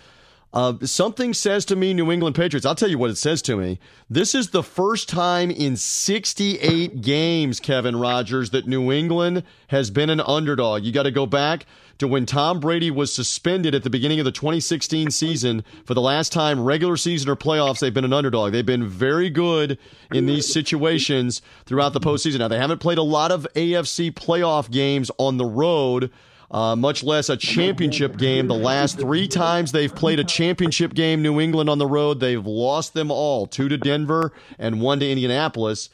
Uh, 0.53 0.74
something 0.82 1.32
says 1.32 1.64
to 1.66 1.76
me, 1.76 1.94
New 1.94 2.11
England 2.11 2.34
Patriots. 2.34 2.66
I'll 2.66 2.74
tell 2.74 2.90
you 2.90 2.98
what 2.98 3.11
it 3.11 3.16
says 3.16 3.40
to 3.42 3.57
me. 3.57 3.78
This 4.09 4.34
is 4.34 4.51
the 4.51 4.64
first 4.64 5.09
time 5.09 5.48
in 5.51 5.76
68 5.76 7.01
games, 7.03 7.61
Kevin 7.61 7.94
Rogers, 7.94 8.51
that 8.51 8.66
New 8.66 8.90
England 8.90 9.44
has 9.68 9.90
been 9.92 10.11
an 10.11 10.20
underdog. 10.20 10.82
You 10.82 10.90
got 10.90 11.05
to 11.05 11.12
go 11.12 11.24
back 11.24 11.66
to 11.98 12.09
when 12.09 12.26
Tom 12.26 12.59
Brady 12.59 12.90
was 12.90 13.14
suspended 13.14 13.74
at 13.76 13.84
the 13.84 13.90
beginning 13.90 14.18
of 14.18 14.24
the 14.24 14.32
2016 14.32 15.11
season 15.11 15.62
for 15.84 15.94
the 15.94 16.01
last 16.01 16.32
time 16.32 16.64
regular 16.64 16.96
season 16.96 17.30
or 17.30 17.36
playoffs 17.36 17.78
they've 17.78 17.94
been 17.94 18.07
an 18.07 18.12
underdog. 18.12 18.51
They've 18.51 18.66
been 18.66 18.88
very 18.88 19.30
good 19.30 19.78
in 20.11 20.26
these 20.26 20.51
situations 20.53 21.42
throughout 21.66 21.92
the 21.92 22.01
postseason. 22.01 22.38
Now 22.38 22.48
they 22.48 22.59
haven't 22.59 22.78
played 22.78 22.98
a 22.98 23.03
lot 23.03 23.30
of 23.30 23.46
AFC 23.55 24.12
playoff 24.12 24.70
games 24.70 25.11
on 25.18 25.36
the 25.36 25.44
road. 25.44 26.11
Uh, 26.51 26.74
much 26.74 27.05
less 27.05 27.28
a 27.28 27.36
championship 27.36 28.16
game. 28.16 28.48
The 28.48 28.55
last 28.55 28.98
three 28.98 29.28
times 29.28 29.70
they've 29.70 29.94
played 29.94 30.18
a 30.18 30.24
championship 30.24 30.94
game, 30.94 31.22
New 31.22 31.40
England 31.40 31.70
on 31.70 31.78
the 31.78 31.86
road, 31.86 32.18
they've 32.18 32.44
lost 32.44 32.92
them 32.92 33.11
all 33.11 33.46
two 33.46 33.68
to 33.68 33.78
Denver 33.78 34.32
and 34.59 34.80
one 34.80 34.98
to 34.98 35.09
Indianapolis. 35.09 35.90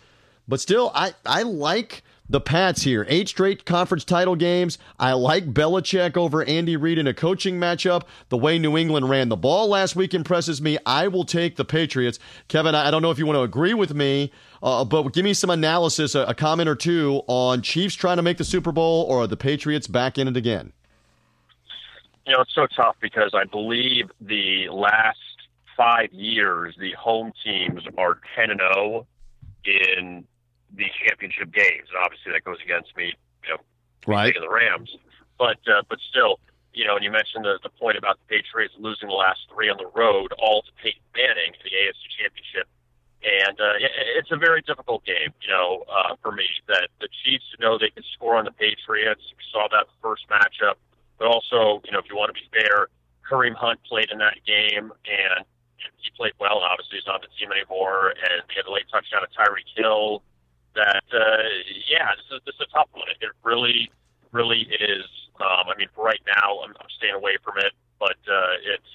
But 0.48 0.60
still, 0.60 0.92
I, 0.94 1.12
I 1.26 1.42
like 1.42 2.02
the 2.28 2.40
Pats 2.40 2.82
here. 2.82 3.06
Eight 3.08 3.28
straight 3.28 3.64
conference 3.64 4.04
title 4.04 4.36
games. 4.36 4.78
I 4.98 5.12
like 5.12 5.52
Belichick 5.52 6.16
over 6.16 6.42
Andy 6.44 6.76
Reid 6.76 6.98
in 6.98 7.06
a 7.06 7.14
coaching 7.14 7.58
matchup. 7.58 8.02
The 8.30 8.36
way 8.36 8.58
New 8.58 8.76
England 8.76 9.08
ran 9.08 9.28
the 9.28 9.36
ball 9.36 9.68
last 9.68 9.94
week 9.94 10.14
impresses 10.14 10.60
me. 10.60 10.78
I 10.84 11.08
will 11.08 11.24
take 11.24 11.56
the 11.56 11.64
Patriots. 11.64 12.18
Kevin, 12.48 12.74
I 12.74 12.90
don't 12.90 13.02
know 13.02 13.10
if 13.10 13.18
you 13.18 13.26
want 13.26 13.36
to 13.36 13.42
agree 13.42 13.74
with 13.74 13.94
me, 13.94 14.32
uh, 14.62 14.84
but 14.84 15.12
give 15.12 15.24
me 15.24 15.34
some 15.34 15.50
analysis, 15.50 16.14
a, 16.14 16.20
a 16.22 16.34
comment 16.34 16.68
or 16.68 16.74
two 16.74 17.22
on 17.26 17.62
Chiefs 17.62 17.94
trying 17.94 18.16
to 18.16 18.22
make 18.22 18.38
the 18.38 18.44
Super 18.44 18.72
Bowl 18.72 19.06
or 19.08 19.26
the 19.26 19.36
Patriots 19.36 19.86
back 19.86 20.18
in 20.18 20.28
it 20.28 20.36
again. 20.36 20.72
You 22.26 22.34
know, 22.34 22.40
it's 22.40 22.54
so 22.54 22.66
tough 22.74 22.96
because 23.00 23.32
I 23.34 23.44
believe 23.44 24.10
the 24.20 24.68
last 24.68 25.18
five 25.76 26.12
years, 26.12 26.74
the 26.78 26.92
home 26.92 27.32
teams 27.44 27.82
are 27.96 28.18
10 28.34 28.50
and 28.50 28.60
0 28.60 29.06
in 29.64 30.24
the 30.74 30.86
championship 31.06 31.52
games. 31.52 31.88
And 31.94 32.02
obviously, 32.02 32.32
that 32.32 32.44
goes 32.44 32.58
against 32.64 32.96
me, 32.96 33.14
you 33.44 33.50
know, 33.50 33.60
right. 34.06 34.34
the 34.34 34.48
Rams. 34.48 34.90
But 35.38 35.58
uh, 35.68 35.82
but 35.88 35.98
still, 36.10 36.40
you 36.72 36.84
know, 36.86 36.96
and 36.96 37.04
you 37.04 37.10
mentioned 37.10 37.44
the, 37.44 37.58
the 37.62 37.68
point 37.68 37.96
about 37.96 38.18
the 38.26 38.36
Patriots 38.36 38.74
losing 38.78 39.08
the 39.08 39.14
last 39.14 39.40
three 39.52 39.68
on 39.68 39.76
the 39.76 39.90
road, 39.94 40.32
all 40.38 40.62
to 40.62 40.72
Peyton 40.82 41.02
Manning 41.14 41.52
for 41.52 41.64
the 41.64 41.76
AFC 41.76 42.02
Championship. 42.18 42.68
And 43.24 43.58
uh, 43.58 43.74
it's 44.16 44.30
a 44.30 44.36
very 44.36 44.62
difficult 44.62 45.04
game, 45.04 45.32
you 45.42 45.48
know, 45.48 45.84
uh, 45.90 46.14
for 46.22 46.30
me. 46.30 46.46
That 46.68 46.88
the 47.00 47.08
Chiefs 47.24 47.44
know 47.58 47.78
they 47.78 47.90
can 47.90 48.04
score 48.14 48.36
on 48.36 48.44
the 48.44 48.52
Patriots. 48.52 49.22
We 49.36 49.42
saw 49.50 49.66
that 49.72 49.86
first 50.02 50.28
matchup, 50.28 50.76
but 51.18 51.26
also, 51.26 51.82
you 51.84 51.92
know, 51.92 51.98
if 51.98 52.06
you 52.08 52.14
want 52.14 52.34
to 52.34 52.38
be 52.38 52.46
fair, 52.52 52.88
Kareem 53.28 53.54
Hunt 53.54 53.80
played 53.88 54.10
in 54.12 54.18
that 54.18 54.38
game, 54.46 54.92
and 55.08 55.44
he 55.98 56.10
played 56.16 56.32
well, 56.38 56.62
obviously 56.62 56.98
he's 56.98 57.06
not 57.06 57.20
the 57.22 57.32
team 57.38 57.50
anymore. 57.50 58.10
And 58.14 58.46
he 58.50 58.56
had 58.56 58.66
a 58.66 58.72
late 58.72 58.86
touchdown 58.92 59.22
to 59.26 59.30
Tyreek 59.34 59.66
Hill. 59.74 60.22
That 60.74 61.08
uh, 61.10 61.42
yeah, 61.88 62.14
this 62.14 62.28
is 62.36 62.40
this 62.44 62.54
is 62.56 62.68
a 62.68 62.70
tough 62.70 62.88
one. 62.92 63.08
It 63.08 63.32
really, 63.42 63.90
really 64.30 64.68
is. 64.70 65.08
Um, 65.40 65.68
I 65.68 65.74
mean, 65.76 65.88
right 65.96 66.20
now, 66.26 66.60
I'm, 66.62 66.70
I'm 66.78 66.92
staying 66.96 67.14
away 67.14 67.36
from 67.42 67.58
it, 67.58 67.72
but 67.98 68.20
uh, 68.28 68.54
it's 68.60 68.92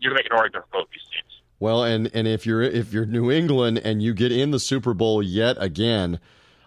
you're 0.00 0.14
making 0.14 0.32
an 0.32 0.38
argument 0.38 0.64
for 0.70 0.80
both 0.80 0.88
these 0.90 1.04
teams. 1.12 1.39
Well, 1.60 1.84
and 1.84 2.10
and 2.14 2.26
if 2.26 2.46
you're 2.46 2.62
if 2.62 2.92
you're 2.92 3.04
New 3.04 3.30
England 3.30 3.78
and 3.84 4.02
you 4.02 4.14
get 4.14 4.32
in 4.32 4.50
the 4.50 4.58
Super 4.58 4.94
Bowl 4.94 5.22
yet 5.22 5.58
again, 5.60 6.18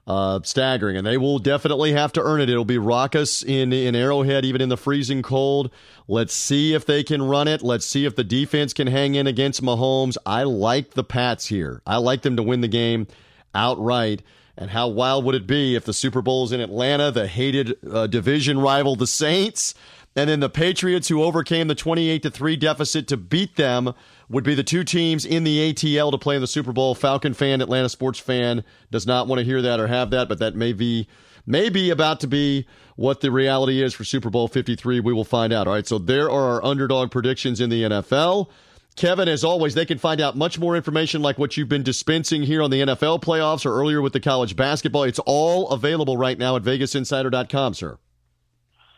uh, 0.05 0.39
staggering, 0.43 0.95
and 0.95 1.05
they 1.05 1.17
will 1.17 1.39
definitely 1.39 1.93
have 1.93 2.13
to 2.13 2.21
earn 2.21 2.41
it. 2.41 2.49
It'll 2.49 2.63
be 2.63 2.77
raucous 2.77 3.41
in 3.41 3.73
in 3.73 3.95
Arrowhead, 3.95 4.45
even 4.45 4.61
in 4.61 4.69
the 4.69 4.77
freezing 4.77 5.23
cold. 5.23 5.71
Let's 6.07 6.35
see 6.35 6.75
if 6.75 6.85
they 6.85 7.03
can 7.03 7.23
run 7.23 7.47
it. 7.47 7.63
Let's 7.63 7.87
see 7.87 8.05
if 8.05 8.15
the 8.15 8.23
defense 8.23 8.71
can 8.71 8.85
hang 8.85 9.15
in 9.15 9.25
against 9.25 9.63
Mahomes. 9.63 10.15
I 10.27 10.43
like 10.43 10.91
the 10.91 11.03
Pats 11.03 11.47
here. 11.47 11.81
I 11.87 11.97
like 11.97 12.21
them 12.21 12.35
to 12.37 12.43
win 12.43 12.61
the 12.61 12.67
game 12.67 13.07
outright. 13.55 14.21
And 14.55 14.69
how 14.69 14.87
wild 14.89 15.25
would 15.25 15.33
it 15.33 15.47
be 15.47 15.73
if 15.73 15.85
the 15.85 15.93
Super 15.93 16.21
Bowl 16.21 16.43
is 16.43 16.51
in 16.51 16.59
Atlanta, 16.59 17.09
the 17.09 17.25
hated 17.25 17.75
uh, 17.91 18.05
division 18.05 18.59
rival, 18.59 18.95
the 18.95 19.07
Saints, 19.07 19.73
and 20.15 20.29
then 20.29 20.41
the 20.41 20.49
Patriots, 20.49 21.07
who 21.07 21.23
overcame 21.23 21.67
the 21.67 21.73
28 21.73 22.21
to 22.21 22.29
3 22.29 22.55
deficit 22.57 23.07
to 23.07 23.17
beat 23.17 23.55
them, 23.55 23.95
would 24.30 24.43
be 24.43 24.55
the 24.55 24.63
two 24.63 24.84
teams 24.84 25.26
in 25.26 25.43
the 25.43 25.74
ATL 25.74 26.11
to 26.11 26.17
play 26.17 26.36
in 26.36 26.41
the 26.41 26.47
Super 26.47 26.71
Bowl. 26.71 26.95
Falcon 26.95 27.34
fan, 27.34 27.61
Atlanta 27.61 27.89
sports 27.89 28.19
fan 28.19 28.63
does 28.91 29.05
not 29.05 29.28
want 29.28 29.39
to 29.39 29.45
hear 29.45 29.61
that 29.61 29.80
or 29.80 29.88
have 29.88 30.09
that, 30.11 30.30
but 30.30 30.39
that 30.39 30.55
may 30.55 30.74
be, 30.74 31.07
may 31.45 31.69
be 31.69 31.89
about 31.89 32.19
to 32.21 32.28
be 32.28 32.65
what 32.95 33.21
the 33.21 33.32
reality 33.32 33.82
is 33.82 33.93
for 33.93 34.03
Super 34.03 34.30
Bowl 34.30 34.47
53. 34.47 34.99
We 34.99 35.13
will 35.13 35.24
find 35.24 35.51
out. 35.51 35.67
All 35.67 35.74
right, 35.74 35.88
so 35.88 35.97
there 35.97 36.30
are 36.30 36.55
our 36.55 36.65
underdog 36.65 37.11
predictions 37.11 37.59
in 37.59 37.69
the 37.69 37.84
NFL. 37.84 38.49
Kevin, 38.95 39.28
as 39.28 39.43
always, 39.43 39.74
they 39.74 39.86
can 39.86 39.97
find 39.97 40.21
out 40.21 40.38
much 40.38 40.59
more 40.59 40.76
information 40.76 41.21
like 41.21 41.39
what 41.39 41.57
you've 41.57 41.69
been 41.69 41.84
dispensing 41.84 42.43
here 42.43 42.61
on 42.61 42.69
the 42.69 42.82
NFL 42.82 43.24
playoffs 43.24 43.65
or 43.65 43.74
earlier 43.74 44.01
with 44.01 44.13
the 44.13 44.19
college 44.19 44.55
basketball. 44.55 45.03
It's 45.03 45.19
all 45.19 45.69
available 45.69 46.15
right 46.15 46.38
now 46.38 46.55
at 46.55 46.63
vegasinsider.com, 46.63 47.74
sir. 47.74 47.97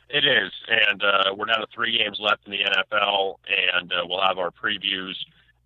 It 0.10 0.24
is, 0.24 0.52
and 0.70 1.02
uh, 1.04 1.34
we're 1.36 1.46
down 1.46 1.62
to 1.62 1.68
three 1.74 1.98
games 1.98 2.18
left 2.20 2.46
in 2.46 2.52
the 2.52 2.60
NFL, 2.60 3.38
and 3.50 3.92
uh, 3.92 4.06
we'll 4.06 4.22
have 4.22 4.38
our 4.38 4.52
previews 4.52 5.16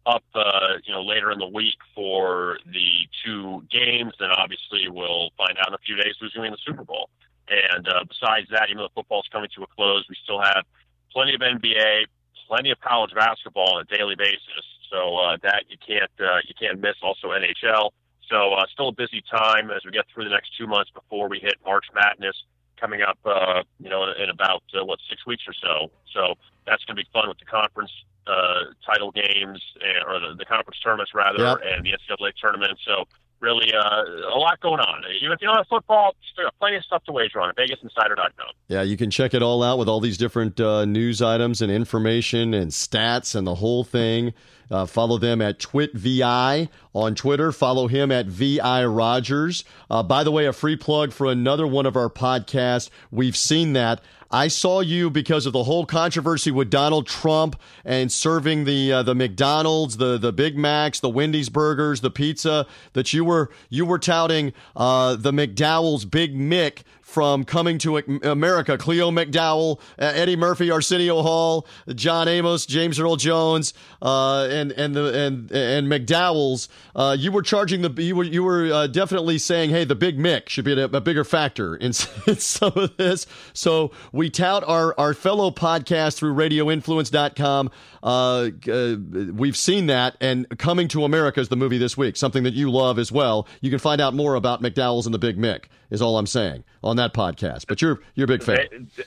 up, 0.05 0.23
uh, 0.33 0.79
you 0.85 0.93
know, 0.93 1.03
later 1.03 1.31
in 1.31 1.39
the 1.39 1.47
week 1.47 1.77
for 1.93 2.57
the 2.65 2.89
two 3.23 3.63
games. 3.69 4.13
Then 4.19 4.29
obviously 4.31 4.87
we'll 4.87 5.29
find 5.37 5.57
out 5.59 5.67
in 5.67 5.73
a 5.73 5.83
few 5.85 5.95
days 5.95 6.15
who's 6.19 6.33
going 6.33 6.45
to 6.45 6.51
win 6.51 6.57
the 6.57 6.71
Super 6.71 6.85
Bowl. 6.85 7.09
And 7.49 7.87
uh, 7.87 8.05
besides 8.07 8.47
that, 8.51 8.69
even 8.69 8.77
though 8.77 8.89
football's 8.95 9.27
coming 9.31 9.49
to 9.55 9.63
a 9.63 9.67
close, 9.67 10.05
we 10.07 10.15
still 10.23 10.41
have 10.41 10.63
plenty 11.11 11.35
of 11.35 11.41
NBA, 11.41 12.05
plenty 12.47 12.71
of 12.71 12.79
college 12.79 13.13
basketball 13.13 13.75
on 13.75 13.81
a 13.81 13.97
daily 13.97 14.15
basis. 14.15 14.65
So 14.89 15.17
uh, 15.17 15.37
that 15.43 15.65
you 15.67 15.77
can't 15.85 16.11
uh, 16.19 16.39
you 16.47 16.55
can't 16.59 16.79
miss. 16.79 16.95
Also 17.03 17.29
NHL. 17.29 17.91
So 18.29 18.53
uh, 18.53 18.65
still 18.71 18.89
a 18.89 18.93
busy 18.93 19.23
time 19.29 19.69
as 19.69 19.83
we 19.83 19.91
get 19.91 20.05
through 20.13 20.23
the 20.23 20.29
next 20.29 20.55
two 20.57 20.65
months 20.65 20.91
before 20.91 21.27
we 21.29 21.39
hit 21.39 21.55
March 21.65 21.85
Madness 21.93 22.35
coming 22.79 23.01
up, 23.01 23.17
uh, 23.25 23.63
you 23.79 23.89
know, 23.89 24.03
in, 24.03 24.23
in 24.23 24.29
about 24.29 24.63
uh, 24.79 24.85
what 24.85 24.99
six 25.09 25.25
weeks 25.25 25.43
or 25.47 25.53
so. 25.53 25.91
So 26.13 26.35
that's 26.65 26.83
going 26.85 26.95
to 26.95 27.03
be 27.03 27.07
fun 27.11 27.27
with 27.27 27.39
the 27.39 27.45
conference 27.45 27.91
uh, 28.27 28.71
title 28.85 29.11
games 29.11 29.61
and, 29.81 30.03
or 30.07 30.19
the, 30.19 30.35
the 30.37 30.45
conference 30.45 30.79
tournaments 30.79 31.13
rather, 31.13 31.39
Yep. 31.43 31.57
and 31.65 31.85
the 31.85 31.91
NCAA 31.91 32.31
tournament. 32.39 32.77
So 32.85 33.05
really, 33.39 33.73
uh, 33.73 34.35
a 34.35 34.37
lot 34.37 34.59
going 34.61 34.79
on. 34.79 35.03
Even 35.21 35.33
if 35.33 35.41
you 35.41 35.47
don't 35.47 35.57
have 35.57 35.67
football, 35.67 36.15
plenty 36.59 36.77
of 36.77 36.83
stuff 36.83 37.03
to 37.05 37.11
wager 37.11 37.41
on 37.41 37.49
at 37.49 37.55
VegasInsider.com. 37.55 38.47
Yeah, 38.67 38.81
you 38.81 38.97
can 38.97 39.09
check 39.09 39.33
it 39.33 39.41
all 39.41 39.63
out 39.63 39.77
with 39.77 39.87
all 39.87 39.99
these 39.99 40.17
different 40.17 40.59
uh, 40.59 40.85
news 40.85 41.21
items 41.21 41.61
and 41.61 41.71
information 41.71 42.53
and 42.53 42.71
stats 42.71 43.35
and 43.35 43.45
the 43.45 43.55
whole 43.55 43.83
thing. 43.83 44.33
Uh, 44.71 44.85
follow 44.85 45.17
them 45.17 45.41
at 45.41 45.59
TwitVI 45.59 46.69
on 46.93 47.15
Twitter. 47.15 47.51
Follow 47.51 47.87
him 47.87 48.11
at 48.11 48.27
VI 48.27 48.85
Rogers. 48.85 49.63
Uh, 49.89 50.03
by 50.03 50.23
the 50.23 50.31
way, 50.31 50.45
a 50.45 50.53
free 50.53 50.75
plug 50.75 51.11
for 51.11 51.25
another 51.27 51.65
one 51.65 51.85
of 51.85 51.95
our 51.95 52.09
podcasts. 52.09 52.89
We've 53.09 53.37
seen 53.37 53.73
that. 53.73 54.01
I 54.31 54.47
saw 54.47 54.81
you 54.81 55.09
because 55.09 55.45
of 55.47 55.53
the 55.53 55.63
whole 55.63 55.85
controversy 55.85 56.51
with 56.51 56.69
Donald 56.69 57.07
Trump 57.07 57.59
and 57.83 58.11
serving 58.11 58.65
the 58.65 58.91
uh, 58.93 59.03
the 59.03 59.15
McDonald's, 59.15 59.97
the 59.97 60.17
the 60.19 60.31
Big 60.31 60.57
Macs, 60.57 60.99
the 60.99 61.09
Wendy's 61.09 61.49
burgers, 61.49 62.01
the 62.01 62.11
pizza. 62.11 62.67
That 62.93 63.11
you 63.11 63.25
were 63.25 63.49
you 63.69 63.85
were 63.85 63.97
touting 63.97 64.53
uh, 64.75 65.15
the 65.15 65.31
McDowell's 65.31 66.05
Big 66.05 66.35
Mick 66.35 66.83
from 67.09 67.43
Coming 67.43 67.79
to 67.79 67.97
America. 67.97 68.77
Cleo 68.77 69.09
McDowell, 69.09 69.79
Eddie 69.97 70.35
Murphy, 70.35 70.69
Arsenio 70.69 71.21
Hall, 71.23 71.65
John 71.95 72.27
Amos, 72.27 72.65
James 72.67 72.99
Earl 72.99 73.15
Jones, 73.15 73.73
uh, 74.01 74.47
and 74.49 74.71
and 74.73 74.95
the 74.95 75.13
and 75.19 75.51
and 75.51 75.87
McDowell's. 75.87 76.69
Uh, 76.95 77.15
you 77.17 77.31
were 77.31 77.41
charging 77.41 77.81
the 77.81 77.89
you 78.01 78.15
were 78.15 78.23
you 78.23 78.43
were 78.43 78.71
uh, 78.71 78.87
definitely 78.87 79.39
saying, 79.39 79.71
hey, 79.71 79.83
the 79.83 79.95
Big 79.95 80.19
Mick 80.19 80.49
should 80.49 80.65
be 80.65 80.73
a, 80.73 80.85
a 80.85 81.01
bigger 81.01 81.23
factor 81.23 81.75
in, 81.75 81.87
in 82.27 82.37
some 82.37 82.73
of 82.75 82.95
this. 82.97 83.25
So 83.53 83.91
we 84.11 84.29
tout 84.29 84.63
our 84.67 84.93
our 84.99 85.13
fellow 85.15 85.49
podcast 85.49 86.17
through 86.17 86.35
RadioInfluence.com. 86.35 87.71
Uh, 88.01 88.49
uh, 88.71 88.95
we've 89.33 89.57
seen 89.57 89.87
that, 89.87 90.15
and 90.21 90.47
Coming 90.59 90.87
to 90.89 91.03
America 91.03 91.39
is 91.39 91.49
the 91.49 91.57
movie 91.57 91.77
this 91.77 91.97
week, 91.97 92.15
something 92.15 92.43
that 92.43 92.53
you 92.53 92.69
love 92.69 92.99
as 92.99 93.11
well. 93.11 93.47
You 93.61 93.69
can 93.69 93.79
find 93.79 93.99
out 93.99 94.13
more 94.13 94.35
about 94.35 94.61
McDowell's 94.61 95.05
and 95.07 95.13
the 95.13 95.19
Big 95.19 95.37
Mick. 95.37 95.65
Is 95.89 96.01
all 96.01 96.17
I'm 96.17 96.27
saying 96.27 96.63
on 96.83 96.97
that 96.97 97.13
podcast. 97.13 97.65
But 97.67 97.81
you're 97.81 97.99
you're 98.15 98.25
a 98.25 98.27
big 98.27 98.43
fan. 98.43 98.89
They, 98.97 99.03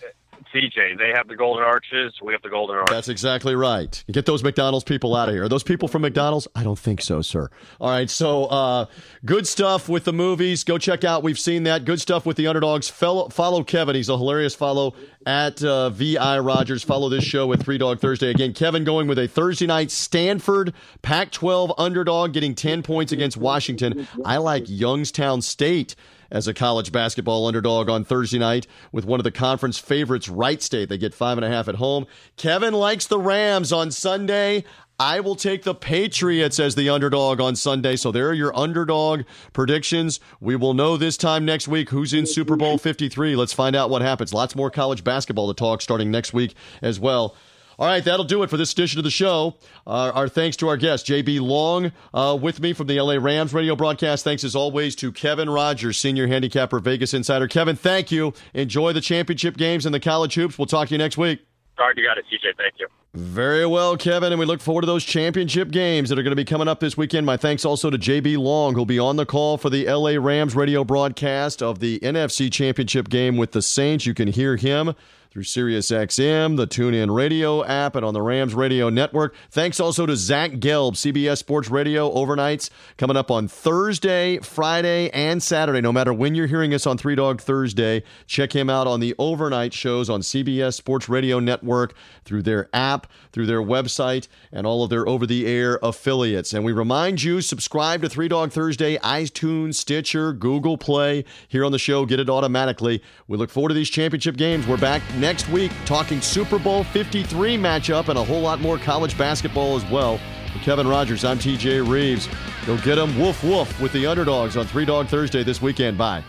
TJ, 0.52 0.98
they 0.98 1.10
have 1.14 1.28
the 1.28 1.36
golden 1.36 1.64
arches. 1.64 2.12
We 2.22 2.32
have 2.34 2.42
the 2.42 2.50
golden 2.50 2.76
arches. 2.76 2.94
That's 2.94 3.08
exactly 3.08 3.54
right. 3.54 4.04
Get 4.10 4.26
those 4.26 4.42
McDonald's 4.42 4.84
people 4.84 5.16
out 5.16 5.28
of 5.28 5.34
here. 5.34 5.44
Are 5.44 5.48
those 5.48 5.62
people 5.62 5.88
from 5.88 6.02
McDonald's? 6.02 6.46
I 6.54 6.62
don't 6.62 6.78
think 6.78 7.00
so, 7.00 7.22
sir. 7.22 7.48
All 7.80 7.90
right, 7.90 8.10
so 8.10 8.44
uh, 8.46 8.86
good 9.24 9.46
stuff 9.46 9.88
with 9.88 10.04
the 10.04 10.12
movies. 10.12 10.62
Go 10.64 10.76
check 10.76 11.04
out. 11.04 11.22
We've 11.22 11.38
seen 11.38 11.62
that. 11.62 11.84
Good 11.84 12.00
stuff 12.00 12.26
with 12.26 12.36
the 12.36 12.46
underdogs. 12.48 12.88
Fellow, 12.88 13.28
follow 13.30 13.64
Kevin. 13.64 13.94
He's 13.94 14.10
a 14.10 14.16
hilarious 14.16 14.54
follow 14.54 14.94
at 15.24 15.62
uh, 15.64 15.88
Vi 15.90 16.38
Rogers. 16.38 16.82
Follow 16.82 17.08
this 17.08 17.24
show 17.24 17.46
with 17.46 17.62
Three 17.62 17.78
Dog 17.78 18.00
Thursday. 18.00 18.30
Again, 18.30 18.52
Kevin 18.52 18.84
going 18.84 19.08
with 19.08 19.18
a 19.18 19.28
Thursday 19.28 19.66
night 19.66 19.90
Stanford 19.90 20.74
Pac-12 21.00 21.74
underdog, 21.78 22.34
getting 22.34 22.54
ten 22.54 22.82
points 22.82 23.12
against 23.12 23.38
Washington. 23.38 24.06
I 24.24 24.36
like 24.36 24.64
Youngstown 24.66 25.40
State 25.40 25.96
as 26.32 26.48
a 26.48 26.54
college 26.54 26.90
basketball 26.90 27.46
underdog 27.46 27.88
on 27.88 28.04
Thursday 28.04 28.38
night 28.38 28.66
with 28.90 29.04
one 29.04 29.20
of 29.20 29.24
the 29.24 29.30
conference 29.30 29.78
favorites, 29.78 30.28
Wright 30.28 30.60
State. 30.60 30.88
They 30.88 30.98
get 30.98 31.14
five 31.14 31.38
and 31.38 31.44
a 31.44 31.48
half 31.48 31.68
at 31.68 31.76
home. 31.76 32.06
Kevin 32.36 32.74
likes 32.74 33.06
the 33.06 33.20
Rams 33.20 33.72
on 33.72 33.92
Sunday. 33.92 34.64
I 34.98 35.20
will 35.20 35.36
take 35.36 35.64
the 35.64 35.74
Patriots 35.74 36.58
as 36.58 36.74
the 36.74 36.88
underdog 36.88 37.40
on 37.40 37.54
Sunday. 37.56 37.96
So 37.96 38.12
there 38.12 38.28
are 38.28 38.34
your 38.34 38.56
underdog 38.56 39.22
predictions. 39.52 40.20
We 40.40 40.56
will 40.56 40.74
know 40.74 40.96
this 40.96 41.16
time 41.16 41.44
next 41.44 41.68
week 41.68 41.90
who's 41.90 42.14
in 42.14 42.26
Super 42.26 42.56
Bowl 42.56 42.78
53. 42.78 43.36
Let's 43.36 43.52
find 43.52 43.76
out 43.76 43.90
what 43.90 44.02
happens. 44.02 44.32
Lots 44.32 44.56
more 44.56 44.70
college 44.70 45.04
basketball 45.04 45.48
to 45.48 45.54
talk 45.54 45.82
starting 45.82 46.10
next 46.10 46.32
week 46.32 46.54
as 46.80 46.98
well. 46.98 47.36
All 47.82 47.88
right, 47.88 48.04
that'll 48.04 48.24
do 48.24 48.44
it 48.44 48.48
for 48.48 48.56
this 48.56 48.72
edition 48.74 49.00
of 49.00 49.04
the 49.04 49.10
show. 49.10 49.56
Uh, 49.84 50.12
our 50.14 50.28
thanks 50.28 50.56
to 50.58 50.68
our 50.68 50.76
guest, 50.76 51.04
JB 51.04 51.40
Long, 51.40 51.90
uh, 52.14 52.38
with 52.40 52.60
me 52.60 52.74
from 52.74 52.86
the 52.86 53.00
LA 53.00 53.14
Rams 53.14 53.52
radio 53.52 53.74
broadcast. 53.74 54.22
Thanks 54.22 54.44
as 54.44 54.54
always 54.54 54.94
to 54.94 55.10
Kevin 55.10 55.50
Rogers, 55.50 55.98
senior 55.98 56.28
handicapper, 56.28 56.78
Vegas 56.78 57.12
Insider. 57.12 57.48
Kevin, 57.48 57.74
thank 57.74 58.12
you. 58.12 58.34
Enjoy 58.54 58.92
the 58.92 59.00
championship 59.00 59.56
games 59.56 59.84
and 59.84 59.92
the 59.92 59.98
college 59.98 60.34
hoops. 60.34 60.58
We'll 60.58 60.66
talk 60.66 60.90
to 60.90 60.94
you 60.94 60.98
next 60.98 61.18
week. 61.18 61.44
All 61.76 61.88
right, 61.88 61.96
you 61.96 62.06
got 62.06 62.18
it, 62.18 62.24
TJ. 62.32 62.56
Thank 62.56 62.74
you. 62.78 62.86
Very 63.14 63.66
well, 63.66 63.96
Kevin, 63.96 64.32
and 64.32 64.38
we 64.38 64.46
look 64.46 64.60
forward 64.60 64.82
to 64.82 64.86
those 64.86 65.04
championship 65.04 65.72
games 65.72 66.08
that 66.08 66.16
are 66.20 66.22
going 66.22 66.30
to 66.30 66.36
be 66.36 66.44
coming 66.44 66.68
up 66.68 66.78
this 66.78 66.96
weekend. 66.96 67.26
My 67.26 67.36
thanks 67.36 67.64
also 67.64 67.90
to 67.90 67.98
JB 67.98 68.38
Long, 68.38 68.74
who'll 68.74 68.86
be 68.86 69.00
on 69.00 69.16
the 69.16 69.26
call 69.26 69.58
for 69.58 69.70
the 69.70 69.92
LA 69.92 70.24
Rams 70.24 70.54
radio 70.54 70.84
broadcast 70.84 71.60
of 71.60 71.80
the 71.80 71.98
NFC 71.98 72.50
Championship 72.52 73.08
game 73.08 73.36
with 73.36 73.50
the 73.50 73.60
Saints. 73.60 74.06
You 74.06 74.14
can 74.14 74.28
hear 74.28 74.54
him 74.54 74.94
through 75.32 75.44
SiriusXM, 75.44 76.58
the 76.58 76.66
TuneIn 76.66 77.14
Radio 77.14 77.64
app, 77.64 77.96
and 77.96 78.04
on 78.04 78.12
the 78.12 78.20
Rams 78.20 78.54
Radio 78.54 78.90
Network. 78.90 79.34
Thanks 79.50 79.80
also 79.80 80.04
to 80.04 80.14
Zach 80.14 80.50
Gelb, 80.52 80.92
CBS 80.92 81.38
Sports 81.38 81.70
Radio 81.70 82.14
overnights, 82.14 82.68
coming 82.98 83.16
up 83.16 83.30
on 83.30 83.48
Thursday, 83.48 84.38
Friday, 84.40 85.08
and 85.08 85.42
Saturday. 85.42 85.80
No 85.80 85.90
matter 85.90 86.12
when 86.12 86.34
you're 86.34 86.48
hearing 86.48 86.74
us 86.74 86.86
on 86.86 86.98
Three 86.98 87.14
Dog 87.14 87.40
Thursday, 87.40 88.02
check 88.26 88.54
him 88.54 88.68
out 88.68 88.86
on 88.86 89.00
the 89.00 89.14
overnight 89.18 89.72
shows 89.72 90.10
on 90.10 90.20
CBS 90.20 90.74
Sports 90.74 91.08
Radio 91.08 91.40
Network 91.40 91.94
through 92.26 92.42
their 92.42 92.68
app, 92.74 93.06
through 93.32 93.46
their 93.46 93.62
website, 93.62 94.28
and 94.52 94.66
all 94.66 94.84
of 94.84 94.90
their 94.90 95.08
over 95.08 95.26
the 95.26 95.46
air 95.46 95.78
affiliates. 95.82 96.52
And 96.52 96.62
we 96.62 96.72
remind 96.72 97.22
you 97.22 97.40
subscribe 97.40 98.02
to 98.02 98.10
Three 98.10 98.28
Dog 98.28 98.52
Thursday, 98.52 98.98
iTunes, 98.98 99.76
Stitcher, 99.76 100.34
Google 100.34 100.76
Play. 100.76 101.24
Here 101.48 101.64
on 101.64 101.72
the 101.72 101.78
show, 101.78 102.04
get 102.04 102.20
it 102.20 102.28
automatically. 102.28 103.02
We 103.28 103.38
look 103.38 103.48
forward 103.48 103.70
to 103.70 103.74
these 103.74 103.88
championship 103.88 104.36
games. 104.36 104.66
We're 104.66 104.76
back 104.76 105.00
next 105.22 105.48
week 105.48 105.72
talking 105.86 106.20
Super 106.20 106.58
Bowl 106.58 106.84
53 106.84 107.56
matchup 107.56 108.08
and 108.08 108.18
a 108.18 108.24
whole 108.24 108.42
lot 108.42 108.60
more 108.60 108.76
college 108.76 109.16
basketball 109.16 109.76
as 109.76 109.84
well. 109.86 110.18
For 110.52 110.58
Kevin 110.58 110.86
Rogers, 110.86 111.24
I'm 111.24 111.38
TJ 111.38 111.88
Reeves. 111.88 112.28
Go 112.66 112.76
get 112.78 112.96
them 112.96 113.18
woof 113.18 113.42
woof 113.42 113.80
with 113.80 113.92
the 113.92 114.04
underdogs 114.04 114.56
on 114.58 114.66
Three 114.66 114.84
Dog 114.84 115.06
Thursday 115.06 115.42
this 115.42 115.62
weekend. 115.62 115.96
Bye. 115.96 116.22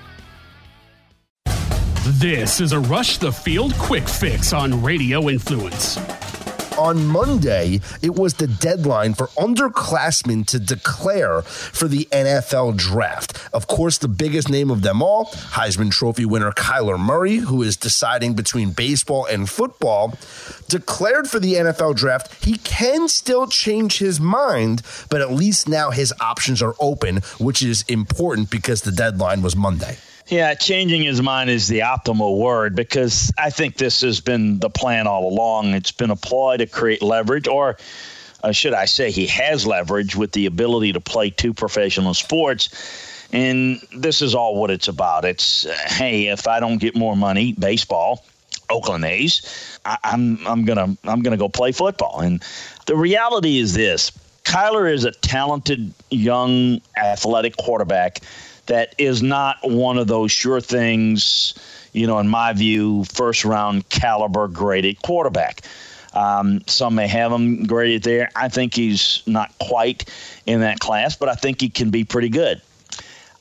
This 2.05 2.61
is 2.61 2.71
a 2.71 2.79
Rush 2.79 3.17
the 3.17 3.31
Field 3.31 3.73
quick 3.75 4.07
fix 4.07 4.53
on 4.53 4.81
Radio 4.83 5.29
Influence. 5.29 5.97
On 6.77 7.05
Monday, 7.07 7.81
it 8.01 8.15
was 8.15 8.35
the 8.35 8.47
deadline 8.47 9.13
for 9.13 9.27
underclassmen 9.27 10.45
to 10.47 10.59
declare 10.59 11.41
for 11.41 11.87
the 11.87 12.05
NFL 12.11 12.77
draft. 12.77 13.37
Of 13.53 13.67
course, 13.67 13.97
the 13.97 14.07
biggest 14.07 14.49
name 14.49 14.71
of 14.71 14.81
them 14.81 15.01
all, 15.01 15.25
Heisman 15.25 15.91
Trophy 15.91 16.25
winner 16.25 16.51
Kyler 16.51 16.99
Murray, 16.99 17.37
who 17.37 17.61
is 17.61 17.77
deciding 17.77 18.33
between 18.33 18.71
baseball 18.71 19.25
and 19.25 19.49
football, 19.49 20.17
declared 20.67 21.29
for 21.29 21.39
the 21.39 21.55
NFL 21.55 21.95
draft. 21.95 22.43
He 22.43 22.57
can 22.57 23.07
still 23.07 23.47
change 23.47 23.99
his 23.99 24.19
mind, 24.19 24.81
but 25.09 25.21
at 25.21 25.31
least 25.31 25.67
now 25.67 25.91
his 25.91 26.13
options 26.19 26.61
are 26.61 26.75
open, 26.79 27.17
which 27.39 27.61
is 27.61 27.83
important 27.87 28.49
because 28.49 28.81
the 28.81 28.91
deadline 28.91 29.41
was 29.41 29.55
Monday. 29.55 29.97
Yeah, 30.27 30.53
changing 30.53 31.03
his 31.03 31.21
mind 31.21 31.49
is 31.49 31.67
the 31.67 31.79
optimal 31.79 32.37
word 32.37 32.75
because 32.75 33.31
I 33.37 33.49
think 33.49 33.77
this 33.77 34.01
has 34.01 34.21
been 34.21 34.59
the 34.59 34.69
plan 34.69 35.05
all 35.05 35.27
along. 35.27 35.73
It's 35.73 35.91
been 35.91 36.11
a 36.11 36.15
ploy 36.15 36.57
to 36.57 36.65
create 36.65 37.01
leverage, 37.01 37.47
or 37.47 37.77
uh, 38.43 38.51
should 38.51 38.73
I 38.73 38.85
say, 38.85 39.11
he 39.11 39.27
has 39.27 39.67
leverage 39.67 40.15
with 40.15 40.31
the 40.31 40.45
ability 40.45 40.93
to 40.93 41.01
play 41.01 41.29
two 41.29 41.53
professional 41.53 42.13
sports. 42.13 42.69
And 43.33 43.81
this 43.95 44.21
is 44.21 44.33
all 44.35 44.55
what 44.55 44.71
it's 44.71 44.87
about. 44.87 45.25
It's, 45.25 45.65
uh, 45.65 45.75
hey, 45.87 46.27
if 46.27 46.47
I 46.47 46.59
don't 46.59 46.77
get 46.77 46.95
more 46.95 47.15
money, 47.15 47.53
baseball, 47.53 48.25
Oakland 48.69 49.03
A's, 49.03 49.79
I, 49.85 49.97
I'm 50.03 50.45
I'm 50.47 50.65
gonna 50.65 50.95
I'm 51.03 51.21
gonna 51.21 51.37
go 51.37 51.49
play 51.49 51.71
football. 51.71 52.21
And 52.21 52.43
the 52.85 52.95
reality 52.95 53.57
is 53.57 53.73
this: 53.73 54.11
Kyler 54.45 54.91
is 54.91 55.03
a 55.03 55.11
talented 55.11 55.93
young 56.11 56.79
athletic 56.97 57.57
quarterback 57.57 58.19
that 58.67 58.95
is 58.97 59.21
not 59.21 59.57
one 59.63 59.97
of 59.97 60.07
those 60.07 60.31
sure 60.31 60.61
things, 60.61 61.53
you 61.93 62.07
know, 62.07 62.19
in 62.19 62.27
my 62.27 62.53
view, 62.53 63.03
first 63.05 63.43
round 63.45 63.87
caliber 63.89 64.47
graded 64.47 65.01
quarterback. 65.01 65.61
Um, 66.13 66.61
some 66.67 66.95
may 66.95 67.07
have 67.07 67.31
him 67.31 67.63
graded 67.65 68.03
there. 68.03 68.29
I 68.35 68.47
think 68.47 68.75
he's 68.75 69.23
not 69.25 69.51
quite 69.59 70.09
in 70.45 70.61
that 70.61 70.79
class, 70.79 71.15
but 71.15 71.27
I 71.27 71.33
think 71.35 71.59
he 71.59 71.69
can 71.69 71.89
be 71.89 72.03
pretty 72.03 72.29
good. 72.29 72.61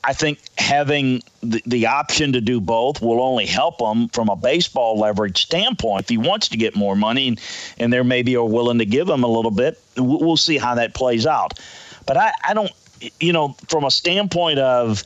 I 0.05 0.11
think 0.11 0.39
having 0.57 1.23
the, 1.41 1.61
the 1.65 1.87
option 1.87 2.33
to 2.33 2.41
do 2.41 2.59
both 2.59 3.01
will 3.01 3.21
only 3.21 3.45
help 3.45 3.79
him 3.79 4.09
from 4.09 4.27
a 4.27 4.35
baseball 4.35 4.99
leverage 4.99 5.41
standpoint. 5.43 6.01
If 6.01 6.09
he 6.09 6.17
wants 6.17 6.49
to 6.49 6.57
get 6.57 6.75
more 6.75 6.95
money 6.95 7.29
and, 7.29 7.41
and 7.77 7.93
there 7.93 8.03
maybe 8.03 8.35
are 8.35 8.43
willing 8.43 8.79
to 8.79 8.85
give 8.85 9.07
him 9.07 9.23
a 9.23 9.27
little 9.27 9.51
bit, 9.51 9.81
we'll 9.95 10.35
see 10.35 10.57
how 10.57 10.75
that 10.75 10.93
plays 10.93 11.25
out. 11.25 11.57
But 12.05 12.17
I, 12.17 12.33
I 12.43 12.53
don't, 12.53 12.71
you 13.19 13.33
know, 13.33 13.55
from 13.67 13.83
a 13.83 13.91
standpoint 13.91 14.59
of, 14.59 15.03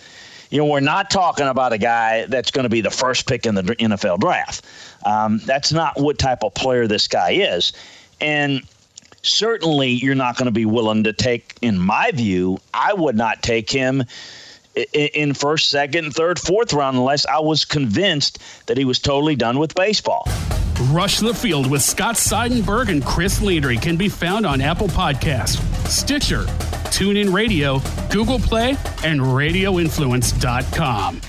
you 0.50 0.58
know, 0.58 0.66
we're 0.66 0.80
not 0.80 1.10
talking 1.10 1.48
about 1.48 1.74
a 1.74 1.78
guy 1.78 2.26
that's 2.26 2.52
going 2.52 2.64
to 2.64 2.70
be 2.70 2.82
the 2.82 2.92
first 2.92 3.28
pick 3.28 3.46
in 3.46 3.56
the 3.56 3.64
NFL 3.64 4.20
draft. 4.20 4.66
Um, 5.06 5.40
that's 5.46 5.72
not 5.72 6.00
what 6.00 6.18
type 6.18 6.44
of 6.44 6.54
player 6.54 6.88
this 6.88 7.08
guy 7.08 7.32
is. 7.32 7.74
And 8.22 8.62
certainly 9.22 9.90
you're 9.90 10.16
not 10.16 10.38
going 10.38 10.46
to 10.46 10.52
be 10.52 10.66
willing 10.66 11.04
to 11.04 11.14
take, 11.14 11.58
in 11.62 11.78
my 11.78 12.12
view, 12.12 12.60
I 12.74 12.94
would 12.94 13.16
not 13.16 13.44
take 13.44 13.70
him 13.70 14.04
in 14.94 15.34
first, 15.34 15.70
second, 15.70 16.14
third, 16.14 16.40
fourth 16.40 16.74
round 16.74 16.98
unless 16.98 17.26
I 17.26 17.40
was 17.40 17.66
convinced 17.66 18.40
that 18.68 18.78
he 18.78 18.86
was 18.86 19.00
totally 19.00 19.36
done 19.36 19.60
with 19.60 19.74
baseball. 19.76 20.28
Rush 20.80 21.20
the 21.20 21.34
Field 21.34 21.70
with 21.70 21.82
Scott 21.82 22.16
Seidenberg 22.16 22.90
and 22.90 23.04
Chris 23.04 23.42
Landry 23.42 23.78
can 23.78 23.98
be 23.98 24.10
found 24.10 24.46
on 24.46 24.62
Apple 24.62 24.88
Podcast, 24.88 25.58
Stitcher, 25.88 26.44
TuneIn 26.92 27.34
Radio, 27.34 27.82
Google 28.12 28.38
Play, 28.38 28.78
and 29.04 29.20
RadioInfluence.com. 29.20 31.22